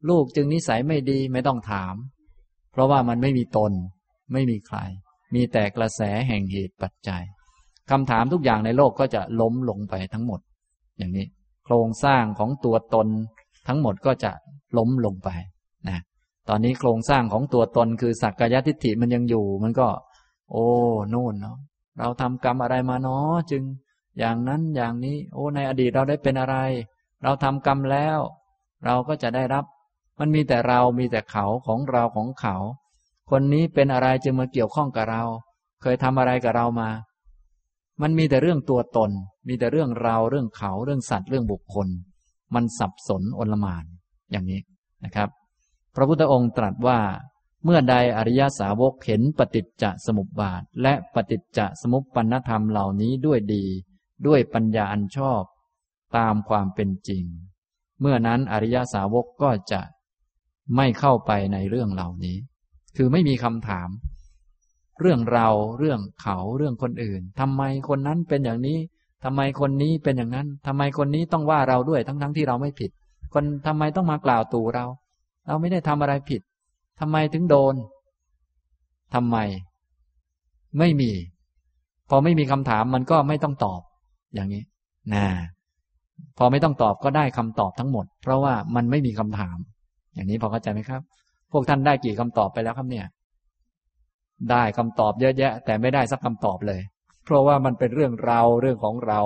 [0.09, 1.95] ลูกจึงนิสัยไม่ดี ไม่ต้องถาม
[2.71, 3.71] เพราะว่ามันไม่มีตน
[4.33, 4.77] ไม่มีใคร
[5.35, 7.23] มีแต่กระแสแห่งเหตุปัจจัย
[7.91, 10.39] คำถามทุกอย่างในโลกก็จะล้มลงไปทั้งหมด
[10.97, 11.25] อย่างนี้
[11.65, 13.07] โครงสร้างของตัวตน
[13.67, 14.31] ทั้งหมดก็จะ
[14.77, 15.29] ล้มลงไป
[15.87, 15.99] นะ
[16.49, 19.87] ตอนนี้โครงสร้างของตัวตนคือสักกายทิฏฐิมันยังอยู่ มันก็
[20.51, 20.65] โอ้
[21.13, 21.57] นู่นเนาะ
[21.99, 23.63] เราทำกรรมอะไรมาเนาะจึง
[24.19, 26.55] อย่างนั้นอย่างนี้ โอ้ในอดีตเราได้เป็นอะไร
[27.23, 28.19] เราทำกรรมแล้ว
[28.85, 29.65] เราก็จะได้รับ
[30.19, 32.55] มันมีแต่เรามีแต่เขาของเราของเขา
[33.29, 35.23] คนนี้เป็นอะไรจึงมาเกี่ยวข้องกับเรา
[35.81, 36.89] เคยทำอะไรกับเรามา
[38.01, 39.11] มันมีแต่เรื่องตัวตน
[39.47, 41.87] มีแต่เรื่องเราเรื่องเขาเรื่องสัตว์เรื่องบุคคล
[42.55, 43.85] มันสับสนอนลมาน
[44.31, 44.61] อย่างนี้
[45.05, 45.29] นะครับ
[45.95, 46.99] พระพุทธองค์ตรัสว่า
[47.63, 53.65] เมื่อใดอริยสาวกเห็นปฏิจจสมุปบาท และปฏิจจสมุปปนธรรมเหล่านี้ด้วยดี
[54.27, 55.43] ด้วยปัญญาอันชอบ
[56.17, 57.23] ตามความเป็นจริง
[57.99, 59.81] เมื่อนั้นอริยสาวกก็จะ
[60.75, 62.37] ไม่เข้าไปในเรื่องเหล่านี้
[62.97, 63.89] คือไม่มีคำถาม
[64.99, 65.47] เรื่องเรา
[65.79, 68.77] เรื่องเขาเรื่องคนอื่นทำไมคนนั้นเป็นอย่างนี้
[69.23, 72.91] ทำไมคนนี้เป็นอย่างนั้นทำไมคนนี้ต้องว่าเราด้วยทั้งๆทที่เราไม่ผิด
[73.33, 74.85] คนทำไมต้องมากล่าวตู่เรา
[75.47, 76.41] เราไม่ได้ทำอะไรผิด
[76.99, 77.75] ทำไมถึงโดน
[79.13, 79.37] ทำไม
[80.79, 81.11] ไม่มี
[82.09, 83.81] พอไม่มีคำถามมันก็ไม่ต้องตอบ
[84.33, 84.63] อย่างนี้
[85.13, 85.25] นะ
[86.37, 89.57] พอไม่ต้องตอบก็ได้คำตอบทั้งหมด เพราะว่ามันไม่มีคำถาม
[90.19, 91.01] อย่างนี้พอเข้าใจไหมครับ
[91.51, 93.05] พวกท่านได้กี่คำตอบไปแล้วครับเนี่ย
[94.51, 96.81] ได้คำตอบเยอะแยะ แต่ไม่ได้สักคำตอบเลย
[97.25, 99.19] เพราะว่ามันเป็นเรื่องเราเรื่องของเรา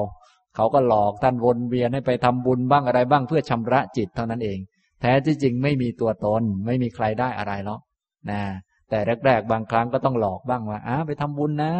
[0.56, 4.60] เขาก็หลอกท่านวนเวียนให้ไปทำบุญบ้างอะไรบ้างเพื่อชำระจิตเท่านั้นเอง
[5.02, 7.80] แท้ที่จริงไม่มีตัวตน ไม่มีใครได้อะไรหรอก
[8.30, 8.42] นะ
[8.90, 11.74] แต่แรก ๆ บางครั้งก็ต้องหลอกบ้างว่าอ้าไปทำบุญนะ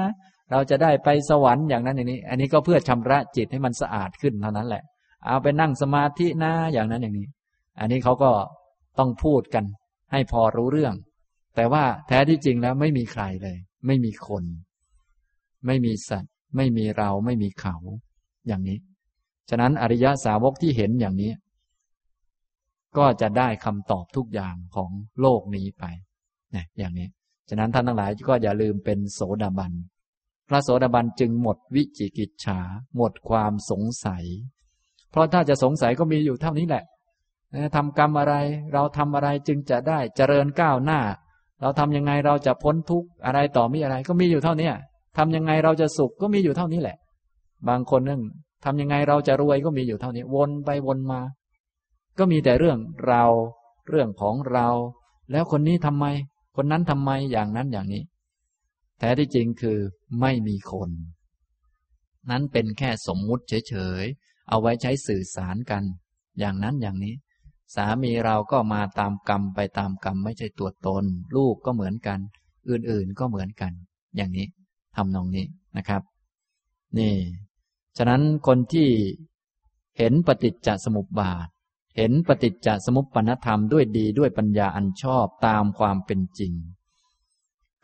[0.52, 4.84] เราจะได้ไปสวรรค์อย่างนั้นอย่างนี้ อันนี้ก็เพื่อชำระจิตให้มันสะอาดขึ้นเท่านั้นแหละ
[5.26, 7.28] เอาไปนั่งสมาธินะอย่างนั้นอย่างนี้
[7.80, 8.32] อันนี้เขาก็
[9.00, 9.66] ต้องพูดกัน
[10.12, 10.96] ให้พอรู้เรื่อง
[11.56, 14.44] แต่ว่าแท้ที่จริงแล้วไม่มีใครเลย ไม่มีคน
[15.66, 17.76] ไม่มีสัตว์ ไม่มีเราไม่มีเขา
[18.48, 18.78] อย่างนี้
[19.50, 21.32] ฉะนั้นอริยสาวกที่เห็นอย่างนี้
[22.98, 24.92] ก็จะได้คำตอบทุกอย่างของ
[25.22, 25.84] โลกนี้ไป
[26.56, 27.08] นะอย่างนี้
[27.50, 29.72] ฉะนั้นท่านทั้งหลายก็อย่าลืมเป็นโสดาบัน
[30.50, 32.60] พระโสดาบันจึงหมดวิจิกิจฉา
[32.96, 34.26] หมดความสงสัย
[35.12, 36.84] เพราะถ้าจะสงสัยก็มีอยู่เท่านี้แหละ
[37.76, 38.36] ทำกรรมอะไร
[38.74, 41.00] เราทำอะไรจึงจะได้เจริญก้าวหน้า
[41.62, 44.70] เราทำยังไงเราจะพ้นทุกข์อะไรต่อมีอะไร ก็มีอยู่เท่านี้
[45.18, 46.98] ทำยังไงเราจะสุขก็มีอยู่เท่านี้แหละ
[47.68, 48.22] บางคนนึง
[48.66, 51.22] ทำยังไงเราจะรวยก็มีอยู่เท่านี้ วนไปวนมา
[52.18, 53.24] ก็มีแต่เรื่องเรา
[53.90, 54.68] เรื่องของเรา
[55.32, 56.06] แล้วคนนี้ทำไม
[56.56, 58.04] คนนั้นทำไมอย่างนั้นอย่างนี้
[59.00, 59.78] แท้ที่จริงคือ
[60.22, 60.90] ไม่มีคน
[62.30, 65.84] นั้นเป็นแค่สมมุติเฉยๆเอาไว้ใช้สื่อสารกัน
[66.40, 67.14] อย่างนั้นอย่างนี้
[67.76, 71.04] สามีเราก็มาตามกรรมไปตามกรรมไม่ใช่ตัวตน
[71.36, 72.20] ลูกก็เหมือนกัน
[72.70, 73.72] อื่นๆก็เหมือนกัน
[74.16, 74.48] อย่างนี้
[74.96, 75.46] ทำนองนี้
[75.78, 76.02] นะครับ
[76.98, 77.16] นี่
[77.98, 78.90] ฉะนั้นคนที่
[79.98, 81.48] เห็นปฏิจจสมุปบาท
[81.98, 86.54] เห็นปฏิจจสมุปปนธรรมด้วยดีด้วยปัญญาอันชอบตามความเป็นจริง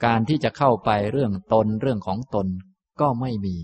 [0.05, 2.47] การที่จะเข้าไปเรื่องตนเรื่องของตน
[3.01, 3.55] ก็ไม่มี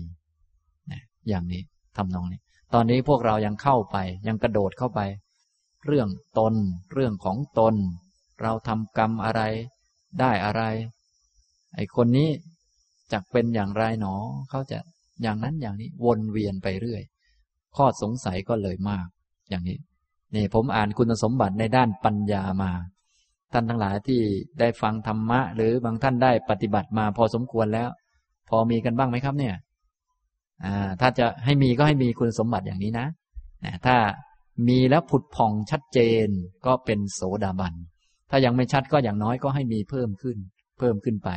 [1.28, 1.62] อย่างนี้
[1.96, 2.40] ทำนองนี้
[2.74, 3.96] ตอนนี้พวกเรายังเข้าไป
[4.28, 5.00] ยังกระโดดเข้าไป
[5.86, 6.08] เรื่อง
[6.38, 6.54] ตน
[6.92, 7.74] เรื่องของตน
[8.42, 9.42] เราทำกรรมอะไร
[10.20, 10.62] ได้อะไร
[11.74, 12.28] ไอคนนี้
[13.12, 14.14] จะเป็นอย่างไรหนอ
[14.50, 14.78] เขาจะ
[15.22, 17.02] อย่างนั้นอย่างนี้วนเวียนไปเรื่อย
[17.76, 19.06] ข้อสงสัยก็เลยมาก
[19.50, 19.78] อย่างนี้
[20.34, 22.70] นี่ผมอ่านคุณสมบัติในด้านปัญญามา
[23.52, 24.20] ท่านทั้งหลายที่
[24.60, 27.88] ได้ฟังธรรมะ หรือบางท่านได้ปฏิบัติมาพอสมควรแล้ว
[28.48, 29.54] พอมีกันบ้างไหมครับเนี่ย
[30.64, 33.06] อ่าถ้าจะให้มีก็ให้มีคุณสมบัติอย่างนี้นะ
[33.86, 33.96] ถ้า
[34.68, 36.28] มีแล้วผุดผ่องชัดเจน
[36.66, 37.74] ก็เป็นโสดาบัน
[38.30, 40.38] ถ้ายังไม่ชัดก็อย่างน้อยก็ให้มีเพิ่มขึ้น
[40.78, 41.30] เพิ่มขึ้นไป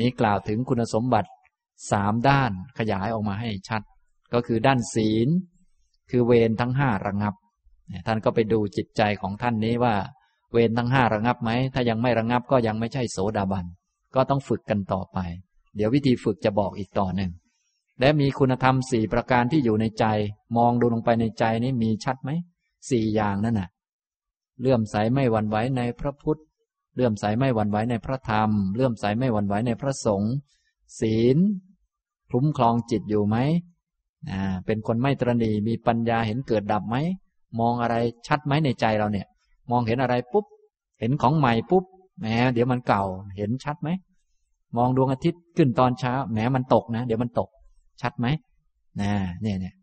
[0.00, 1.30] นี้กล่าวถึงคุณสมบัติ
[1.90, 3.82] สามด้านขยายออกมาให้ชัด
[4.32, 5.28] ก็คือด้านศีล
[6.10, 7.34] คือเวรทั้งห้าระงับ
[8.06, 9.94] ท่านก็ไปดูจิตใจของท่านนี้ว่า
[10.52, 13.64] เวรทั้งห้าระงับไหม ถ้ายังไม่ระงับก็ยังไม่ใช่โสดาบัน
[14.14, 15.18] ก็ต้องฝึกกันต่อไป
[15.76, 17.30] เดี๋ยววิธีฝึกจะบอกอีกต่อหนึ่ง
[18.00, 20.04] และมีคุณธรรมสี่ประการที่อยู่ในใจ
[20.56, 22.30] มองดูลงไปในใจนี้มีชัดไหม
[22.90, 23.68] สี่อย่างนั่นน่ะ
[24.60, 26.40] เลื่อมใสไม่หวั่นไหวในพระพุทธ
[26.94, 30.34] เลื่อมใสไม่หวั่นไหวในพระธรรม เลื่อมใสไม่หวั่นไหวในพระสงฆ์
[31.00, 31.38] ศีล
[32.30, 33.36] คุ้มครองจิตอยู่ไหม
[34.30, 36.96] อ่าเป็นคนไม่ตรณีมีปัญญาเห็นเกิดดับไหม
[37.60, 37.96] มองอะไร
[38.26, 39.26] ชัดไหมในใจเราเนี่ย
[39.70, 40.46] มองเห็นอะไรปุ๊บ
[41.00, 41.84] เห็นของใหม่ปุ๊บ
[42.20, 43.04] แหมเดี๋ยวมันเก่า
[43.36, 43.88] เห็นชัดไหม
[44.76, 47.48] มองดวงอาทิตย์ขึ้นตอนเช้าแหมมันตกนะ เดี๋ยวมันตก
[48.02, 48.26] ชัดไหม
[49.00, 49.10] นะ
[49.42, 49.74] เนี่ยเนี่ย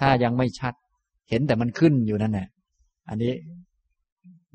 [0.00, 0.74] ถ้ายังไม่ชัด
[1.28, 2.48] เห็นแต่มันขึ้นอยู่นั่นแหละ
[3.08, 3.32] อันนี้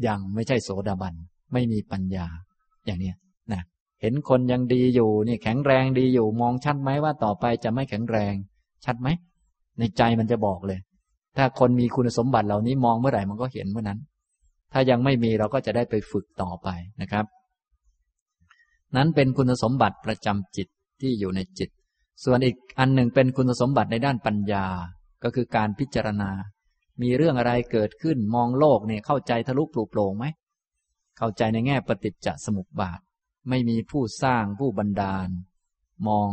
[0.07, 1.13] ยังไม่ใช่โสดาบัน
[1.53, 2.25] ไม่มีปัญญา
[2.85, 3.13] อย่างนี้
[3.53, 3.61] นะ
[4.01, 8.33] เห็นคนยังดีอยู่นี่แข็งแรงดีอยู่ มองชัดไหมว่าต่อไปจะไม่แข็งแรง
[8.85, 9.07] ชัดไหม
[9.77, 10.79] ในใจมันจะบอกเลย
[11.37, 13.99] ถ้าคนมีคุณสมบัติเหล่านี้มองเมื่อไหร่มันก็เห็นเมื่อนั้น
[14.73, 16.67] ถ้ายังไม่มีเราก็จะได้ไปฝึกต่อไป
[17.01, 17.25] นะครับ
[18.95, 20.67] นั้นเป็นคุณสมบัติประจำจิต
[21.01, 21.69] ที่อยู่ในจิต
[22.23, 24.65] ส่วนอีกอันหนึ่งเป็นคุณสมบัติในด้านปัญญา
[25.23, 26.31] ก็คือการพิจารณา
[27.01, 30.25] มีเรื่องอะไรเกิดขึ้นมองโลกเนี่ยเข้าใจทะลุปลุกโปร่งไหม
[31.17, 32.99] เข้าใจในแง่ปฏิจจสมุปบาท
[33.49, 35.27] ไม่มีผู้สร้างผู้บันดาล
[36.07, 36.29] มอง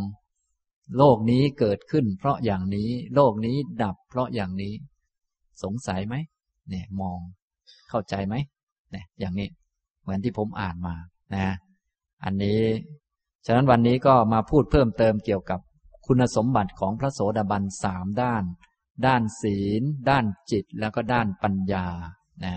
[0.97, 4.73] โลกนี้เกิดขึ้น เพราะอย่างนี้ โลกนี้ดับเพราะอย่างนี้
[5.63, 6.15] สงสัยไหม
[6.69, 7.19] เนี่ยมอง
[7.91, 8.35] เข้าใจไหม
[8.93, 9.49] เนี่ยอย่างนี้
[10.03, 10.95] เหมือนที่ผมอ่านมา
[11.35, 11.47] นะ
[12.25, 12.61] อันนี้
[13.47, 15.61] ฉะนั้นวันนี้ก็มาพูดเพิ่มเติมเกี่ยวกับ
[16.07, 18.45] คุณสมบัติของพระโสดาบันสามด้าน
[19.07, 21.87] ด้านศีล ด้านจิต แล้วก็ด้านปัญญา
[22.45, 22.55] นะ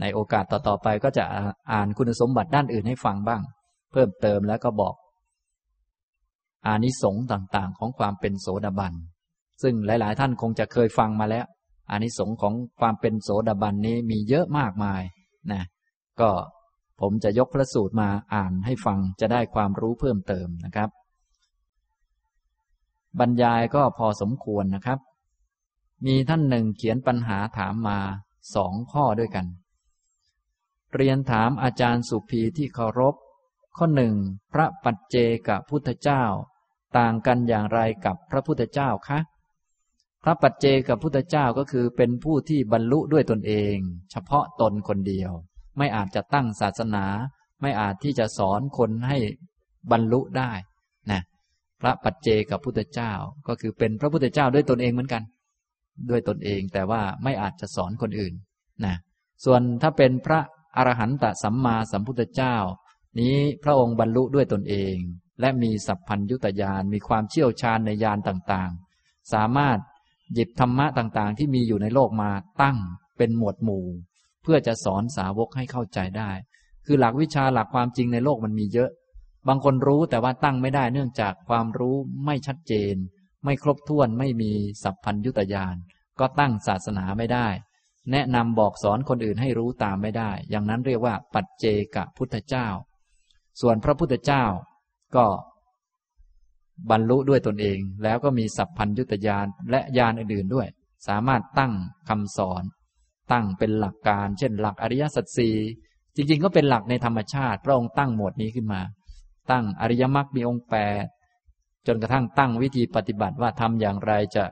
[0.00, 1.24] ในโอกาสต่อๆไปก็จะ
[1.72, 3.42] อ่านคุณสมบัติด้านอื่นให้ฟังบ้าง
[3.92, 4.94] เพิ่มเติมแล้วก็บอก
[6.66, 8.94] อานิสงส์ต่างๆ ของความเป็นโสดาบัน
[9.62, 11.46] ซึ่งหลายๆ ท่านคงจะเคยฟังมาแล้ว
[11.90, 15.02] อานิสงส์ของความเป็นโสดาบันนี้มีเยอะมากมาย
[15.52, 15.62] นะ
[16.20, 16.30] ก็
[17.00, 20.90] ผมจะยกพระสูตรมาอ่านให้ฟังจะได้ความรู้เพิ่มเติมนะครับ
[23.18, 24.98] บรรยายก็พอสมควรนะครับ
[26.06, 27.98] มีท่านหนึ่งเขียนปัญหาถามมา
[28.54, 29.46] สองข้อด้วยกัน
[30.94, 33.14] เรียนถามอาจารย์สุภีที่เคารพ
[33.76, 34.14] ข้อหนึ่ง
[34.52, 35.16] พระปัจเจ
[35.48, 36.22] กับพุทธเจ้า
[36.98, 39.18] ต่างกันอย่างไรกับพระพุทธเจ้าคะ
[40.24, 43.76] พระปัจเจกับพุทธเจ้าก็คือเป็นผู้ที่บรรลุด้วยตนเอง
[44.10, 45.30] เฉพาะตนคนเดียว
[45.78, 47.06] ไม่อาจจะตั้งศาสนา
[47.60, 49.18] ไม่อาจที่จะสอนคนให้
[49.90, 50.50] บรรลุได้
[51.10, 51.33] นะพ
[51.84, 53.12] ระปัจเจกับพุทธเจ้า
[53.48, 55.22] ก็คือเป็นพระพุทธเจ้าด้วยตนเองเหมือนกัน
[56.10, 58.34] ด้วยตนเองแต่ว่าไม่อาจจะสอนคนอื่น
[58.84, 58.94] นะ
[59.44, 60.40] ส่วนถ้าเป็นพระ
[60.76, 62.56] อรหันตสัมมาสัมพุทธเจ้า
[63.20, 64.96] นี้พระองค์บรรลุด้วยตนเอง
[65.40, 69.78] และมีสัพพัญยุตยานมีความเชี่ยวชาญในยานต่างๆ สามารถ
[70.34, 72.30] หยิบธรรมะต่างๆ ที่มีอยู่ในโลกมา
[72.62, 72.76] ตั้ง
[73.16, 73.86] เป็นหมวดหมู่
[74.42, 76.30] เพื่อจะสอนสาวกให้เข้าใจได้
[76.86, 78.90] คือหลักวิชาหลักความจริงในโลกมันมีเยอะ
[79.48, 82.94] บางคนรู้แต่ว่าตั้งไม่ได้เนื่องจากความรู้ไม่ชัดเจน
[83.44, 84.52] ไม่ครบถ้วนไม่มี
[84.82, 85.76] สัพพัญยุตยาน
[86.20, 87.48] ก็ตั้งศาสนาไม่ได้
[88.12, 91.64] แนะนำบอกสอนคนอื่นให้รู้ตามไม่ได้ อย่างนั้นเรียกว่าปัจเจ
[91.94, 92.68] กพุทธเจ้า
[93.60, 94.44] ส่วนพระพุทธเจ้า
[95.16, 95.26] ก็
[96.90, 100.68] บรรลุด้วยตนเอง แล้วก็มีสัพพัญยุตยานและยานอื่นๆด้วย
[101.06, 101.72] สามารถตั้ง
[102.08, 102.62] คำสอน
[103.32, 105.56] ตั้งเป็นหลักการ เช่น หลักอริยสัจสี่
[106.16, 108.80] จริงๆ ก็เป็นหลักในธรรมชาติ พระองค์ตั้งหมวดนี้ขึ้นมา
[109.50, 111.06] ตั้งอริยมรรคมีองค์แปด
[111.86, 114.44] จนกระทั่งตั้งวิธีปฏิบัติว่าทำอย่างไรจะ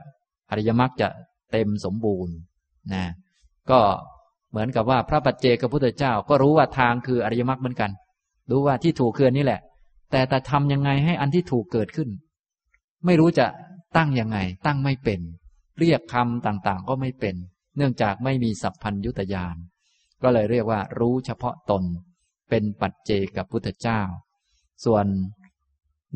[0.49, 1.09] อริยมรรคจะ
[1.51, 2.35] เต็มสมบูรณ์
[2.93, 3.03] นะ
[3.69, 3.79] ก็
[4.49, 7.91] เหมือนกับว่าพระปัจเจกพุทธเจ้าก็รู้ว่าทางคืออริยมรรคเหมือนกัน
[8.51, 9.61] รู้ว่าที่ถูกคือนี่แหละ
[10.11, 12.09] แต่แต่ทำยังไงให้อันที่ถูกเกิดขึ้น
[13.05, 13.45] ไม่รู้จะ
[13.97, 15.21] ตั้งยังไง ตั้งไม่เป็น
[15.79, 17.35] เรียกคำต่างๆ ก็ไม่เป็น
[17.77, 19.55] เนื่องจากไม่มีสัพพัญยุตยาน
[20.23, 21.83] ก็เลยเรียกว่ารู้เฉพาะตน
[22.49, 24.01] เป็นปัจเจกพุทธเจ้า
[24.85, 25.05] ส่วน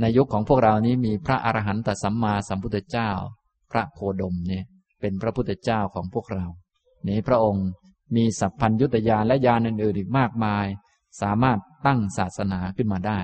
[0.02, 3.10] ในยุคของพวกเรานี้มีพระอรหันตสัมมาสัมพุทธเจ้า
[3.72, 4.66] พระโคดมเนี่ย
[5.02, 6.46] เป็นพระพุทธเจ้าของพวกเรา
[7.08, 7.68] นี้พระองค์
[8.16, 10.66] มีสัพพัญยุตยานและยานอื่นๆอีกมากมาย
[11.22, 13.20] สามารถตั้งศาสนาขึ้นมาได้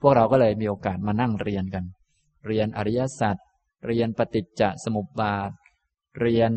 [0.00, 1.84] พวกเราก็เลยมีโอกาสมานั่งเรียนกัน
[2.46, 3.36] เรียนอริยสัจ
[3.86, 5.50] เรียนปฏิจจสมุปบาท
[6.20, 6.50] เรียน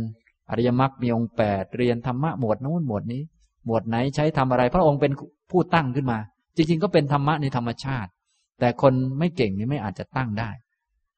[0.49, 3.21] อริยมรรคมีองค์แปดเรียนธรรมะหมวดนู้นหมวดนี้
[3.65, 5.11] หมวดไหนใช้ทำอะไร พระองค์เป็น
[5.51, 6.19] ผู้ตั้งขึ้นมา
[6.55, 8.11] จริงๆ ก็เป็นธรรมะในธรรมชาติ
[8.59, 10.49] แต่คนไม่เก่งนี่ไม่อาจจะตั้งได้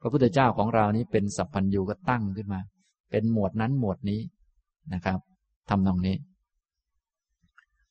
[0.02, 2.62] พระพุทธเจ้าของเรานี้เป็นสัพพัญญูก็ตั้งขึ้นมา
[3.12, 4.22] เป็นหมวดนั้นหมวดนี้
[4.94, 5.20] นะครับ
[5.70, 6.16] ทำนองนี้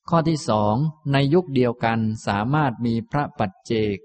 [0.08, 0.74] ข้อที่สอง
[1.12, 1.98] ในยุคเดียวกัน
[2.28, 3.96] สามารถมีพระปัจเจก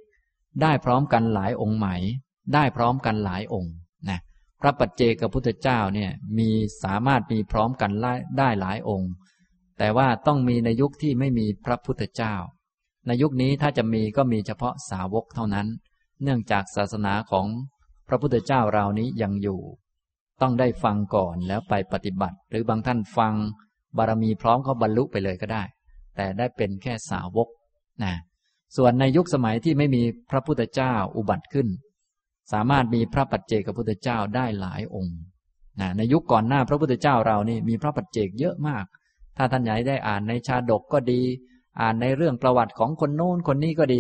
[0.62, 1.88] ได้พร้อมกันหลายองค์ไหม
[2.54, 3.74] ได้พร้อมกันหลายองค์
[4.10, 4.20] นะ
[4.62, 6.50] พระปัจเจกกับพุทธเจ้าเนี่ยมี
[6.84, 7.92] สามารถมีพร้อมกัน
[8.38, 9.12] ได้หลายองค์
[9.78, 12.36] แต่ว่าต้องมีในยุคที่ไม่มีพระพุทธเจ้า
[13.08, 15.68] ในยุคนี้ถ้าจะมีก็มีเฉพาะสาวกเท่านั้น
[16.24, 17.48] เนื่องจากศาสนาของ
[18.08, 19.60] พระพุทธเจ้าเรานี้ยังอยู่
[20.42, 23.34] ต้องได้ฟังก่อนแล้วไปปฏิบัติ หรือบางท่านฟัง
[23.98, 25.64] บารมีพร้อมเขาบรรลุไปเลยก็ได้
[26.16, 27.48] แต่ได้เป็นแค่สาวก
[28.04, 28.14] นะ
[28.78, 31.68] ส่วนในยุคสมัยที่ไม่มีพระพุทธเจ้าอุบัติขึ้น
[32.52, 35.18] สามารถมีพระปัจเจกพุทธเจ้าได้หลายองค์
[35.80, 38.86] นะในยุคก่อนหน้าพระพุทธเจ้าเรานี่มีพระปัจเจกเยอะมาก
[39.38, 41.22] ถ้าท่านใหญ่ได้อ่านในชาดกก็ดี
[41.82, 44.00] อ่านในเรื่องประวัติของคนโน้นคนนี้ก็ดี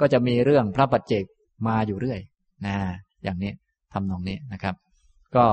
[0.00, 1.24] ก็จะมีเรื่องพระปัจเจก
[1.66, 2.20] มาอยู่เรื่อย
[2.66, 2.76] นะ
[3.22, 3.52] อย่างนี้
[3.92, 4.74] ทำนองนี้นะครับ
[5.36, 5.46] ก็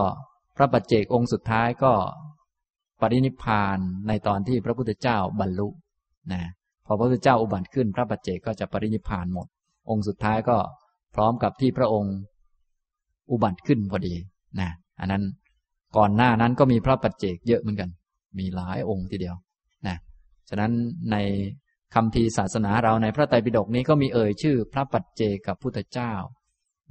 [0.57, 1.93] พระปัจเจกองค์สุดท้ายก็
[3.01, 3.77] ปรินิพาน
[4.07, 5.67] ในตอนที่พระพุทธเจ้าบรรลุ
[6.33, 6.41] นะ
[6.85, 9.47] พอพระพุทธเจ้าอุบัติขึ้น พระปัจเจกก็จะปรินิพานหมด
[9.89, 10.57] องค์สุดท้ายก็
[11.15, 12.15] พร้อมกับที่พระองค์
[13.31, 14.15] อุบัติขึ้นพอดี
[14.59, 14.69] นะ
[14.99, 15.23] อันนั้น
[15.97, 17.89] ก่อนหน้านั้นก็มีพระปัจเจกเยอะเหมือนกัน
[18.39, 19.35] มีหลายองค์ทีเดียว
[19.87, 19.95] นะ
[20.49, 20.71] ฉะนั้น
[21.11, 21.15] ใน
[21.93, 26.13] คำพีศาสนาเราในพระไตรปิฎกนี้ก็มีเอ่ยชื่อ พระปัจเจกับพุทธเจ้า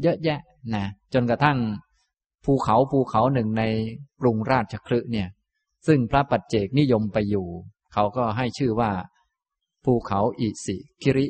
[0.03, 0.41] เยอะแยะ
[0.75, 0.85] นะ
[1.15, 1.59] จนกระทั่ง
[2.45, 3.63] ภูเขาภูเขาหนึ่งใน
[4.21, 5.29] กรุงราชคลึเนี่ย
[5.87, 7.47] ซึ่งพระปัจเจกนิยมไปอยู่
[7.93, 8.91] เขาก็ให้ชื่อว่า
[9.85, 11.27] ภูเขาอิสิคิริ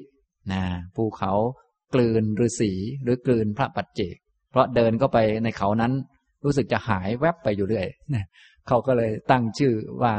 [0.52, 0.62] นะ
[0.96, 1.32] ภูเขา
[1.94, 2.72] กลืนฤาษี
[3.02, 4.16] หรือกลืนพระปัจเจก
[4.50, 5.92] เพราะเดินก็ไปในเขานั้น
[6.44, 7.86] รู้สึกจะหายแวบไปอยู่เรื่อย
[8.66, 10.14] เขาก็เลยตั้งชื่อว่า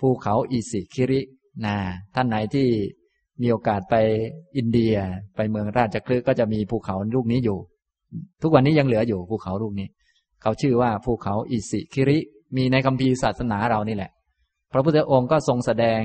[0.00, 1.20] ภูเขาอิสิคิริ
[1.66, 1.76] นะ
[2.14, 2.68] ท่านไหนที่
[3.42, 3.94] มีโอกาสไป
[4.56, 4.94] อินเดีย
[5.36, 7.58] ไปเมืองราชคลึก็จะมีภูเขาลูกนี้อยู่
[8.42, 9.88] ทุกวันนี้ยังเหลืออยู่ภูเขาลูกนี้
[10.42, 12.18] เขาชื่อว่าภูเขาอิสิคิริ
[12.56, 14.10] มีในคัมภีร์ศาสนาเรานี่แหละ
[14.72, 16.02] พระพุทธองค์ก็ทรงแสดง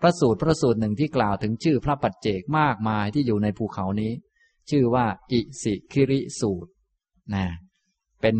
[0.00, 4.12] พระสูตรพระสูตรหนึ่งที่กล่าวถึงชื่อพระปัจเจกมากมายที่อยู่ในภูเขานี้
[4.70, 6.70] ชื่อว่าอิสิคิริสูตร
[7.34, 7.46] นะ
[8.22, 8.36] เป็น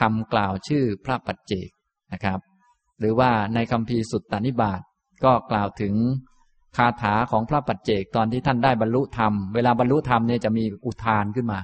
[0.00, 1.68] คำกล่าวชื่อพระปัจเจก
[2.12, 2.40] นะครับ
[3.00, 4.80] หรือว่าในคำพีสุตตานิบาต
[5.24, 5.94] ก็กล่าวถึง
[6.76, 11.58] คาถาของพระปัจเจกตอนที่ท่านได้บรรลุธรรม เวลาบรรลุธรรมเนี่ยจะมีอุทานขึ้นมา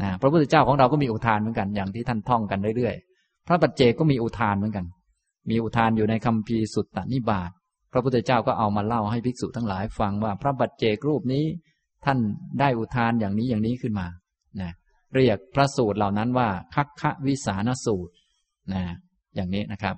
[0.00, 4.86] นะพระพุทธเจ้าของเราก็มีอุทานเหมือนกัน อย่างที่ท่านท่องกันเรื่อยๆ พระปัจเจกก็มีอุทานเหมือนกัน
[5.50, 7.50] มีอุทานอยู่ในคำพีสุตตนิบาต
[7.92, 11.44] พระพุทธเจ้าก็เอามาเล่าให้ภิกษุทั้งหลายฟังว่าพระปัจเจกรูปนี้
[12.04, 12.18] ท่าน
[12.60, 14.06] ได้อุทานอย่างนี้อย่างนี้ขึ้นมา
[14.60, 14.70] นะ
[15.14, 18.12] เรียกพระสูตรเหล่านั้นว่าคัคคะวิสานสูตร
[18.72, 18.82] นะ
[19.34, 19.96] อย่างนี้นะครับ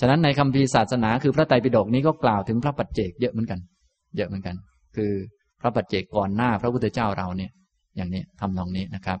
[0.00, 3.60] ฉะนั้นในคำพีศาสนาคือพระไตรปิฎกนี้ก็กล่าวถึงพระปัจเจกเยอะเหมือนกัน
[4.16, 4.56] เยอะเหมือนกัน
[4.96, 5.12] คือ
[5.60, 7.50] พระปัจเจกก่อนหน้าพระพุทธเจ้าเราเนี่ย
[7.96, 9.18] อย่างนี้ทำนองนี้นะครับ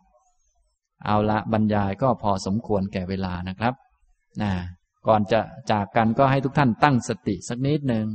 [1.06, 3.74] เอาละบรรยายก็พอสมควรแก่เวลานะครับ
[4.42, 4.52] นะ
[5.06, 5.40] ก่อนจะ
[5.70, 8.06] จากกันก็ให้ทุกท่านตั้งสติสักนิดหนึ่ง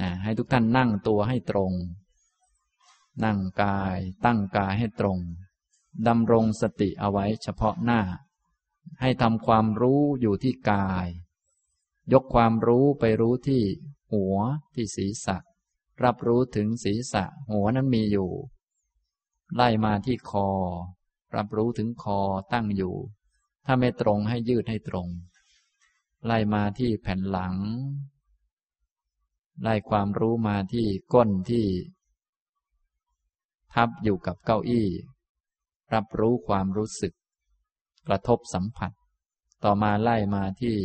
[0.00, 1.72] นะให้ทุกท่านนั่งตัวให้ตรง
[3.24, 5.18] นั่งกายตั้งกายให้ตรง
[6.08, 8.00] ดำรงสติเอาไว้เฉพาะหน้า
[9.00, 11.06] ให้ทำความรู้อยู่ที่กาย
[12.12, 13.62] ยกความรู้ไปรู้ที่
[14.12, 14.36] หัว
[14.74, 15.36] ที่ศีรษะ
[16.04, 18.30] รับรู้ถึงศีรษะ หัวนั้นมีอยู่
[19.54, 20.48] ไล่มาที่คอ
[21.36, 22.20] รับรู้ถึงคอ
[22.52, 22.94] ตั้งอยู่
[23.66, 25.08] ถ้าไม่ตรงให้ยืดให้ตรง
[26.26, 27.54] ไล่มาที่แผ่นหลัง
[29.62, 31.66] ไล่ความรู้มาที่ก้นที่
[33.74, 34.88] ทับอยู่กับเก้าอี้
[35.94, 37.12] รับรู้ความรู้สึก
[38.08, 38.92] กระทบสัมผัส
[39.64, 40.76] ต่อมาไล่มาที่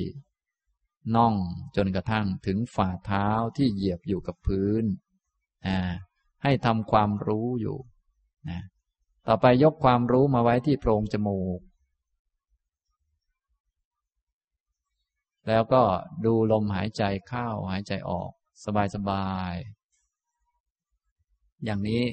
[1.16, 1.36] น่อง
[1.76, 3.28] จนกระทั่งถึงฝ่าเท้า
[3.58, 4.84] ที่เหยียบอยู่กับพื้น
[6.44, 7.78] ให้ทำความรู้อยู่
[8.50, 8.62] นะ
[9.28, 11.60] ต่อไปยกความรู้มาไว้ที่โพรงจมูก
[15.48, 15.84] แล้วก็
[16.26, 18.32] ดูลมหายใจเข้าหายใจออก
[18.96, 22.04] สบายๆอย่างนี้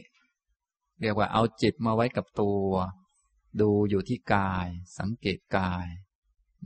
[1.01, 2.65] เรียกว่าเอาจิตมาไว้กับตัว
[3.61, 4.67] ดูอยู่ที่กาย
[4.99, 5.87] สังเกตกาย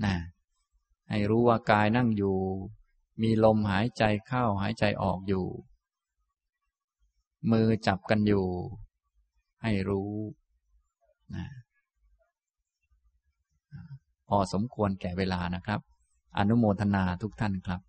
[0.04, 0.16] นะ
[1.10, 2.36] ให้รู้ว่ากายนั่งอยู่
[3.22, 5.46] มีลมหายใจเข้าหายใจออกอยู่
[7.50, 8.46] มือจับกันอยู่
[9.62, 10.12] ให้รู้
[11.34, 11.46] นะ
[14.28, 15.80] พอสมควรแก่เวลานะครับ
[16.38, 17.80] อนุโมทนาทุกท่านครับ